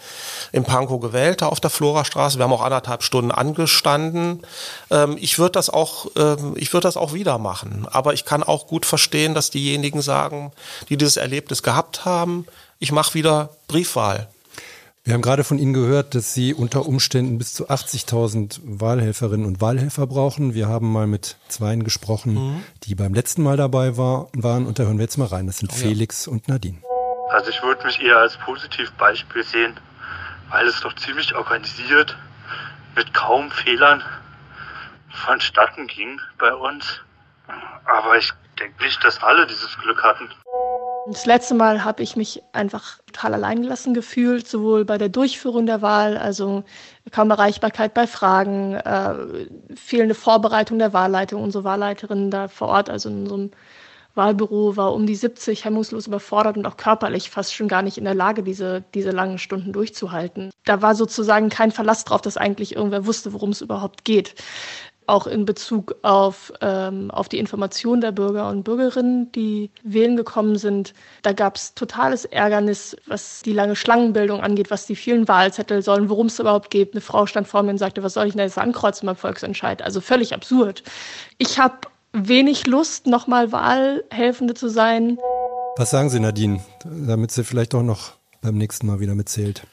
in 0.52 0.64
Pankow 0.64 1.00
gewählt, 1.00 1.42
da 1.42 1.48
auf 1.48 1.60
der 1.60 1.70
Florastraße. 2.10 2.38
Wir 2.38 2.44
haben 2.44 2.54
auch 2.54 2.64
anderthalb 2.64 3.04
Stunden 3.04 3.32
angestanden. 3.32 4.42
Ähm, 4.90 5.18
ich 5.20 5.40
würde 5.40 5.54
das 5.54 5.70
auch, 5.70 6.08
ähm, 6.18 6.54
ich 6.58 6.74
würde 6.74 6.88
das 6.88 6.98
auch 6.98 7.14
wieder 7.14 7.38
machen. 7.38 7.88
Aber 7.90 8.14
ich 8.14 8.26
kann 8.26 8.44
auch 8.44 8.68
gut 8.68 8.86
verstehen, 8.86 9.34
dass 9.34 9.50
diejenigen 9.50 10.02
sagen, 10.02 10.52
die 10.90 10.98
dieses 10.98 11.18
Erlebnis 11.18 11.64
gehabt 11.64 12.06
haben, 12.06 12.46
ich 12.80 12.92
mache 12.92 13.14
wieder 13.14 13.50
Briefwahl. 13.68 14.28
Wir 15.06 15.14
haben 15.14 15.22
gerade 15.22 15.44
von 15.44 15.58
Ihnen 15.58 15.74
gehört, 15.74 16.14
dass 16.14 16.34
Sie 16.34 16.54
unter 16.54 16.86
Umständen 16.86 17.38
bis 17.38 17.54
zu 17.54 17.70
80.000 17.70 18.60
Wahlhelferinnen 18.64 19.46
und 19.46 19.62
Wahlhelfer 19.62 20.06
brauchen. 20.06 20.54
Wir 20.54 20.68
haben 20.68 20.92
mal 20.92 21.08
mit 21.08 21.38
zweien 21.48 21.84
gesprochen, 21.84 22.34
mhm. 22.34 22.64
die 22.84 22.96
beim 22.96 23.14
letzten 23.14 23.42
Mal 23.42 23.58
dabei 23.58 23.98
war, 23.98 24.28
waren. 24.34 24.68
Und 24.68 24.78
da 24.78 24.84
hören 24.84 24.98
wir 24.98 25.06
jetzt 25.06 25.18
mal 25.18 25.28
rein. 25.28 25.48
Das 25.48 25.58
sind 25.60 25.72
oh, 25.72 25.76
Felix 25.76 26.26
ja. 26.26 26.34
und 26.34 26.48
Nadine. 26.48 26.78
Also 27.32 27.50
ich 27.50 27.62
würde 27.64 27.86
mich 27.86 28.02
eher 28.02 28.18
als 28.18 28.38
Positivbeispiel 28.38 29.44
sehen, 29.44 29.80
weil 30.50 30.68
es 30.68 30.80
doch 30.82 30.94
ziemlich 30.96 31.36
organisiert 31.36 32.16
mit 32.96 33.14
kaum 33.14 33.52
Fehlern 33.52 34.04
vonstatten 35.12 35.88
ging 35.88 36.20
bei 36.38 36.54
uns. 36.54 37.02
Aber 37.86 38.18
ich 38.18 38.32
denke 38.60 38.84
nicht, 38.84 39.04
dass 39.04 39.22
alle 39.24 39.48
dieses 39.48 39.78
Glück 39.78 40.04
hatten. 40.04 40.30
Das 41.08 41.26
letzte 41.26 41.56
Mal 41.56 41.84
habe 41.84 42.04
ich 42.04 42.16
mich 42.16 42.42
einfach 42.54 43.00
total 43.08 43.34
alleingelassen 43.36 43.94
gefühlt, 43.94 44.48
sowohl 44.48 44.86
bei 44.86 44.98
der 44.98 45.10
Durchführung 45.10 45.66
der 45.66 45.82
Wahl, 45.82 46.18
also 46.18 46.64
kaum 47.12 47.32
Erreichbarkeit 47.32 47.94
bei 47.94 48.06
Fragen, 48.06 48.76
äh, 48.76 49.48
fehlende 49.76 50.14
Vorbereitung 50.14 50.78
der 50.78 50.94
Wahlleitung. 50.94 51.42
Unsere 51.42 51.64
Wahlleiterin 51.64 52.30
da 52.30 52.48
vor 52.48 52.68
Ort, 52.68 52.90
also 52.90 53.10
in 53.10 53.22
unserem 53.22 53.52
Wahlbüro, 54.20 54.76
war 54.76 54.94
um 54.94 55.08
die 55.08 55.16
70, 55.16 55.66
hemmungslos 55.66 56.06
überfordert 56.06 56.58
und 56.58 56.66
auch 56.66 56.78
körperlich 56.78 57.30
fast 57.30 57.56
schon 57.56 57.68
gar 57.68 57.82
nicht 57.82 57.98
in 57.98 58.04
der 58.04 58.14
Lage, 58.14 58.44
diese, 58.44 58.84
diese 58.94 59.12
langen 59.12 59.40
Stunden 59.40 59.74
durchzuhalten. 59.74 60.52
Da 60.66 60.82
war 60.82 60.94
sozusagen 60.94 61.50
kein 61.50 61.72
Verlass 61.72 62.04
drauf, 62.06 62.22
dass 62.22 62.38
eigentlich 62.38 62.76
irgendwer 62.76 63.06
wusste, 63.06 63.34
worum 63.34 63.50
es 63.50 63.62
überhaupt 63.62 64.06
geht 64.06 64.36
auch 65.10 65.28
in 65.28 65.44
Bezug 65.44 65.96
auf, 66.04 66.54
ähm, 66.62 67.12
auf 67.12 67.28
die 67.28 67.40
Information 67.40 68.00
der 68.00 68.12
Bürger 68.12 68.48
und 68.50 68.64
Bürgerinnen, 68.64 69.32
die 69.32 69.72
wählen 69.84 70.16
gekommen 70.16 70.58
sind. 70.58 70.94
Da 71.24 71.34
gab 71.34 71.56
es 71.56 71.74
totales 71.74 72.26
Ärgernis, 72.26 72.96
was 73.08 73.42
die 73.42 73.54
lange 73.54 73.76
Schlangenbildung 73.76 74.40
angeht, 74.42 74.72
was 74.72 74.86
die 74.86 74.96
vielen 74.96 75.28
Wahlzettel 75.28 75.82
sollen, 75.82 76.10
worum 76.10 76.28
es 76.28 76.40
überhaupt 76.40 76.70
geht. 76.70 76.94
Eine 76.94 77.02
Frau 77.02 77.26
stand 77.26 77.48
vor 77.48 77.64
mir 77.64 77.72
und 77.72 77.80
sagte, 77.80 78.04
was 78.04 78.14
soll 78.14 78.28
ich 78.28 78.34
denn 78.34 78.44
jetzt 78.44 78.58
ankreuzen 78.58 79.08
beim 79.08 79.16
Volksentscheid? 79.16 79.82
Also 79.82 80.00
völlig 80.00 80.34
absurd. 80.34 80.84
Ich 81.40 81.60
habe 81.60 81.80
wenig 82.14 82.68
Lust, 82.68 83.08
nochmal 83.08 83.52
Wahlhelfende 83.52 84.54
zu 84.54 84.70
sein. 84.70 85.18
Was 85.78 85.92
sagen 85.92 86.10
Sie, 86.10 86.20
Nadine, 86.20 86.60
damit 86.84 87.32
sie 87.32 87.44
vielleicht 87.44 87.74
auch 87.76 87.84
noch 87.84 88.14
beim 88.42 88.58
nächsten 88.58 88.88
Mal 88.88 89.00
wieder 89.00 89.16
mitzählt? 89.16 89.66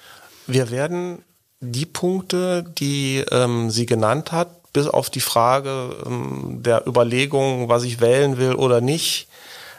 Wir 0.46 0.70
werden 0.70 1.24
die 1.60 1.86
Punkte, 1.86 2.62
die 2.62 3.24
ähm, 3.30 3.70
sie 3.70 3.86
genannt 3.86 4.32
hat, 4.32 4.72
bis 4.72 4.86
auf 4.86 5.10
die 5.10 5.20
Frage 5.20 5.96
ähm, 6.06 6.62
der 6.62 6.86
Überlegung, 6.86 7.68
was 7.68 7.84
ich 7.84 8.00
wählen 8.00 8.36
will 8.36 8.54
oder 8.54 8.80
nicht, 8.80 9.28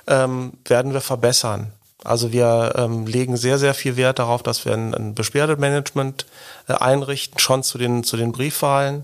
ähm, 0.07 0.53
werden 0.65 0.93
wir 0.93 1.01
verbessern. 1.01 1.71
Also 2.03 2.31
wir 2.31 2.73
ähm, 2.75 3.07
legen 3.07 3.37
sehr, 3.37 3.57
sehr 3.57 3.73
viel 3.73 3.97
Wert 3.97 4.19
darauf, 4.19 4.43
dass 4.43 4.65
wir 4.65 4.73
ein, 4.73 4.93
ein 4.93 5.15
Beschwerdemanagement 5.15 6.27
äh, 6.67 6.73
einrichten, 6.73 7.39
schon 7.39 7.63
zu 7.63 7.79
den, 7.79 8.03
zu 8.03 8.17
den 8.17 8.31
Briefwahlen. 8.31 9.03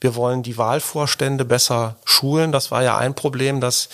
Wir 0.00 0.14
wollen 0.14 0.42
die 0.42 0.56
Wahlvorstände 0.56 1.44
besser 1.44 1.96
schulen. 2.06 2.50
Das 2.50 2.70
war 2.70 2.82
ja 2.82 2.96
ein 2.96 3.14
Problem, 3.14 3.60
dass 3.60 3.90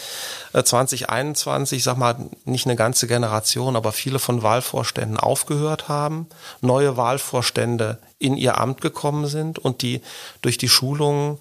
2021, 0.53 1.79
äh, 1.79 1.83
sag 1.83 1.97
mal, 1.97 2.15
nicht 2.45 2.67
eine 2.67 2.77
ganze 2.77 3.09
Generation, 3.09 3.75
aber 3.75 3.91
viele 3.91 4.21
von 4.21 4.43
Wahlvorständen 4.43 5.19
aufgehört 5.19 5.89
haben, 5.89 6.29
neue 6.61 6.97
Wahlvorstände 6.97 7.99
in 8.21 8.37
ihr 8.37 8.59
Amt 8.59 8.81
gekommen 8.81 9.27
sind 9.27 9.59
und 9.59 9.83
die 9.83 10.01
durch 10.43 10.59
die 10.59 10.69
Schulungen 10.69 11.39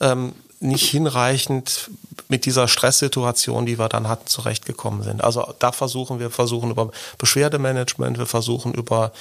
ähm, 0.00 0.34
nicht 0.60 0.90
hinreichend 0.90 1.90
mit 2.28 2.44
dieser 2.44 2.68
Stresssituation, 2.68 3.64
die 3.64 3.78
wir 3.78 3.88
dann 3.88 4.08
hatten, 4.08 4.26
zurechtgekommen 4.26 5.02
sind. 5.02 5.24
Also 5.24 5.54
da 5.58 5.72
versuchen 5.72 6.20
wir 6.20 6.30
versuchen 6.30 6.70
über 6.70 6.90
Beschwerdemanagement, 7.18 8.18
wir 8.18 8.26
versuchen 8.26 8.74
über 8.74 9.12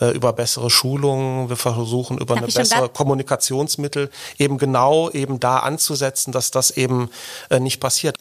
äh, 0.00 0.10
über 0.10 0.32
bessere 0.32 0.70
Schulungen, 0.70 1.50
wir 1.50 1.56
versuchen 1.56 2.16
über 2.16 2.34
Darf 2.34 2.44
eine 2.44 2.52
bessere 2.52 2.88
Kommunikationsmittel 2.88 4.10
eben 4.38 4.56
genau 4.56 5.10
eben 5.10 5.38
da 5.38 5.58
anzusetzen, 5.58 6.32
dass 6.32 6.50
das 6.50 6.70
eben 6.70 7.10
äh, 7.50 7.60
nicht 7.60 7.78
passiert. 7.78 8.16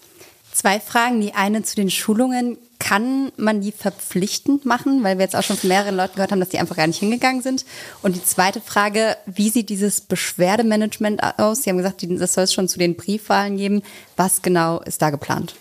Zwei 0.51 0.79
Fragen. 0.79 1.21
Die 1.21 1.33
eine 1.33 1.63
zu 1.63 1.75
den 1.75 1.89
Schulungen. 1.89 2.57
Kann 2.79 3.31
man 3.37 3.61
die 3.61 3.71
verpflichtend 3.71 4.65
machen? 4.65 5.03
Weil 5.03 5.17
wir 5.17 5.23
jetzt 5.23 5.35
auch 5.35 5.43
schon 5.43 5.57
von 5.57 5.69
mehreren 5.69 5.95
Leuten 5.95 6.15
gehört 6.15 6.31
haben, 6.31 6.39
dass 6.39 6.49
die 6.49 6.59
einfach 6.59 6.75
gar 6.75 6.87
nicht 6.87 6.99
hingegangen 6.99 7.41
sind. 7.41 7.65
Und 8.01 8.15
die 8.15 8.23
zweite 8.23 8.61
Frage, 8.61 9.17
wie 9.25 9.49
sieht 9.49 9.69
dieses 9.69 10.01
Beschwerdemanagement 10.01 11.21
aus? 11.39 11.63
Sie 11.63 11.69
haben 11.69 11.77
gesagt, 11.77 12.05
das 12.07 12.33
soll 12.33 12.43
es 12.43 12.53
schon 12.53 12.67
zu 12.67 12.79
den 12.79 12.95
Briefwahlen 12.95 13.57
geben. 13.57 13.81
Was 14.17 14.41
genau 14.41 14.81
ist 14.81 15.01
da 15.01 15.09
geplant? 15.09 15.55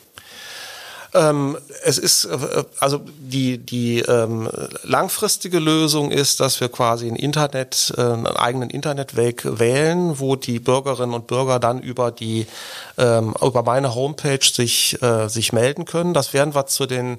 Ähm, 1.15 1.57
es 1.85 1.99
ist, 1.99 2.25
äh, 2.25 2.65
also 2.81 3.01
die, 3.19 3.59
die 3.59 4.01
ähm, 4.01 4.51
langfristige 4.83 5.61
Lösung 5.61 6.11
ist, 6.11 6.41
dass 6.41 6.61
wir 6.61 6.69
quasi 6.69 7.07
ein 7.07 7.15
Internet, 7.15 7.95
äh, 7.97 8.01
einen 8.01 8.27
eigenen 8.27 8.69
Internetweg 8.69 9.59
wählen, 9.59 10.19
wo 10.19 10.35
die 10.35 10.59
Bürgerinnen 10.59 11.15
und 11.15 11.29
Bürger 11.29 11.61
dann 11.61 11.81
über 11.81 12.11
die, 12.11 12.47
ähm, 12.99 13.35
über 13.41 13.63
meine 13.63 13.95
Homepage 13.95 14.45
sich, 14.45 15.01
äh, 15.03 15.29
sich 15.29 15.53
melden 15.53 15.85
können. 15.85 16.15
Das 16.15 16.33
werden 16.33 16.55
wir 16.55 16.67
zu 16.67 16.87
den 16.87 17.19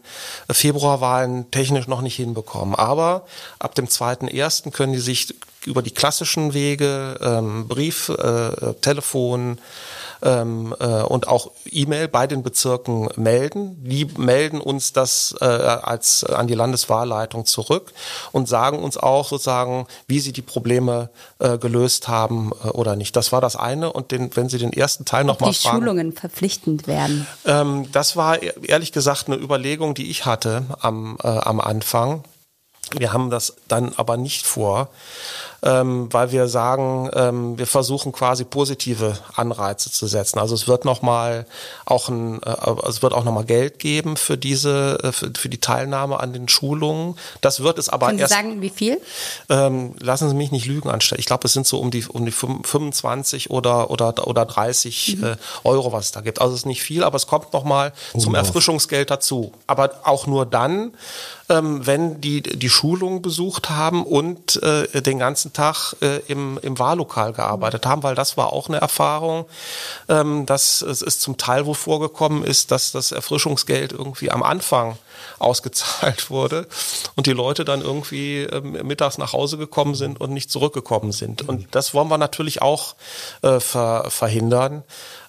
Februarwahlen 0.50 1.50
technisch 1.52 1.88
noch 1.88 2.02
nicht 2.02 2.16
hinbekommen. 2.16 2.76
Aber 2.76 3.26
ab 3.60 3.76
dem 3.76 3.89
zweiten 3.89 4.28
ersten 4.28 4.72
können 4.72 4.91
die 4.91 5.00
sich 5.00 5.34
über 5.66 5.82
die 5.82 5.91
klassischen 5.91 6.53
Wege, 6.53 7.18
ähm, 7.22 7.68
Brief, 7.68 8.09
äh, 8.09 8.74
Telefon, 8.82 9.57
ähm, 10.22 10.76
äh, 10.80 11.03
und 11.03 11.28
auch 11.28 11.51
E-Mail 11.70 12.07
bei 12.07 12.28
den 12.28 12.43
Bezirken 12.43 13.09
melden. 13.16 13.78
Die 13.84 14.05
melden 14.18 14.59
uns 14.59 14.93
das 14.93 15.36
äh, 15.39 15.45
als 15.45 16.24
an 16.24 16.47
die 16.47 16.53
Landeswahlleitung 16.53 17.45
zurück 17.45 17.93
und 18.32 18.47
sagen 18.47 18.80
uns 18.80 18.97
auch 18.97 19.28
sozusagen, 19.30 19.88
wie 20.07 20.20
sie 20.20 20.34
die 20.34 20.41
Probleme 20.41 21.09
äh, 21.39 21.57
gelöst 21.57 22.07
haben 22.07 22.51
äh, 22.63 22.70
oder 22.70 22.95
nicht. 22.95 23.16
Das 23.16 23.32
war 23.32 23.41
das 23.41 23.55
eine. 23.55 23.93
Und 23.93 24.11
den, 24.11 24.36
wenn 24.36 24.49
Sie 24.49 24.57
den 24.57 24.74
ersten 24.74 25.05
Teil 25.05 25.24
nochmal 25.24 25.53
fragen. 25.53 25.78
Die 25.78 25.82
Schulungen 25.82 26.13
verpflichtend 26.13 26.88
werden. 26.88 27.28
Ähm, 27.45 27.91
das 27.91 28.16
war 28.16 28.41
ehrlich 28.41 28.91
gesagt 28.91 29.28
eine 29.28 29.38
Überlegung, 29.38 29.93
die 29.93 30.09
ich 30.09 30.26
hatte 30.26 30.66
am, 30.80 31.18
äh, 31.24 31.28
am 31.28 31.59
Anfang. 31.59 32.24
Wir 32.91 33.13
haben 33.13 33.30
das 33.30 33.55
dann 33.68 33.93
aber 33.95 34.16
nicht 34.16 34.45
vor 34.45 34.89
ähm, 35.64 36.12
weil 36.12 36.32
wir 36.32 36.47
sagen, 36.47 37.10
ähm, 37.14 37.58
wir 37.58 37.68
versuchen 37.68 38.12
quasi 38.12 38.43
positive 38.43 39.18
Anreize 39.36 39.91
zu 39.91 40.08
setzen. 40.08 40.39
Also 40.39 40.56
es 40.56 40.68
wird 40.68 40.86
nochmal 40.86 41.45
auch 41.86 42.10
ein, 42.10 42.41
äh, 42.43 42.56
es 42.88 43.01
wird 43.01 43.14
auch 43.14 43.24
noch 43.24 43.34
mal 43.34 43.45
Geld 43.45 43.80
geben 43.80 44.18
für 44.18 44.38
diese, 44.38 44.99
äh, 45.03 45.12
für, 45.12 45.32
für, 45.36 45.49
die 45.49 45.60
Teilnahme 45.60 46.20
an 46.20 46.34
den 46.34 46.47
Schulungen. 46.47 47.18
Das 47.41 47.62
wird 47.62 47.80
es 47.80 47.89
aber 47.89 48.08
Können 48.08 48.20
erst. 48.20 48.34
Sie 48.34 48.39
sagen, 48.39 48.62
wie 48.62 48.70
viel? 48.70 49.01
Ähm, 49.49 49.95
lassen 49.99 50.30
Sie 50.30 50.36
mich 50.36 50.51
nicht 50.51 50.66
lügen 50.66 50.89
anstellen. 50.89 51.20
Ich 51.20 51.26
glaube, 51.26 51.47
es 51.47 51.53
sind 51.53 51.66
so 51.66 51.80
um 51.80 51.91
die 51.91 52.06
um 52.06 52.26
die 52.26 52.32
25 52.32 53.49
oder 53.49 53.89
oder 53.89 54.28
oder 54.28 54.45
30 54.45 55.18
mhm. 55.18 55.24
äh, 55.24 55.36
Euro, 55.64 55.91
was 55.91 56.06
es 56.06 56.12
da 56.12 56.22
gibt. 56.22 56.41
Also 56.41 56.53
es 56.53 56.62
ist 56.62 56.66
nicht 56.66 56.84
viel, 56.84 57.03
aber 57.03 57.16
es 57.16 57.28
kommt 57.28 57.53
nochmal 57.53 57.93
oh, 58.14 58.20
zum 58.20 58.36
Erfrischungsgeld 58.36 59.10
dazu. 59.10 59.51
Aber 59.68 59.91
auch 60.03 60.28
nur 60.28 60.45
dann, 60.45 60.93
ähm, 61.49 61.86
wenn 61.86 62.22
die 62.22 62.41
die 62.41 62.70
Schulung 62.70 63.22
besucht 63.22 63.70
haben 63.70 64.06
und 64.06 64.62
äh, 64.64 65.01
den 65.01 65.20
ganzen 65.20 65.45
Tag 65.54 65.96
äh, 66.02 66.18
im, 66.28 66.60
im 66.62 66.80
Wahllokal 66.80 67.34
gearbeitet 67.34 67.86
haben, 67.86 68.04
weil 68.04 68.16
das 68.16 68.38
war 68.38 68.54
auch 68.54 68.70
eine 68.70 68.78
Erfahrung, 68.78 69.46
ähm, 70.10 70.46
dass 70.46 70.82
es 70.82 71.02
ist 71.02 71.22
zum 71.22 71.38
Teil 71.38 71.66
wo 71.66 71.74
vorgekommen 71.74 72.43
ist, 72.43 72.72
dass 72.72 72.91
das 72.91 73.12
Erfrischungsgeld 73.12 73.91
irgendwie 73.91 74.32
am 74.32 74.43
Anfang 74.43 74.98
ausgezahlt 75.39 76.30
wurde 76.30 76.68
und 77.16 77.28
die 77.28 77.34
Leute 77.34 77.66
dann 77.66 77.82
irgendwie 77.82 78.41
ähm, 78.41 78.74
mittags 78.84 79.18
nach 79.18 79.34
Hause 79.34 79.58
gekommen 79.58 79.96
sind 79.96 80.20
und 80.22 80.32
nicht 80.32 80.52
zurückgekommen 80.52 81.12
sind. 81.12 81.48
Und 81.48 81.68
das 81.72 81.93
wollen 81.93 82.10
wir 82.10 82.18
natürlich 82.18 82.62
auch 82.62 82.96
äh, 83.41 83.60
ver 83.60 84.06
verhindern, 84.10 84.84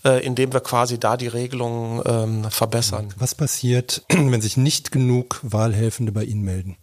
äh, 0.05 0.25
indem 0.25 0.53
wir 0.53 0.61
quasi 0.61 0.99
da 0.99 1.17
die 1.17 1.29
Regelungen 1.29 2.03
ähm, 2.07 2.51
verbessern. 2.51 3.13
Was 3.19 3.35
passiert, 3.35 4.03
wenn 4.09 4.41
sich 4.41 4.57
nicht 4.57 4.93
genug 4.93 5.41
Wahlhelfende 5.43 6.13
bei 6.13 6.25
Ihnen 6.25 6.43
melden? 6.43 6.77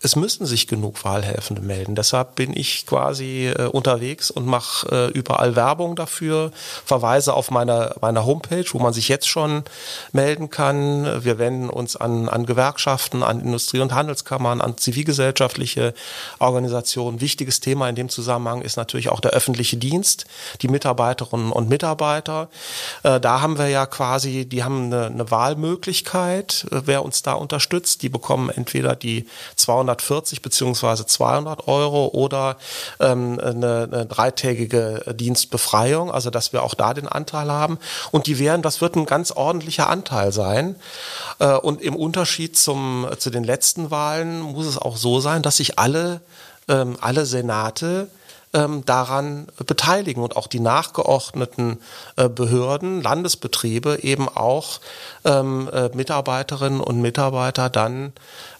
Es 0.00 0.14
müssen 0.14 0.46
sich 0.46 0.68
genug 0.68 1.04
Wahlhelfende 1.04 1.60
melden. 1.60 1.96
Deshalb 1.96 2.36
bin 2.36 2.56
ich 2.56 2.86
quasi 2.86 3.48
äh, 3.48 3.64
unterwegs 3.64 4.30
und 4.30 4.46
mache 4.46 5.08
äh, 5.08 5.10
überall 5.10 5.56
Werbung 5.56 5.96
dafür, 5.96 6.52
verweise 6.84 7.34
auf 7.34 7.50
meine, 7.50 7.96
meine 8.00 8.24
Homepage, 8.24 8.64
wo 8.70 8.78
man 8.78 8.92
sich 8.92 9.08
jetzt 9.08 9.28
schon 9.28 9.64
melden 10.12 10.50
kann. 10.50 11.24
Wir 11.24 11.40
wenden 11.40 11.68
uns 11.68 11.96
an, 11.96 12.28
an 12.28 12.46
Gewerkschaften, 12.46 13.24
an 13.24 13.40
Industrie- 13.40 13.80
und 13.80 13.92
Handelskammern, 13.92 14.60
an 14.60 14.78
zivilgesellschaftliche 14.78 15.94
Organisationen. 16.38 17.20
Wichtiges 17.20 17.58
Thema 17.58 17.88
in 17.88 17.96
dem 17.96 18.08
Zusammenhang 18.08 18.62
ist 18.62 18.76
natürlich 18.76 19.08
auch 19.08 19.20
der 19.20 19.32
öffentliche 19.32 19.78
Dienst, 19.78 20.26
die 20.62 20.68
Mitarbeiterinnen 20.68 21.50
und 21.50 21.68
Mitarbeiter. 21.68 22.50
Äh, 23.02 23.18
da 23.18 23.40
haben 23.40 23.58
wir 23.58 23.66
ja 23.66 23.84
quasi, 23.84 24.46
die 24.46 24.62
haben 24.62 24.92
eine, 24.92 25.06
eine 25.06 25.28
Wahlmöglichkeit, 25.32 26.66
äh, 26.70 26.82
wer 26.84 27.04
uns 27.04 27.22
da 27.22 27.32
unterstützt. 27.32 28.02
Die 28.02 28.08
bekommen 28.08 28.48
entweder 28.48 28.94
die 28.94 29.26
200 29.56 29.87
140 29.88 30.42
beziehungsweise 30.42 31.06
200 31.06 31.66
Euro 31.66 32.08
oder 32.08 32.56
ähm, 33.00 33.40
eine, 33.40 33.88
eine 33.90 34.06
dreitägige 34.06 35.14
Dienstbefreiung, 35.14 36.10
also 36.10 36.30
dass 36.30 36.52
wir 36.52 36.62
auch 36.62 36.74
da 36.74 36.94
den 36.94 37.08
Anteil 37.08 37.50
haben. 37.50 37.78
Und 38.10 38.26
die 38.26 38.38
werden, 38.38 38.62
das 38.62 38.80
wird 38.80 38.96
ein 38.96 39.06
ganz 39.06 39.30
ordentlicher 39.32 39.88
Anteil 39.88 40.32
sein. 40.32 40.76
Äh, 41.38 41.54
und 41.54 41.80
im 41.80 41.96
Unterschied 41.96 42.56
zum, 42.56 43.06
zu 43.18 43.30
den 43.30 43.44
letzten 43.44 43.90
Wahlen 43.90 44.40
muss 44.40 44.66
es 44.66 44.78
auch 44.78 44.96
so 44.96 45.20
sein, 45.20 45.42
dass 45.42 45.56
sich 45.56 45.78
alle, 45.78 46.20
ähm, 46.68 46.96
alle 47.00 47.26
Senate 47.26 48.08
ähm, 48.54 48.84
daran 48.84 49.46
beteiligen 49.66 50.22
und 50.22 50.36
auch 50.36 50.46
die 50.46 50.60
nachgeordneten 50.60 51.80
äh, 52.16 52.28
Behörden, 52.28 53.02
Landesbetriebe 53.02 54.00
eben 54.02 54.28
auch 54.28 54.80
ähm, 55.28 55.68
äh, 55.72 55.90
Mitarbeiterinnen 55.94 56.80
und 56.80 57.00
Mitarbeiter 57.00 57.68
dann, 57.68 58.12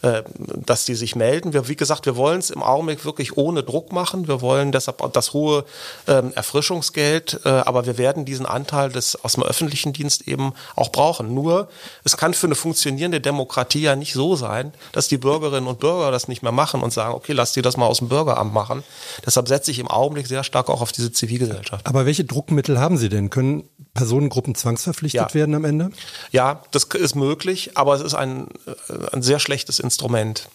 äh, 0.02 0.22
dass 0.54 0.84
die 0.84 0.94
sich 0.94 1.16
melden. 1.16 1.52
Wir, 1.52 1.68
wie 1.68 1.76
gesagt, 1.76 2.06
wir 2.06 2.16
wollen 2.16 2.38
es 2.38 2.50
im 2.50 2.62
Augenblick 2.62 3.04
wirklich 3.04 3.36
ohne 3.36 3.62
Druck 3.62 3.92
machen. 3.92 4.28
Wir 4.28 4.42
wollen 4.42 4.70
deshalb 4.70 5.12
das 5.12 5.32
hohe 5.32 5.64
ähm, 6.06 6.32
Erfrischungsgeld, 6.34 7.40
äh, 7.44 7.48
aber 7.48 7.86
wir 7.86 7.96
werden 7.96 8.24
diesen 8.24 8.46
Anteil 8.46 8.90
des 8.90 9.16
aus 9.24 9.32
dem 9.34 9.42
öffentlichen 9.42 9.92
Dienst 9.92 10.28
eben 10.28 10.52
auch 10.76 10.92
brauchen. 10.92 11.34
Nur 11.34 11.68
es 12.04 12.16
kann 12.16 12.34
für 12.34 12.46
eine 12.46 12.54
funktionierende 12.54 13.20
Demokratie 13.20 13.82
ja 13.82 13.96
nicht 13.96 14.12
so 14.12 14.36
sein, 14.36 14.72
dass 14.92 15.08
die 15.08 15.18
Bürgerinnen 15.18 15.66
und 15.66 15.80
Bürger 15.80 16.10
das 16.10 16.28
nicht 16.28 16.42
mehr 16.42 16.52
machen 16.52 16.82
und 16.82 16.92
sagen, 16.92 17.14
okay, 17.14 17.32
lass 17.32 17.52
die 17.52 17.62
das 17.62 17.76
mal 17.76 17.86
aus 17.86 17.98
dem 17.98 18.08
Bürgeramt 18.08 18.52
machen. 18.52 18.84
Deshalb 19.24 19.48
setze 19.48 19.70
ich 19.70 19.78
im 19.78 19.88
Augenblick 19.88 20.26
sehr 20.26 20.44
stark 20.44 20.68
auch 20.68 20.82
auf 20.82 20.92
diese 20.92 21.12
Zivilgesellschaft. 21.12 21.86
Aber 21.86 22.04
welche 22.04 22.24
Druckmittel 22.24 22.78
haben 22.78 22.98
Sie 22.98 23.08
denn? 23.08 23.30
Können 23.30 23.64
Personengruppen 23.94 24.54
zwangsverpflichtet 24.54 25.30
ja. 25.30 25.34
werden 25.34 25.54
am 25.54 25.64
Ende? 25.64 25.90
Ja, 26.30 26.57
das 26.70 26.84
ist 26.84 27.14
möglich, 27.14 27.76
aber 27.76 27.94
es 27.94 28.02
ist 28.02 28.14
ein, 28.14 28.48
äh, 28.66 29.12
ein 29.12 29.22
sehr 29.22 29.38
schlechtes 29.38 29.78
Instrument. 29.78 30.48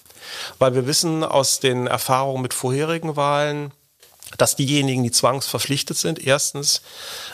Weil 0.60 0.74
wir 0.74 0.88
wissen 0.88 1.24
aus 1.24 1.60
den 1.60 1.88
Erfahrungen 1.88 2.42
mit 2.42 2.54
vorherigen 2.54 3.16
Wahlen, 3.16 3.72
dass 4.38 4.56
diejenigen, 4.56 5.04
die 5.04 5.12
zwangsverpflichtet 5.12 5.98
sind, 5.98 6.26
erstens 6.26 6.82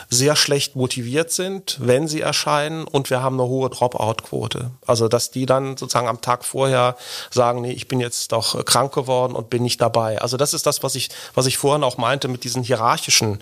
sehr 0.08 0.36
schlecht 0.36 0.76
motiviert 0.76 1.30
sind, 1.30 1.78
wenn 1.80 2.08
sie 2.08 2.20
erscheinen 2.20 2.84
und 2.84 3.10
wir 3.10 3.22
haben 3.22 3.38
eine 3.38 3.48
hohe 3.48 3.70
Dropout-Quote. 3.70 4.70
Also 4.86 5.08
dass 5.08 5.30
die 5.30 5.46
dann 5.46 5.76
sozusagen 5.76 6.08
am 6.08 6.20
Tag 6.20 6.44
vorher 6.44 6.96
sagen, 7.30 7.60
nee, 7.62 7.72
ich 7.72 7.88
bin 7.88 8.00
jetzt 8.00 8.32
doch 8.32 8.64
krank 8.64 8.92
geworden 8.94 9.34
und 9.34 9.50
bin 9.50 9.62
nicht 9.62 9.80
dabei. 9.80 10.20
Also 10.20 10.36
das 10.36 10.54
ist 10.54 10.66
das, 10.66 10.82
was 10.82 10.94
ich, 10.94 11.10
was 11.34 11.46
ich 11.46 11.58
vorhin 11.58 11.84
auch 11.84 11.98
meinte 11.98 12.28
mit 12.28 12.44
diesen 12.44 12.62
hierarchischen 12.62 13.38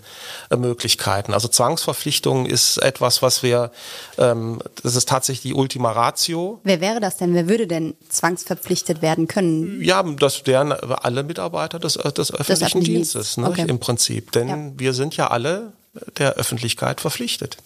äh, 0.49 0.55
Möglichkeiten. 0.55 1.33
Also 1.33 1.47
Zwangsverpflichtung 1.47 2.45
ist 2.45 2.77
etwas, 2.77 3.21
was 3.21 3.43
wir, 3.43 3.71
ähm, 4.17 4.59
das 4.83 4.95
ist 4.95 5.09
tatsächlich 5.09 5.53
die 5.53 5.53
Ultima 5.53 5.91
Ratio. 5.91 6.59
Wer 6.63 6.81
wäre 6.81 6.99
das 6.99 7.17
denn? 7.17 7.33
Wer 7.33 7.47
würde 7.47 7.67
denn 7.67 7.95
zwangsverpflichtet 8.09 9.01
werden 9.01 9.27
können? 9.27 9.81
Ja, 9.81 10.03
das 10.03 10.45
wären 10.45 10.71
alle 10.71 11.23
Mitarbeiter 11.23 11.79
des, 11.79 11.93
des 11.93 12.33
öffentlichen 12.33 12.81
Dienstes. 12.81 13.37
Ne? 13.37 13.48
Okay. 13.49 13.69
im 13.69 13.79
Prinzip. 13.79 14.31
Denn 14.31 14.47
ja. 14.47 14.71
wir 14.75 14.93
sind 14.93 15.17
ja 15.17 15.27
alle 15.27 15.73
der 16.17 16.33
Öffentlichkeit 16.33 17.01
verpflichtet. 17.01 17.57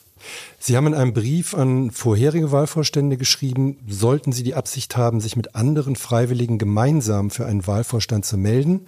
Sie 0.59 0.77
haben 0.77 0.87
in 0.87 0.93
einem 0.93 1.13
Brief 1.13 1.53
an 1.53 1.91
vorherige 1.91 2.51
Wahlvorstände 2.51 3.17
geschrieben, 3.17 3.79
sollten 3.87 4.31
Sie 4.31 4.43
die 4.43 4.55
Absicht 4.55 4.95
haben, 4.95 5.19
sich 5.19 5.35
mit 5.35 5.55
anderen 5.55 5.95
Freiwilligen 5.95 6.57
gemeinsam 6.57 7.29
für 7.29 7.45
einen 7.45 7.67
Wahlvorstand 7.67 8.25
zu 8.25 8.37
melden, 8.37 8.87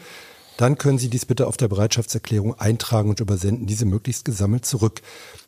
dann 0.58 0.78
können 0.78 0.98
Sie 0.98 1.10
dies 1.10 1.26
bitte 1.26 1.48
auf 1.48 1.58
der 1.58 1.68
Bereitschaftserklärung 1.68 2.58
eintragen 2.58 3.10
und 3.10 3.20
übersenden 3.20 3.66
diese 3.66 3.86
möglichst 3.86 4.24
gesammelt 4.24 4.66
zurück. 4.66 5.02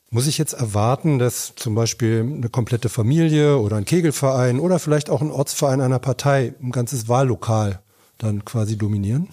Muss 0.10 0.28
ich 0.28 0.38
jetzt 0.38 0.54
erwarten, 0.54 1.20
dass 1.20 1.54
zum 1.56 1.76
Beispiel 1.76 2.22
eine 2.22 2.50
komplette 2.50 2.90
Familie 2.90 3.58
oder 3.58 3.76
ein 3.78 3.86
Kegelverein 3.86 4.60
oder 4.60 4.80
vielleicht 4.80 5.10
auch 5.10 5.22
ein 5.22 5.32
Ortsverein 5.32 5.82
einer 5.82 6.00
Partei 6.00 6.54
ein 6.62 6.72
ganzes 6.72 7.08
Wahllokal 7.08 7.82
dann 8.18 8.46
quasi 8.46 8.78
dominieren? 8.78 9.30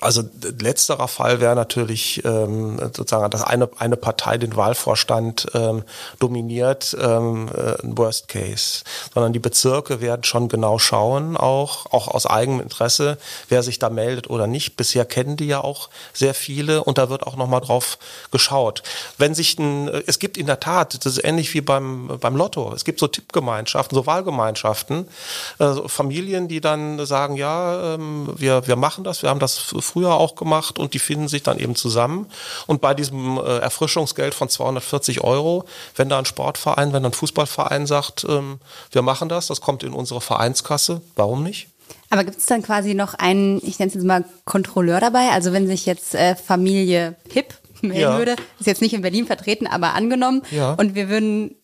Also 0.00 0.22
letzterer 0.60 1.08
Fall 1.08 1.40
wäre 1.40 1.54
natürlich 1.54 2.24
ähm, 2.24 2.78
sozusagen, 2.78 3.30
dass 3.30 3.42
eine, 3.42 3.68
eine 3.78 3.96
Partei 3.96 4.38
den 4.38 4.56
Wahlvorstand 4.56 5.46
ähm, 5.54 5.82
dominiert, 6.18 6.96
ähm, 7.00 7.48
äh, 7.48 7.74
Worst 7.82 8.28
Case. 8.28 8.82
Sondern 9.12 9.32
die 9.32 9.38
Bezirke 9.38 10.00
werden 10.00 10.24
schon 10.24 10.48
genau 10.48 10.78
schauen, 10.78 11.36
auch, 11.36 11.86
auch 11.92 12.08
aus 12.08 12.26
eigenem 12.26 12.60
Interesse, 12.60 13.18
wer 13.48 13.62
sich 13.62 13.78
da 13.78 13.90
meldet 13.90 14.30
oder 14.30 14.46
nicht. 14.46 14.76
Bisher 14.76 15.04
kennen 15.04 15.36
die 15.36 15.46
ja 15.46 15.62
auch 15.62 15.90
sehr 16.12 16.34
viele 16.34 16.84
und 16.84 16.98
da 16.98 17.10
wird 17.10 17.26
auch 17.26 17.36
nochmal 17.36 17.60
drauf 17.60 17.98
geschaut. 18.30 18.82
Wenn 19.18 19.34
sich 19.34 19.58
ein, 19.58 19.88
äh, 19.88 20.02
es 20.06 20.18
gibt 20.18 20.36
in 20.36 20.46
der 20.46 20.60
Tat, 20.60 21.04
das 21.04 21.16
ist 21.16 21.24
ähnlich 21.24 21.54
wie 21.54 21.60
beim, 21.60 22.18
beim 22.20 22.36
Lotto, 22.36 22.72
es 22.74 22.84
gibt 22.84 23.00
so 23.00 23.06
Tippgemeinschaften, 23.06 23.94
so 23.94 24.06
Wahlgemeinschaften, 24.06 25.08
äh, 25.58 25.74
Familien, 25.86 26.48
die 26.48 26.60
dann 26.60 27.04
sagen, 27.06 27.36
ja, 27.36 27.94
ähm, 27.94 28.28
wir, 28.36 28.66
wir 28.66 28.76
machen 28.76 29.04
das, 29.04 29.22
wir 29.22 29.30
haben 29.30 29.40
das 29.40 29.72
früher 29.80 30.14
auch 30.14 30.34
gemacht 30.34 30.78
und 30.78 30.94
die 30.94 30.98
finden 30.98 31.28
sich 31.28 31.42
dann 31.42 31.58
eben 31.58 31.76
zusammen. 31.76 32.26
Und 32.66 32.80
bei 32.80 32.94
diesem 32.94 33.38
äh, 33.38 33.58
Erfrischungsgeld 33.58 34.34
von 34.34 34.48
240 34.48 35.22
Euro, 35.22 35.64
wenn 35.94 36.08
da 36.08 36.18
ein 36.18 36.24
Sportverein, 36.24 36.92
wenn 36.92 37.02
da 37.02 37.10
ein 37.10 37.14
Fußballverein 37.14 37.86
sagt, 37.86 38.26
ähm, 38.28 38.58
wir 38.90 39.02
machen 39.02 39.28
das, 39.28 39.46
das 39.46 39.60
kommt 39.60 39.82
in 39.82 39.92
unsere 39.92 40.20
Vereinskasse, 40.20 41.00
warum 41.14 41.42
nicht? 41.42 41.68
Aber 42.10 42.24
gibt 42.24 42.38
es 42.38 42.46
dann 42.46 42.62
quasi 42.62 42.94
noch 42.94 43.14
einen, 43.14 43.58
ich 43.64 43.78
nenne 43.78 43.88
es 43.88 43.94
jetzt 43.94 44.04
mal 44.04 44.24
Kontrolleur 44.44 45.00
dabei? 45.00 45.30
Also 45.30 45.52
wenn 45.52 45.66
sich 45.66 45.86
jetzt 45.86 46.14
äh, 46.14 46.36
Familie 46.36 47.16
Hip 47.30 47.54
melden 47.82 48.00
ja. 48.00 48.18
würde, 48.18 48.36
ist 48.58 48.66
jetzt 48.66 48.82
nicht 48.82 48.94
in 48.94 49.02
Berlin 49.02 49.26
vertreten, 49.26 49.66
aber 49.66 49.94
angenommen, 49.94 50.42
ja. 50.50 50.72
und 50.74 50.94
wir 50.94 51.08
würden 51.08 51.56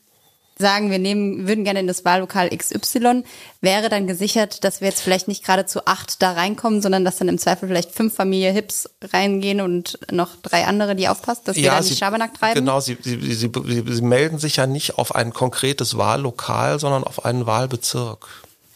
sagen, 0.63 0.91
wir 0.91 0.99
nehmen, 0.99 1.47
würden 1.47 1.65
gerne 1.65 1.81
in 1.81 1.87
das 1.87 2.07
Wahllokal 2.07 2.49
XY, 2.49 3.25
wäre 3.61 3.91
dann 3.91 4.07
gesichert, 4.07 4.65
dass 4.65 4.81
wir 4.81 4.89
jetzt 4.89 5.03
vielleicht 5.03 5.29
nicht 5.29 5.45
gerade 5.45 5.67
zu 5.67 5.87
acht 5.87 6.23
da 6.23 6.33
reinkommen, 6.33 6.81
sondern 6.81 7.05
dass 7.05 7.19
dann 7.19 7.29
im 7.29 7.37
Zweifel 7.37 7.69
vielleicht 7.69 7.93
fünf 7.93 8.15
Familie 8.15 8.51
Hips 8.53 8.89
reingehen 9.13 9.61
und 9.61 9.99
noch 10.11 10.31
drei 10.43 10.65
andere, 10.65 10.97
die 10.97 11.09
aufpassen, 11.09 11.43
dass 11.45 11.57
wir 11.57 11.65
ja, 11.65 11.75
da 11.75 11.81
nicht 11.83 11.99
Schabernack 11.99 12.33
treiben? 12.39 12.61
Genau, 12.61 12.81
sie, 12.81 12.97
sie, 13.03 13.21
sie, 13.21 13.51
sie, 13.53 13.85
sie 13.87 14.03
melden 14.03 14.39
sich 14.39 14.57
ja 14.57 14.67
nicht 14.67 14.97
auf 14.97 15.15
ein 15.15 15.35
konkretes 15.35 15.99
Wahllokal, 15.99 16.79
sondern 16.79 17.05
auf 17.05 17.27
einen 17.27 17.45
Wahlbezirk. 17.45 18.27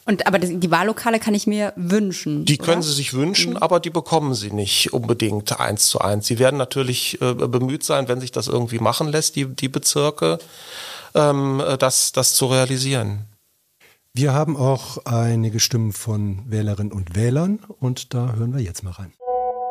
Und 0.07 0.25
aber 0.29 0.39
die 0.39 0.71
Wahllokale 0.71 1.19
kann 1.19 1.35
ich 1.35 1.49
mir 1.49 1.73
wünschen. 1.75 2.45
Die 2.45 2.59
oder? 2.59 2.65
können 2.65 2.83
Sie 2.83 2.93
sich 2.93 3.13
wünschen, 3.13 3.55
mhm. 3.55 3.57
aber 3.57 3.81
die 3.81 3.91
bekommen 3.91 4.35
Sie 4.35 4.53
nicht 4.53 4.93
unbedingt 4.93 5.59
eins 5.59 5.89
zu 5.89 5.99
eins. 5.99 6.29
Sie 6.29 6.39
werden 6.39 6.57
natürlich 6.57 7.21
äh, 7.21 7.35
bemüht 7.35 7.83
sein, 7.83 8.07
wenn 8.07 8.21
sich 8.21 8.31
das 8.31 8.47
irgendwie 8.47 8.79
machen 8.79 9.09
lässt, 9.09 9.35
die, 9.35 9.47
die 9.47 9.69
Bezirke 9.69 10.39
ähm, 11.17 11.63
das, 11.79 12.13
das 12.13 12.35
zu 12.35 12.47
realisieren. 12.47 13.27
Wir 14.15 14.33
haben 14.33 14.57
auch 14.57 14.97
einige 15.05 15.61
Stimmen 15.61 15.93
von 15.93 16.45
Wählerinnen 16.49 16.93
und 16.93 17.17
Wählern 17.17 17.61
und 17.81 18.15
da 18.15 18.33
hören 18.39 18.55
wir 18.55 18.63
jetzt 18.63 18.83
mal 18.83 18.93
rein. 18.93 19.13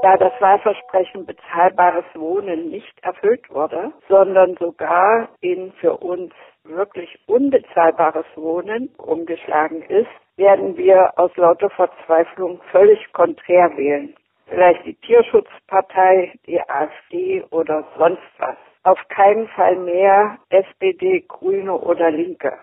Da 0.04 0.18
das 0.18 0.34
Wahlversprechen 0.40 1.26
bezahlbares 1.26 2.06
Wohnen 2.14 2.70
nicht 2.70 2.94
erfüllt 3.02 3.50
wurde, 3.50 3.92
sondern 4.08 4.56
sogar 4.60 5.30
in 5.42 5.72
für 5.82 5.98
uns 5.98 6.32
wirklich 6.64 7.10
unbezahlbares 7.26 8.26
Wohnen 8.36 8.90
umgeschlagen 8.98 9.82
ist, 9.84 10.12
werden 10.38 10.78
wir 10.78 11.12
aus 11.18 11.32
lauter 11.38 11.72
Verzweiflung 11.72 12.62
völlig 12.72 13.00
konträr 13.14 13.76
wählen. 13.78 14.14
Vielleicht 14.48 14.86
die 14.86 14.96
Tierschutzpartei, 14.96 16.34
die 16.46 16.62
AfD 16.62 17.44
oder 17.50 17.84
sonst 17.98 18.22
was 18.38 18.58
auf 18.86 19.00
keinen 19.10 19.48
Fall 19.50 19.76
mehr 19.78 20.38
SPD, 20.50 21.26
Grüne 21.28 21.74
oder 21.74 22.12
Linke. 22.12 22.54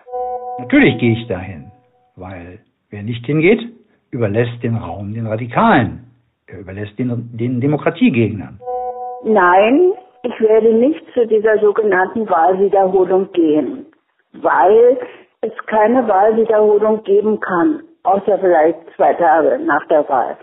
Natürlich 0.57 0.97
gehe 0.97 1.13
ich 1.13 1.27
dahin, 1.27 1.71
weil 2.15 2.59
wer 2.89 3.03
nicht 3.03 3.25
hingeht, 3.25 3.61
überlässt 4.11 4.63
den 4.63 4.77
Raum 4.77 5.13
den 5.13 5.27
Radikalen. 5.27 6.05
Er 6.47 6.59
überlässt 6.59 6.97
den, 6.97 7.29
den 7.33 7.59
Demokratiegegnern. 7.59 8.59
Nein, 9.25 9.93
ich 10.23 10.39
werde 10.39 10.73
nicht 10.73 11.03
zu 11.13 11.27
dieser 11.27 11.57
sogenannten 11.59 12.29
Wahlwiederholung 12.29 13.31
gehen, 13.33 13.85
weil 14.33 14.97
es 15.41 15.51
keine 15.65 16.07
Wahlwiederholung 16.07 17.03
geben 17.03 17.39
kann, 17.41 17.83
außer 18.03 18.39
vielleicht 18.39 18.79
zwei 18.95 19.13
Tage 19.13 19.59
nach 19.59 19.85
der 19.87 20.07
Wahl. 20.07 20.37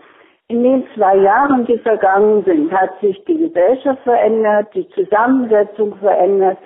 In 0.51 0.65
den 0.65 0.85
zwei 0.97 1.17
Jahren, 1.19 1.65
die 1.65 1.79
vergangen 1.79 2.43
sind, 2.45 2.73
hat 2.73 3.01
sich 3.01 3.17
die 3.25 3.39
Gesellschaft 3.39 4.03
verändert, 4.03 4.67
die 4.75 4.89
Zusammensetzung 4.97 5.95
verändert, 5.99 6.59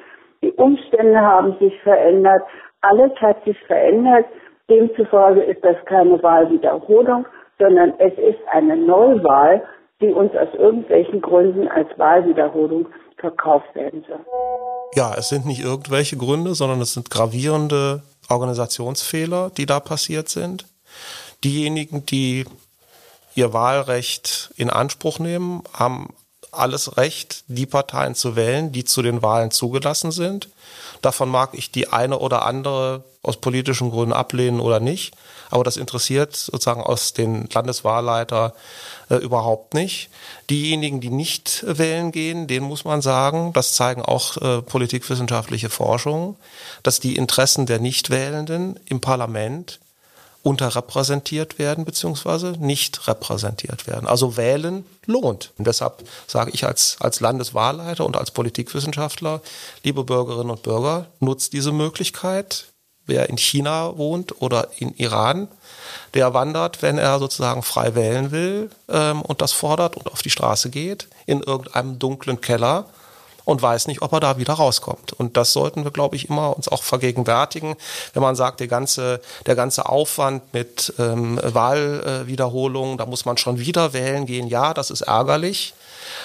die 0.42 0.52
Umstände 0.52 1.20
haben 1.20 1.54
sich 1.58 1.78
verändert, 1.82 2.40
alles 2.80 3.12
hat 3.20 3.44
sich 3.44 3.58
verändert. 3.66 4.24
Demzufolge 4.70 5.42
ist 5.42 5.62
das 5.62 5.76
keine 5.84 6.22
Wahlwiederholung, 6.22 7.26
sondern 7.58 7.92
es 7.98 8.14
ist 8.14 8.38
eine 8.50 8.74
Neuwahl, 8.74 9.62
die 10.00 10.12
uns 10.12 10.34
aus 10.34 10.48
irgendwelchen 10.54 11.20
Gründen 11.20 11.68
als 11.68 11.88
Wahlwiederholung 11.98 12.88
verkauft 13.18 13.74
werden 13.74 14.02
soll. 14.08 14.24
Ja, 14.94 15.12
es 15.14 15.28
sind 15.28 15.44
nicht 15.44 15.62
irgendwelche 15.62 16.16
Gründe, 16.16 16.54
sondern 16.54 16.80
es 16.80 16.94
sind 16.94 17.10
gravierende 17.10 18.00
Organisationsfehler, 18.30 19.50
die 19.54 19.66
da 19.66 19.78
passiert 19.78 20.30
sind. 20.30 20.64
Diejenigen, 21.44 22.06
die 22.06 22.46
ihr 23.34 23.52
Wahlrecht 23.52 24.50
in 24.56 24.70
Anspruch 24.70 25.18
nehmen, 25.18 25.62
haben 25.72 26.08
alles 26.52 26.96
Recht, 26.96 27.44
die 27.48 27.66
Parteien 27.66 28.14
zu 28.14 28.36
wählen, 28.36 28.72
die 28.72 28.84
zu 28.84 29.02
den 29.02 29.22
Wahlen 29.22 29.50
zugelassen 29.50 30.12
sind. 30.12 30.48
Davon 31.02 31.28
mag 31.28 31.50
ich 31.52 31.70
die 31.70 31.88
eine 31.88 32.18
oder 32.18 32.46
andere 32.46 33.04
aus 33.22 33.38
politischen 33.38 33.90
Gründen 33.90 34.12
ablehnen 34.12 34.60
oder 34.60 34.80
nicht. 34.80 35.14
Aber 35.50 35.64
das 35.64 35.76
interessiert 35.76 36.34
sozusagen 36.34 36.82
aus 36.82 37.12
den 37.12 37.48
Landeswahlleiter 37.52 38.54
äh, 39.10 39.16
überhaupt 39.16 39.74
nicht. 39.74 40.08
Diejenigen, 40.50 41.00
die 41.00 41.10
nicht 41.10 41.64
wählen 41.66 42.12
gehen, 42.12 42.46
denen 42.46 42.66
muss 42.66 42.84
man 42.84 43.02
sagen, 43.02 43.52
das 43.52 43.74
zeigen 43.74 44.02
auch 44.02 44.36
äh, 44.38 44.62
politikwissenschaftliche 44.62 45.70
Forschungen, 45.70 46.36
dass 46.82 47.00
die 47.00 47.16
Interessen 47.16 47.66
der 47.66 47.78
Nichtwählenden 47.78 48.80
im 48.86 49.00
Parlament 49.00 49.80
unterrepräsentiert 50.44 51.58
werden 51.58 51.86
beziehungsweise 51.86 52.52
nicht 52.58 53.08
repräsentiert 53.08 53.86
werden. 53.86 54.06
Also 54.06 54.36
wählen 54.36 54.84
lohnt. 55.06 55.52
Und 55.58 55.66
deshalb 55.66 56.04
sage 56.26 56.50
ich 56.52 56.66
als, 56.66 56.98
als 57.00 57.20
Landeswahlleiter 57.20 58.04
und 58.04 58.16
als 58.16 58.30
Politikwissenschaftler, 58.30 59.40
liebe 59.82 60.04
Bürgerinnen 60.04 60.50
und 60.50 60.62
Bürger, 60.62 61.06
nutzt 61.18 61.54
diese 61.54 61.72
Möglichkeit. 61.72 62.66
Wer 63.06 63.28
in 63.30 63.38
China 63.38 63.96
wohnt 63.96 64.40
oder 64.40 64.68
in 64.78 64.94
Iran, 64.96 65.48
der 66.12 66.34
wandert, 66.34 66.82
wenn 66.82 66.98
er 66.98 67.18
sozusagen 67.18 67.62
frei 67.62 67.94
wählen 67.94 68.30
will 68.30 68.70
ähm, 68.88 69.22
und 69.22 69.40
das 69.40 69.52
fordert 69.52 69.96
und 69.96 70.12
auf 70.12 70.22
die 70.22 70.30
Straße 70.30 70.68
geht, 70.68 71.08
in 71.26 71.42
irgendeinem 71.42 71.98
dunklen 71.98 72.40
Keller 72.40 72.86
und 73.44 73.60
weiß 73.60 73.86
nicht, 73.86 74.02
ob 74.02 74.12
er 74.12 74.20
da 74.20 74.38
wieder 74.38 74.54
rauskommt. 74.54 75.12
Und 75.12 75.36
das 75.36 75.52
sollten 75.52 75.84
wir, 75.84 75.90
glaube 75.90 76.16
ich, 76.16 76.28
immer 76.28 76.56
uns 76.56 76.68
auch 76.68 76.82
vergegenwärtigen, 76.82 77.76
wenn 78.12 78.22
man 78.22 78.36
sagt, 78.36 78.60
der 78.60 78.68
ganze, 78.68 79.20
der 79.46 79.54
ganze 79.54 79.88
Aufwand 79.88 80.54
mit 80.54 80.94
ähm, 80.98 81.38
Wahlwiederholungen, 81.42 82.98
da 82.98 83.06
muss 83.06 83.24
man 83.24 83.36
schon 83.36 83.58
wieder 83.58 83.92
wählen 83.92 84.26
gehen. 84.26 84.48
Ja, 84.48 84.74
das 84.74 84.90
ist 84.90 85.02
ärgerlich. 85.02 85.74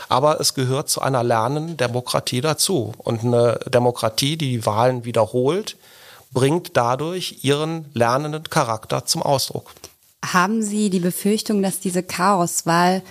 Aber 0.07 0.39
es 0.39 0.53
gehört 0.53 0.89
zu 0.89 1.01
einer 1.01 1.23
lernenden 1.23 1.77
Demokratie 1.77 2.41
dazu. 2.41 2.93
Und 2.97 3.23
eine 3.23 3.59
Demokratie, 3.67 4.37
die 4.37 4.51
die 4.51 4.65
Wahlen 4.65 5.05
wiederholt, 5.05 5.77
bringt 6.31 6.77
dadurch 6.77 7.43
ihren 7.43 7.85
lernenden 7.93 8.43
Charakter 8.43 9.05
zum 9.05 9.23
Ausdruck. 9.23 9.71
Haben 10.25 10.61
Sie 10.61 10.89
die 10.89 10.99
Befürchtung, 10.99 11.63
dass 11.63 11.79
diese 11.79 12.03
Chaoswahl 12.03 13.01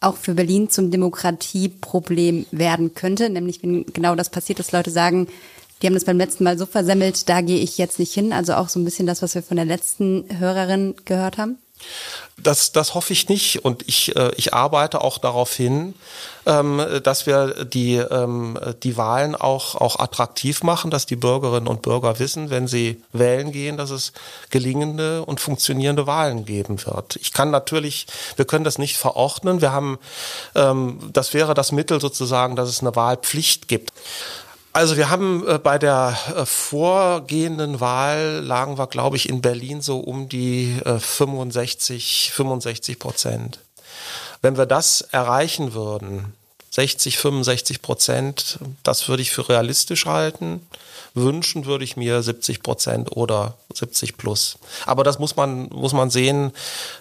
auch 0.00 0.16
für 0.16 0.34
Berlin 0.34 0.70
zum 0.70 0.90
Demokratieproblem 0.90 2.46
werden 2.50 2.94
könnte. 2.94 3.28
Nämlich, 3.28 3.62
wenn 3.62 3.84
genau 3.86 4.14
das 4.14 4.30
passiert, 4.30 4.58
dass 4.58 4.72
Leute 4.72 4.90
sagen, 4.90 5.28
die 5.80 5.86
haben 5.86 5.94
das 5.94 6.04
beim 6.04 6.18
letzten 6.18 6.44
Mal 6.44 6.58
so 6.58 6.66
versemmelt, 6.66 7.28
da 7.28 7.40
gehe 7.40 7.58
ich 7.58 7.78
jetzt 7.78 7.98
nicht 7.98 8.12
hin. 8.12 8.32
Also 8.32 8.54
auch 8.54 8.68
so 8.68 8.78
ein 8.80 8.84
bisschen 8.84 9.06
das, 9.06 9.22
was 9.22 9.34
wir 9.34 9.42
von 9.42 9.56
der 9.56 9.66
letzten 9.66 10.24
Hörerin 10.38 10.94
gehört 11.04 11.38
haben. 11.38 11.58
Das, 12.36 12.72
das 12.72 12.94
hoffe 12.94 13.12
ich 13.12 13.28
nicht 13.28 13.64
und 13.64 13.86
ich, 13.86 14.16
äh, 14.16 14.30
ich 14.36 14.54
arbeite 14.54 15.02
auch 15.02 15.18
darauf 15.18 15.52
hin, 15.54 15.94
ähm, 16.46 16.82
dass 17.02 17.26
wir 17.26 17.64
die, 17.64 17.96
ähm, 17.96 18.58
die 18.82 18.96
Wahlen 18.96 19.34
auch, 19.34 19.74
auch 19.74 19.98
attraktiv 19.98 20.62
machen, 20.62 20.90
dass 20.90 21.04
die 21.04 21.16
Bürgerinnen 21.16 21.68
und 21.68 21.82
Bürger 21.82 22.18
wissen, 22.18 22.48
wenn 22.48 22.66
sie 22.66 23.02
wählen 23.12 23.52
gehen, 23.52 23.76
dass 23.76 23.90
es 23.90 24.12
gelingende 24.48 25.24
und 25.24 25.40
funktionierende 25.40 26.06
Wahlen 26.06 26.46
geben 26.46 26.84
wird. 26.86 27.16
Ich 27.16 27.32
kann 27.32 27.50
natürlich, 27.50 28.06
wir 28.36 28.46
können 28.46 28.64
das 28.64 28.78
nicht 28.78 28.96
verordnen. 28.96 29.60
Wir 29.60 29.72
haben, 29.72 29.98
ähm, 30.54 31.10
das 31.12 31.34
wäre 31.34 31.52
das 31.52 31.72
Mittel 31.72 32.00
sozusagen, 32.00 32.56
dass 32.56 32.68
es 32.68 32.80
eine 32.80 32.96
Wahlpflicht 32.96 33.68
gibt. 33.68 33.92
Also 34.72 34.96
wir 34.96 35.10
haben 35.10 35.46
äh, 35.48 35.58
bei 35.58 35.78
der 35.78 36.16
äh, 36.36 36.46
vorgehenden 36.46 37.80
Wahl 37.80 38.40
lagen 38.44 38.78
wir, 38.78 38.86
glaube 38.86 39.16
ich, 39.16 39.28
in 39.28 39.42
Berlin 39.42 39.80
so 39.80 39.98
um 39.98 40.28
die 40.28 40.78
äh, 40.84 40.98
65, 40.98 42.30
65 42.32 42.98
Prozent. 42.98 43.58
Wenn 44.42 44.56
wir 44.56 44.66
das 44.66 45.00
erreichen 45.00 45.74
würden, 45.74 46.34
60, 46.70 47.18
65 47.18 47.82
Prozent, 47.82 48.58
das 48.82 49.08
würde 49.08 49.22
ich 49.22 49.32
für 49.32 49.48
realistisch 49.48 50.06
halten. 50.06 50.66
Wünschen 51.14 51.66
würde 51.66 51.82
ich 51.82 51.96
mir 51.96 52.22
70 52.22 52.62
Prozent 52.62 53.16
oder 53.16 53.54
70 53.74 54.16
plus. 54.16 54.58
Aber 54.86 55.02
das 55.02 55.18
muss 55.18 55.34
man, 55.34 55.68
muss 55.70 55.92
man 55.92 56.08
sehen. 56.10 56.52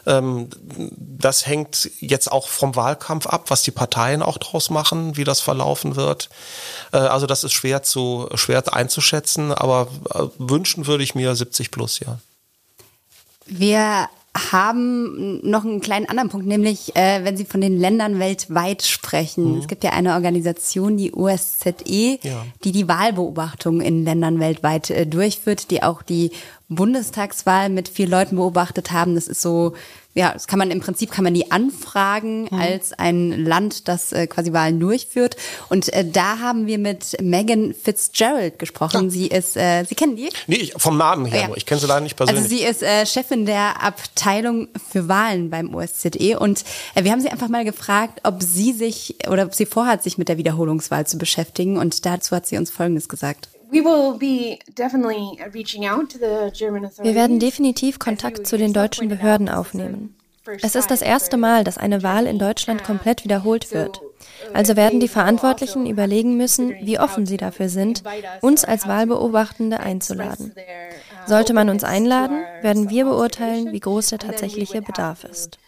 Ähm, 0.07 0.49
das 0.97 1.45
hängt 1.45 1.91
jetzt 1.99 2.31
auch 2.31 2.47
vom 2.47 2.75
Wahlkampf 2.75 3.27
ab, 3.27 3.51
was 3.51 3.61
die 3.61 3.71
Parteien 3.71 4.23
auch 4.23 4.39
draus 4.39 4.71
machen, 4.71 5.15
wie 5.15 5.23
das 5.23 5.41
verlaufen 5.41 5.95
wird. 5.95 6.29
Äh, 6.91 6.97
also 6.97 7.27
das 7.27 7.43
ist 7.43 7.53
schwer 7.53 7.83
zu, 7.83 8.27
schwer 8.33 8.63
einzuschätzen, 8.73 9.51
aber 9.51 9.87
äh, 10.15 10.23
wünschen 10.39 10.87
würde 10.87 11.03
ich 11.03 11.13
mir 11.13 11.35
70 11.35 11.69
plus, 11.69 11.99
ja. 11.99 12.19
Wir 13.45 14.09
haben 14.51 15.39
noch 15.47 15.63
einen 15.63 15.81
kleinen 15.81 16.07
anderen 16.07 16.29
Punkt, 16.29 16.47
nämlich 16.47 16.95
äh, 16.95 17.23
wenn 17.23 17.37
Sie 17.37 17.45
von 17.45 17.61
den 17.61 17.77
Ländern 17.77 18.19
weltweit 18.19 18.83
sprechen. 18.83 19.53
Mhm. 19.53 19.59
Es 19.59 19.67
gibt 19.67 19.83
ja 19.83 19.91
eine 19.91 20.13
Organisation, 20.13 20.97
die 20.97 21.13
OSZE, 21.13 22.19
ja. 22.21 22.45
die 22.63 22.71
die 22.71 22.87
Wahlbeobachtung 22.87 23.81
in 23.81 24.05
Ländern 24.05 24.39
weltweit 24.39 24.89
äh, 24.89 25.05
durchführt, 25.05 25.71
die 25.71 25.83
auch 25.83 26.01
die 26.01 26.31
Bundestagswahl 26.69 27.69
mit 27.69 27.89
vier 27.89 28.07
Leuten 28.07 28.35
beobachtet 28.35 28.91
haben. 28.91 29.15
Das 29.15 29.27
ist 29.27 29.41
so 29.41 29.73
ja, 30.15 30.33
das 30.33 30.47
kann 30.47 30.57
man 30.57 30.71
im 30.71 30.79
Prinzip 30.79 31.11
kann 31.11 31.23
man 31.23 31.35
die 31.35 31.51
anfragen 31.51 32.47
mhm. 32.49 32.59
als 32.59 32.93
ein 32.93 33.45
Land, 33.45 33.87
das 33.87 34.11
äh, 34.11 34.25
quasi 34.25 34.51
Wahlen 34.53 34.79
durchführt. 34.79 35.37
Und 35.69 35.93
äh, 35.93 36.03
da 36.03 36.39
haben 36.39 36.65
wir 36.65 36.79
mit 36.79 37.15
Megan 37.21 37.75
Fitzgerald 37.75 38.57
gesprochen. 38.57 39.05
Ja. 39.05 39.09
Sie 39.11 39.27
ist, 39.27 39.55
äh, 39.55 39.83
Sie 39.85 39.93
kennen 39.93 40.15
die? 40.15 40.29
Nee, 40.47 40.55
ich, 40.55 40.73
vom 40.75 40.97
Namen 40.97 41.25
her. 41.25 41.49
Ja. 41.49 41.55
Ich 41.55 41.67
kenne 41.67 41.79
sie 41.79 41.85
leider 41.85 42.01
nicht 42.01 42.17
persönlich. 42.17 42.43
Also 42.43 42.55
sie 42.55 42.63
ist 42.63 42.81
äh, 42.81 43.05
Chefin 43.05 43.45
der 43.45 43.83
Abteilung 43.83 44.67
für 44.91 45.07
Wahlen 45.07 45.51
beim 45.51 45.75
OSZE 45.75 46.39
und 46.39 46.63
äh, 46.95 47.03
wir 47.03 47.11
haben 47.11 47.21
sie 47.21 47.29
einfach 47.29 47.49
mal 47.49 47.63
gefragt, 47.63 48.21
ob 48.23 48.41
sie 48.41 48.73
sich 48.73 49.15
oder 49.29 49.45
ob 49.45 49.53
sie 49.53 49.67
vorhat, 49.67 50.01
sich 50.01 50.17
mit 50.17 50.27
der 50.27 50.37
Wiederholungswahl 50.37 51.05
zu 51.05 51.19
beschäftigen. 51.19 51.77
Und 51.77 52.05
dazu 52.05 52.35
hat 52.35 52.47
sie 52.47 52.57
uns 52.57 52.71
Folgendes 52.71 53.09
gesagt. 53.09 53.49
Wir 57.03 57.15
werden 57.15 57.39
definitiv 57.39 57.99
Kontakt 57.99 58.47
zu 58.47 58.57
den 58.57 58.73
deutschen 58.73 59.07
Behörden 59.09 59.49
aufnehmen. 59.49 60.15
Es 60.61 60.75
ist 60.75 60.89
das 60.89 61.01
erste 61.01 61.37
Mal, 61.37 61.63
dass 61.63 61.77
eine 61.77 62.01
Wahl 62.01 62.25
in 62.25 62.39
Deutschland 62.39 62.83
komplett 62.83 63.23
wiederholt 63.23 63.71
wird. 63.71 64.01
Also 64.53 64.75
werden 64.75 64.99
die 64.99 65.07
Verantwortlichen 65.07 65.85
überlegen 65.85 66.37
müssen, 66.37 66.71
wie 66.81 66.99
offen 66.99 67.25
sie 67.25 67.37
dafür 67.37 67.69
sind, 67.69 68.03
uns 68.41 68.65
als 68.65 68.87
Wahlbeobachtende 68.87 69.79
einzuladen. 69.79 70.53
Sollte 71.27 71.53
man 71.53 71.69
uns 71.69 71.83
einladen, 71.83 72.43
werden 72.61 72.89
wir 72.89 73.05
beurteilen, 73.05 73.71
wie 73.71 73.79
groß 73.79 74.07
der 74.07 74.19
tatsächliche 74.19 74.81
Bedarf 74.81 75.23
ist. 75.23 75.59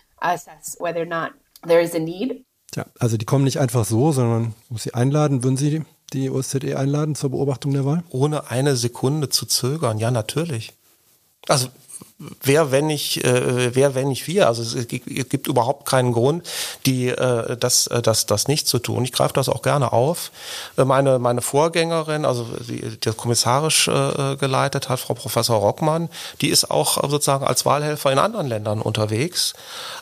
Ja, 2.75 2.85
also 2.99 3.17
die 3.17 3.25
kommen 3.25 3.43
nicht 3.43 3.59
einfach 3.59 3.85
so, 3.85 4.11
sondern 4.11 4.55
muss 4.69 4.83
sie 4.83 4.93
einladen. 4.93 5.43
Würden 5.43 5.57
Sie 5.57 5.83
die 6.13 6.29
OSZE 6.29 6.77
einladen 6.77 7.15
zur 7.15 7.31
Beobachtung 7.31 7.73
der 7.73 7.85
Wahl? 7.85 8.03
Ohne 8.09 8.49
eine 8.49 8.75
Sekunde 8.75 9.29
zu 9.29 9.45
zögern, 9.45 9.97
ja 9.97 10.11
natürlich. 10.11 10.73
Also 11.47 11.69
wer 12.43 12.71
wenn 12.71 12.87
nicht 12.87 13.23
äh, 13.23 13.75
wer 13.75 13.95
wenn 13.95 14.09
nicht 14.09 14.27
wir? 14.27 14.47
Also 14.47 14.61
es 14.63 14.87
gibt 14.87 15.47
überhaupt 15.47 15.87
keinen 15.87 16.13
Grund 16.13 16.47
die 16.85 17.09
äh, 17.09 17.57
das 17.57 17.87
äh, 17.87 18.01
das 18.01 18.25
das 18.25 18.47
nicht 18.47 18.67
zu 18.67 18.79
tun. 18.79 19.03
Ich 19.03 19.11
greife 19.11 19.33
das 19.33 19.49
auch 19.49 19.61
gerne 19.61 19.93
auf. 19.93 20.31
Äh, 20.77 20.85
meine 20.85 21.19
meine 21.19 21.41
Vorgängerin 21.41 22.25
also 22.25 22.45
die, 22.67 22.97
die 22.99 23.11
kommissarisch 23.11 23.87
äh, 23.87 24.35
geleitet 24.37 24.89
hat 24.89 24.99
Frau 24.99 25.13
Professor 25.13 25.57
Rockmann 25.57 26.09
die 26.41 26.49
ist 26.49 26.69
auch 26.69 27.01
sozusagen 27.09 27.45
als 27.45 27.65
Wahlhelfer 27.65 28.11
in 28.11 28.19
anderen 28.19 28.47
Ländern 28.47 28.81
unterwegs. 28.81 29.53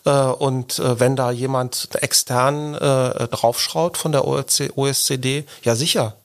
Äh, 0.05 0.11
und 0.11 0.79
äh, 0.79 0.99
wenn 0.99 1.15
da 1.15 1.31
jemand 1.31 1.89
extern 2.01 2.75
äh, 2.75 3.27
draufschraut 3.27 3.97
von 3.97 4.11
der 4.11 4.25
OSCD 4.27 5.45
ja 5.63 5.75
sicher 5.75 6.15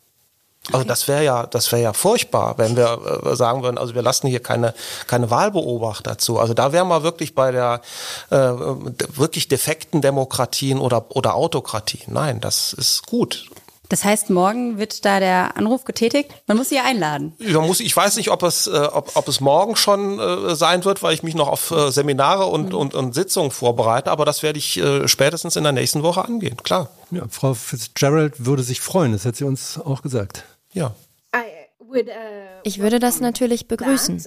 also 0.73 0.85
das 0.87 1.09
wäre 1.09 1.23
ja, 1.23 1.47
das 1.47 1.71
wäre 1.73 1.83
ja 1.83 1.93
furchtbar, 1.93 2.57
wenn 2.57 2.77
wir 2.77 3.23
äh, 3.25 3.37
sagen 3.37 3.62
würden, 3.62 3.77
also 3.77 3.95
wir 3.95 4.03
lassen 4.03 4.29
hier 4.29 4.41
keine 4.41 4.75
keine 5.07 5.31
Wahlbeobachter 5.31 6.17
zu. 6.19 6.39
Also 6.39 6.55
da 6.55 6.73
wären 6.73 6.89
wir 6.89 7.03
wirklich 7.03 7.35
bei 7.35 7.53
der 7.53 7.83
äh, 8.31 8.37
wirklich 8.37 9.49
defekten 9.49 10.01
Demokratien 10.01 10.79
oder 10.79 11.05
oder 11.11 11.35
Autokratien. 11.35 12.15
Nein, 12.15 12.41
das 12.41 12.73
ist 12.73 13.07
gut. 13.07 13.47
Das 13.91 14.03
heißt, 14.03 14.31
morgen 14.31 14.79
wird 14.79 15.05
da 15.05 15.21
der 15.21 15.57
Anruf 15.57 15.85
getätigt. 15.85 16.31
Man 16.47 16.57
muss 16.57 16.71
sie 16.71 16.79
einladen. 16.79 17.35
Ja, 17.39 17.61
muss, 17.61 17.81
ich 17.81 17.95
weiß 17.95 18.17
nicht, 18.17 18.31
ob 18.31 18.43
es, 18.43 18.67
äh, 18.67 18.71
ob, 18.71 19.15
ob 19.15 19.29
es 19.29 19.41
morgen 19.41 19.77
schon 19.77 20.19
äh, 20.19 20.57
sein 20.57 20.85
wird, 20.85 21.03
weil 21.03 21.12
ich 21.12 21.23
mich 21.23 21.35
noch 21.35 21.49
auf 21.49 21.71
äh, 21.71 21.91
Seminare 21.91 22.47
und, 22.47 22.71
mhm. 22.71 22.75
und, 22.75 22.95
und 22.95 23.15
Sitzungen 23.15 23.51
vorbereite. 23.51 24.11
Aber 24.11 24.25
das 24.25 24.43
werde 24.43 24.59
ich 24.59 24.79
äh, 24.79 25.07
spätestens 25.07 25.57
in 25.57 25.65
der 25.65 25.73
nächsten 25.73 26.03
Woche 26.03 26.25
angehen, 26.25 26.57
klar. 26.62 26.89
Ja, 27.11 27.23
Frau 27.29 27.53
Fitzgerald 27.55 28.47
würde 28.47 28.62
sich 28.62 28.81
freuen, 28.81 29.12
das 29.12 29.27
hat 29.27 29.37
sie 29.37 29.45
uns 29.45 29.79
auch 29.79 30.01
gesagt. 30.01 30.45
Ja. 30.75 30.95
Uh, 31.35 31.41
ich 32.64 32.81
würde 32.81 32.99
das 32.99 33.20
natürlich 33.20 33.68
begrüßen. 33.68 34.25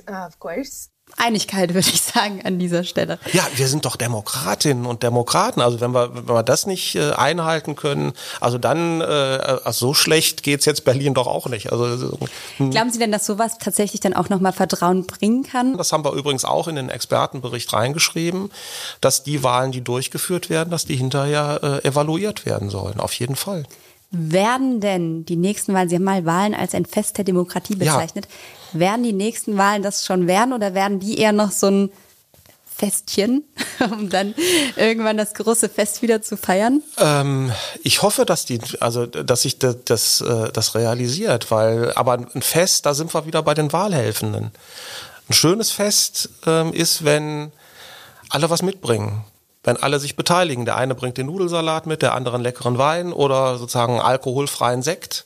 Einigkeit, 1.15 1.69
würde 1.73 1.87
ich 1.87 2.01
sagen, 2.01 2.41
an 2.43 2.59
dieser 2.59 2.83
Stelle. 2.83 3.17
Ja, 3.31 3.47
wir 3.55 3.67
sind 3.67 3.85
doch 3.85 3.95
Demokratinnen 3.95 4.85
und 4.85 5.03
Demokraten. 5.03 5.61
Also 5.61 5.79
wenn 5.79 5.91
wir, 5.91 6.13
wenn 6.13 6.35
wir 6.35 6.43
das 6.43 6.65
nicht 6.65 6.95
äh, 6.95 7.11
einhalten 7.11 7.75
können, 7.75 8.13
also 8.41 8.57
dann, 8.57 9.01
äh, 9.01 9.03
also 9.03 9.87
so 9.87 9.93
schlecht 9.93 10.43
geht's 10.43 10.65
jetzt 10.65 10.83
Berlin 10.83 11.13
doch 11.13 11.27
auch 11.27 11.47
nicht. 11.47 11.71
Also, 11.71 12.17
hm. 12.57 12.71
Glauben 12.71 12.91
Sie 12.91 12.99
denn, 12.99 13.11
dass 13.11 13.25
sowas 13.25 13.57
tatsächlich 13.57 14.01
dann 14.01 14.13
auch 14.13 14.29
nochmal 14.29 14.53
Vertrauen 14.53 15.05
bringen 15.05 15.43
kann? 15.43 15.77
Das 15.77 15.93
haben 15.93 16.03
wir 16.03 16.11
übrigens 16.13 16.43
auch 16.43 16.67
in 16.67 16.75
den 16.75 16.89
Expertenbericht 16.89 17.71
reingeschrieben, 17.71 18.51
dass 18.99 19.23
die 19.23 19.43
Wahlen, 19.43 19.71
die 19.71 19.81
durchgeführt 19.81 20.49
werden, 20.49 20.69
dass 20.69 20.85
die 20.85 20.97
hinterher 20.97 21.59
äh, 21.63 21.87
evaluiert 21.87 22.45
werden 22.45 22.69
sollen. 22.69 22.99
Auf 22.99 23.13
jeden 23.13 23.35
Fall. 23.35 23.63
Werden 24.09 24.79
denn 24.79 25.25
die 25.25 25.35
nächsten 25.35 25.73
Wahlen, 25.73 25.89
Sie 25.89 25.95
haben 25.95 26.03
mal 26.03 26.25
Wahlen 26.25 26.53
als 26.53 26.73
ein 26.73 26.85
Fest 26.85 27.17
der 27.17 27.25
Demokratie 27.25 27.75
bezeichnet, 27.75 28.27
ja. 28.71 28.79
werden 28.79 29.03
die 29.03 29.13
nächsten 29.13 29.57
Wahlen 29.57 29.83
das 29.83 30.05
schon 30.05 30.27
werden 30.27 30.53
oder 30.53 30.73
werden 30.73 30.99
die 30.99 31.17
eher 31.17 31.33
noch 31.33 31.51
so 31.51 31.67
ein 31.67 31.91
Festchen, 32.77 33.43
um 33.91 34.09
dann 34.09 34.35
irgendwann 34.75 35.17
das 35.17 35.33
große 35.33 35.67
Fest 35.67 36.01
wieder 36.01 36.21
zu 36.21 36.37
feiern? 36.37 36.83
Ähm, 36.97 37.51
ich 37.83 38.01
hoffe, 38.01 38.23
dass 38.23 38.45
die, 38.45 38.61
also 38.79 39.05
dass 39.07 39.41
sich 39.41 39.59
das, 39.59 39.77
das, 39.83 40.21
äh, 40.21 40.51
das 40.53 40.75
realisiert, 40.75 41.51
weil 41.51 41.91
aber 41.93 42.13
ein 42.13 42.41
Fest, 42.41 42.85
da 42.85 42.93
sind 42.93 43.13
wir 43.13 43.25
wieder 43.25 43.41
bei 43.41 43.55
den 43.55 43.73
Wahlhelfenden. 43.73 44.51
Ein 45.29 45.33
schönes 45.33 45.71
Fest 45.71 46.29
ähm, 46.45 46.71
ist, 46.71 47.03
wenn 47.03 47.51
alle 48.29 48.49
was 48.49 48.61
mitbringen 48.61 49.25
wenn 49.67 49.75
alle 49.75 49.99
sich 49.99 50.15
beteiligen. 50.15 50.63
Der 50.63 50.77
eine 50.77 50.95
bringt 50.95 51.17
den 51.17 51.25
Nudelsalat 51.25 51.87
mit, 51.87 52.01
der 52.01 52.15
andere 52.15 52.35
einen 52.35 52.43
leckeren 52.43 52.77
Wein 52.77 53.11
oder 53.11 53.57
sozusagen 53.57 53.99
alkoholfreien 53.99 54.81
Sekt. 54.81 55.25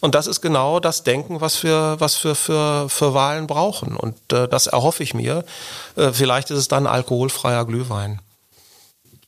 Und 0.00 0.14
das 0.14 0.26
ist 0.26 0.42
genau 0.42 0.78
das 0.78 1.04
Denken, 1.04 1.40
was 1.40 1.62
wir, 1.62 1.96
was 1.98 2.22
wir 2.22 2.34
für, 2.34 2.90
für 2.90 3.14
Wahlen 3.14 3.46
brauchen. 3.46 3.96
Und 3.96 4.14
äh, 4.30 4.46
das 4.46 4.66
erhoffe 4.66 5.02
ich 5.02 5.14
mir. 5.14 5.42
Äh, 5.96 6.12
vielleicht 6.12 6.50
ist 6.50 6.58
es 6.58 6.68
dann 6.68 6.86
alkoholfreier 6.86 7.64
Glühwein. 7.64 8.20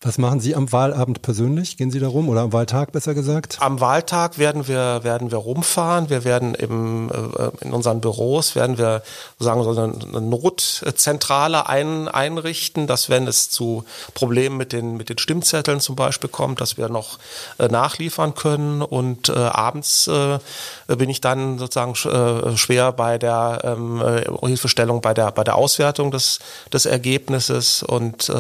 Was 0.03 0.17
machen 0.17 0.41
Sie 0.41 0.55
am 0.55 0.73
Wahlabend 0.73 1.21
persönlich? 1.21 1.77
Gehen 1.77 1.91
Sie 1.91 2.01
da 2.01 2.09
rum 2.09 2.31
oder 2.31 2.41
am 2.41 2.55
Wahltag 2.55 2.91
besser 2.91 3.13
gesagt? 3.13 3.59
Am 3.61 3.81
Wahltag 3.81 4.39
werden 4.39 4.67
wir, 4.67 5.05
werden 5.05 5.31
wir 5.31 5.37
rumfahren. 5.37 6.09
Wir 6.09 6.25
werden 6.25 6.55
im, 6.55 7.11
äh, 7.11 7.51
in 7.63 7.75
unseren 7.75 8.01
Büros 8.01 8.55
werden 8.57 8.79
wir 8.79 9.03
sagen 9.39 9.63
so 9.63 9.79
eine 9.79 10.23
Notzentrale 10.23 11.69
ein, 11.69 12.09
einrichten, 12.09 12.87
dass 12.87 13.11
wenn 13.11 13.27
es 13.27 13.51
zu 13.51 13.85
Problemen 14.15 14.57
mit 14.57 14.73
den, 14.73 14.97
mit 14.97 15.11
den 15.11 15.19
Stimmzetteln 15.19 15.81
zum 15.81 15.97
Beispiel 15.97 16.31
kommt, 16.31 16.63
dass 16.63 16.79
wir 16.79 16.89
noch 16.89 17.19
äh, 17.59 17.69
nachliefern 17.69 18.35
können. 18.35 18.81
Und 18.81 19.29
äh, 19.29 19.35
abends 19.35 20.09
äh, 20.09 20.39
bin 20.87 21.11
ich 21.11 21.21
dann 21.21 21.59
sozusagen 21.59 21.93
äh, 22.09 22.57
schwer 22.57 22.93
bei 22.93 23.19
der 23.19 23.61
ähm, 23.65 24.01
äh, 24.01 24.23
Hilfestellung 24.47 25.03
bei 25.03 25.13
der, 25.13 25.31
bei 25.31 25.45
der 25.45 25.57
Auswertung 25.57 26.11
des, 26.11 26.39
des 26.73 26.87
Ergebnisses 26.87 27.83
und 27.83 28.33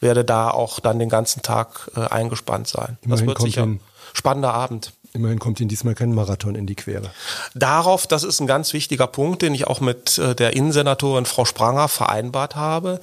werde 0.00 0.24
da 0.24 0.50
auch 0.50 0.80
dann 0.80 1.01
den 1.02 1.08
ganzen 1.08 1.42
Tag 1.42 1.90
äh, 1.96 2.00
eingespannt 2.00 2.68
sein. 2.68 2.98
Immerhin 3.02 3.26
das 3.26 3.36
wird 3.36 3.40
sicher 3.42 3.62
ein 3.62 3.80
spannender 4.12 4.54
Abend. 4.54 4.92
Immerhin 5.14 5.38
kommt 5.38 5.60
Ihnen 5.60 5.68
diesmal 5.68 5.94
kein 5.94 6.14
Marathon 6.14 6.54
in 6.54 6.66
die 6.66 6.74
Quere. 6.74 7.10
Darauf, 7.54 8.06
das 8.06 8.24
ist 8.24 8.40
ein 8.40 8.46
ganz 8.46 8.72
wichtiger 8.72 9.06
Punkt, 9.06 9.42
den 9.42 9.54
ich 9.54 9.66
auch 9.66 9.80
mit 9.80 10.16
äh, 10.16 10.34
der 10.34 10.56
Innensenatorin 10.56 11.26
Frau 11.26 11.44
Spranger 11.44 11.88
vereinbart 11.88 12.56
habe, 12.56 12.98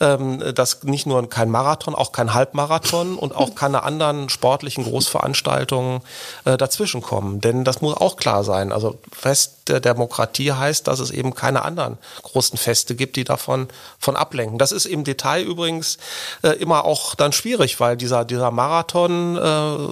ähm, 0.00 0.42
dass 0.54 0.84
nicht 0.84 1.06
nur 1.06 1.28
kein 1.28 1.50
Marathon, 1.50 1.94
auch 1.94 2.12
kein 2.12 2.32
Halbmarathon 2.32 3.16
und 3.16 3.36
auch 3.36 3.54
keine 3.54 3.82
anderen 3.82 4.30
sportlichen 4.30 4.84
Großveranstaltungen 4.84 6.00
äh, 6.46 6.56
dazwischen 6.56 7.02
kommen. 7.02 7.42
Denn 7.42 7.62
das 7.62 7.82
muss 7.82 7.94
auch 7.94 8.16
klar 8.16 8.42
sein. 8.42 8.72
Also 8.72 8.98
Fest 9.12 9.68
der 9.68 9.80
Demokratie 9.80 10.52
heißt, 10.52 10.88
dass 10.88 10.98
es 10.98 11.10
eben 11.10 11.34
keine 11.34 11.62
anderen 11.62 11.98
großen 12.22 12.56
Feste 12.56 12.94
gibt, 12.94 13.16
die 13.16 13.24
davon 13.24 13.68
von 13.98 14.16
ablenken. 14.16 14.58
Das 14.58 14.72
ist 14.72 14.86
im 14.86 15.04
Detail 15.04 15.44
übrigens 15.44 15.98
äh, 16.40 16.52
immer 16.52 16.86
auch 16.86 17.14
dann 17.14 17.32
schwierig, 17.32 17.78
weil 17.80 17.98
dieser, 17.98 18.24
dieser 18.24 18.50
Marathon, 18.50 19.10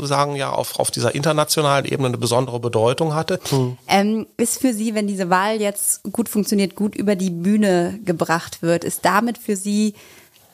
sagen 0.07 0.37
ja, 0.37 0.51
auf, 0.51 0.79
auf 0.79 0.91
dieser 0.91 1.15
internationalen 1.15 1.58
Ebene 1.87 2.09
eine 2.09 2.19
besondere 2.19 2.61
Bedeutung 2.61 3.15
hatte. 3.15 3.41
Hm. 3.51 3.77
Ähm, 3.87 4.27
ist 4.37 4.61
für 4.61 4.73
Sie, 4.73 4.95
wenn 4.95 5.07
diese 5.07 5.31
Wahl 5.31 5.61
jetzt 5.61 6.03
gut 6.13 6.29
funktioniert, 6.29 6.75
gut 6.75 6.95
über 6.95 7.17
die 7.17 7.31
Bühne 7.31 7.99
gebracht 8.05 8.63
wird, 8.63 8.85
ist 8.85 9.05
damit 9.05 9.39
für 9.39 9.57
Sie 9.57 9.95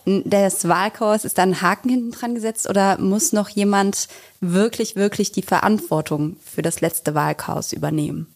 das 0.06 0.68
Wahlchaos, 0.68 1.24
ist 1.24 1.38
da 1.38 1.42
ein 1.42 1.62
Haken 1.62 1.88
hinten 1.88 2.10
dran 2.10 2.34
gesetzt 2.34 2.68
oder 2.68 2.98
muss 2.98 3.32
noch 3.32 3.48
jemand 3.48 4.08
wirklich, 4.40 4.96
wirklich 4.96 5.32
die 5.32 5.42
Verantwortung 5.42 6.36
für 6.44 6.60
das 6.60 6.80
letzte 6.80 7.14
Wahlchaos 7.14 7.72
übernehmen? 7.72 8.26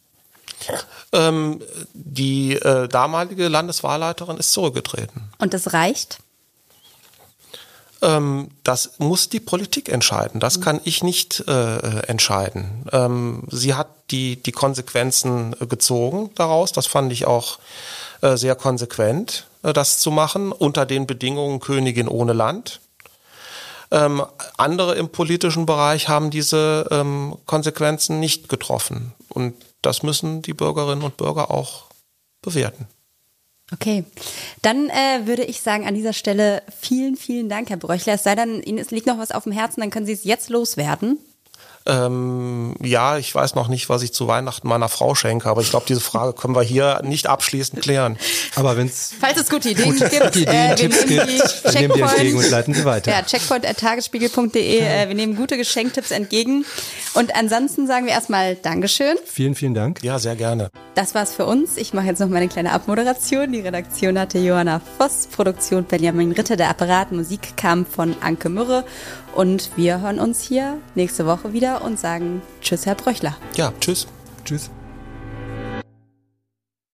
Ähm, 1.12 1.60
die 1.92 2.54
äh, 2.54 2.88
damalige 2.88 3.48
Landeswahlleiterin 3.48 4.38
ist 4.38 4.52
zurückgetreten. 4.52 5.30
Und 5.38 5.54
das 5.54 5.72
reicht? 5.72 6.18
Ähm, 8.00 8.50
das 8.64 8.98
muss 8.98 9.28
die 9.28 9.40
Politik 9.40 9.88
entscheiden. 9.88 10.40
Das 10.40 10.60
kann 10.60 10.80
ich 10.84 11.02
nicht 11.02 11.44
äh, 11.48 12.00
entscheiden. 12.06 12.86
Ähm, 12.92 13.44
sie 13.50 13.74
hat 13.74 13.88
die, 14.10 14.36
die 14.36 14.52
Konsequenzen 14.52 15.54
gezogen 15.68 16.30
daraus. 16.34 16.72
Das 16.72 16.86
fand 16.86 17.12
ich 17.12 17.26
auch 17.26 17.58
äh, 18.20 18.36
sehr 18.36 18.54
konsequent, 18.54 19.46
äh, 19.62 19.72
das 19.72 19.98
zu 19.98 20.10
machen, 20.10 20.52
unter 20.52 20.86
den 20.86 21.06
Bedingungen 21.06 21.60
Königin 21.60 22.08
ohne 22.08 22.32
Land. 22.32 22.80
Ähm, 23.90 24.22
andere 24.56 24.96
im 24.96 25.08
politischen 25.08 25.66
Bereich 25.66 26.08
haben 26.08 26.30
diese 26.30 26.86
ähm, 26.90 27.36
Konsequenzen 27.46 28.20
nicht 28.20 28.48
getroffen. 28.48 29.14
Und 29.28 29.54
das 29.82 30.02
müssen 30.02 30.42
die 30.42 30.52
Bürgerinnen 30.52 31.02
und 31.02 31.16
Bürger 31.16 31.50
auch 31.50 31.84
bewerten. 32.42 32.86
Okay, 33.72 34.04
dann 34.62 34.88
äh, 34.88 35.26
würde 35.26 35.44
ich 35.44 35.60
sagen 35.60 35.86
an 35.86 35.94
dieser 35.94 36.14
Stelle 36.14 36.62
vielen, 36.80 37.16
vielen 37.16 37.50
Dank, 37.50 37.68
Herr 37.68 37.76
Bröchler. 37.76 38.14
Es 38.14 38.22
sei 38.22 38.34
denn, 38.34 38.62
Ihnen 38.62 38.84
liegt 38.88 39.06
noch 39.06 39.18
was 39.18 39.30
auf 39.30 39.44
dem 39.44 39.52
Herzen, 39.52 39.80
dann 39.80 39.90
können 39.90 40.06
Sie 40.06 40.12
es 40.12 40.24
jetzt 40.24 40.48
loswerden. 40.48 41.18
Ähm, 41.88 42.74
ja, 42.82 43.16
ich 43.16 43.34
weiß 43.34 43.54
noch 43.54 43.68
nicht, 43.68 43.88
was 43.88 44.02
ich 44.02 44.12
zu 44.12 44.28
Weihnachten 44.28 44.68
meiner 44.68 44.90
Frau 44.90 45.14
schenke, 45.14 45.48
aber 45.48 45.62
ich 45.62 45.70
glaube, 45.70 45.86
diese 45.88 46.00
Frage 46.00 46.34
können 46.34 46.54
wir 46.54 46.62
hier 46.62 47.00
nicht 47.02 47.26
abschließend 47.28 47.80
klären. 47.80 48.18
Aber 48.56 48.76
wenn 48.76 48.88
es 48.88 49.14
falls 49.18 49.38
es 49.40 49.48
gute 49.48 49.70
Ideen 49.70 49.96
gibt, 49.96 50.10
gute 50.10 50.40
Ideen, 50.40 50.70
äh, 50.70 50.74
Tipps 50.74 51.06
gibt, 51.06 51.64
wir 51.64 51.80
nehmen 51.80 51.94
die 51.94 52.00
entgegen 52.02 52.36
und 52.36 52.50
leiten 52.50 52.74
sie 52.74 52.84
weiter. 52.84 53.10
Ja, 53.10 53.22
checkpoint@tagesspiegel.de. 53.22 54.78
Äh, 54.80 55.08
wir 55.08 55.14
nehmen 55.14 55.34
gute 55.34 55.56
Geschenktipps 55.56 56.10
entgegen. 56.10 56.66
Und 57.14 57.34
ansonsten 57.34 57.86
sagen 57.86 58.04
wir 58.04 58.12
erstmal 58.12 58.56
Dankeschön. 58.56 59.16
Vielen, 59.24 59.54
vielen 59.54 59.74
Dank. 59.74 60.02
Ja, 60.02 60.18
sehr 60.18 60.36
gerne. 60.36 60.70
das 60.94 61.14
war's 61.14 61.32
für 61.32 61.46
uns. 61.46 61.76
Ich 61.78 61.94
mache 61.94 62.06
jetzt 62.06 62.18
noch 62.18 62.28
meine 62.28 62.48
kleine 62.48 62.72
Abmoderation. 62.72 63.50
Die 63.52 63.60
Redaktion 63.60 64.18
hatte 64.18 64.38
Johanna 64.38 64.82
Voss, 64.98 65.26
Produktion 65.28 65.84
Benjamin 65.84 66.32
Ritter, 66.32 66.56
der 66.56 66.68
Apparat, 66.68 67.12
Musik 67.12 67.56
kam 67.56 67.86
von 67.86 68.14
Anke 68.20 68.50
Mürre 68.50 68.84
und 69.34 69.70
wir 69.76 70.00
hören 70.00 70.18
uns 70.18 70.40
hier 70.40 70.78
nächste 70.94 71.26
Woche 71.26 71.52
wieder 71.52 71.82
und 71.82 71.98
sagen 71.98 72.42
Tschüss, 72.60 72.86
Herr 72.86 72.94
Bröchler. 72.94 73.36
Ja, 73.56 73.72
tschüss. 73.80 74.06
Tschüss. 74.44 74.70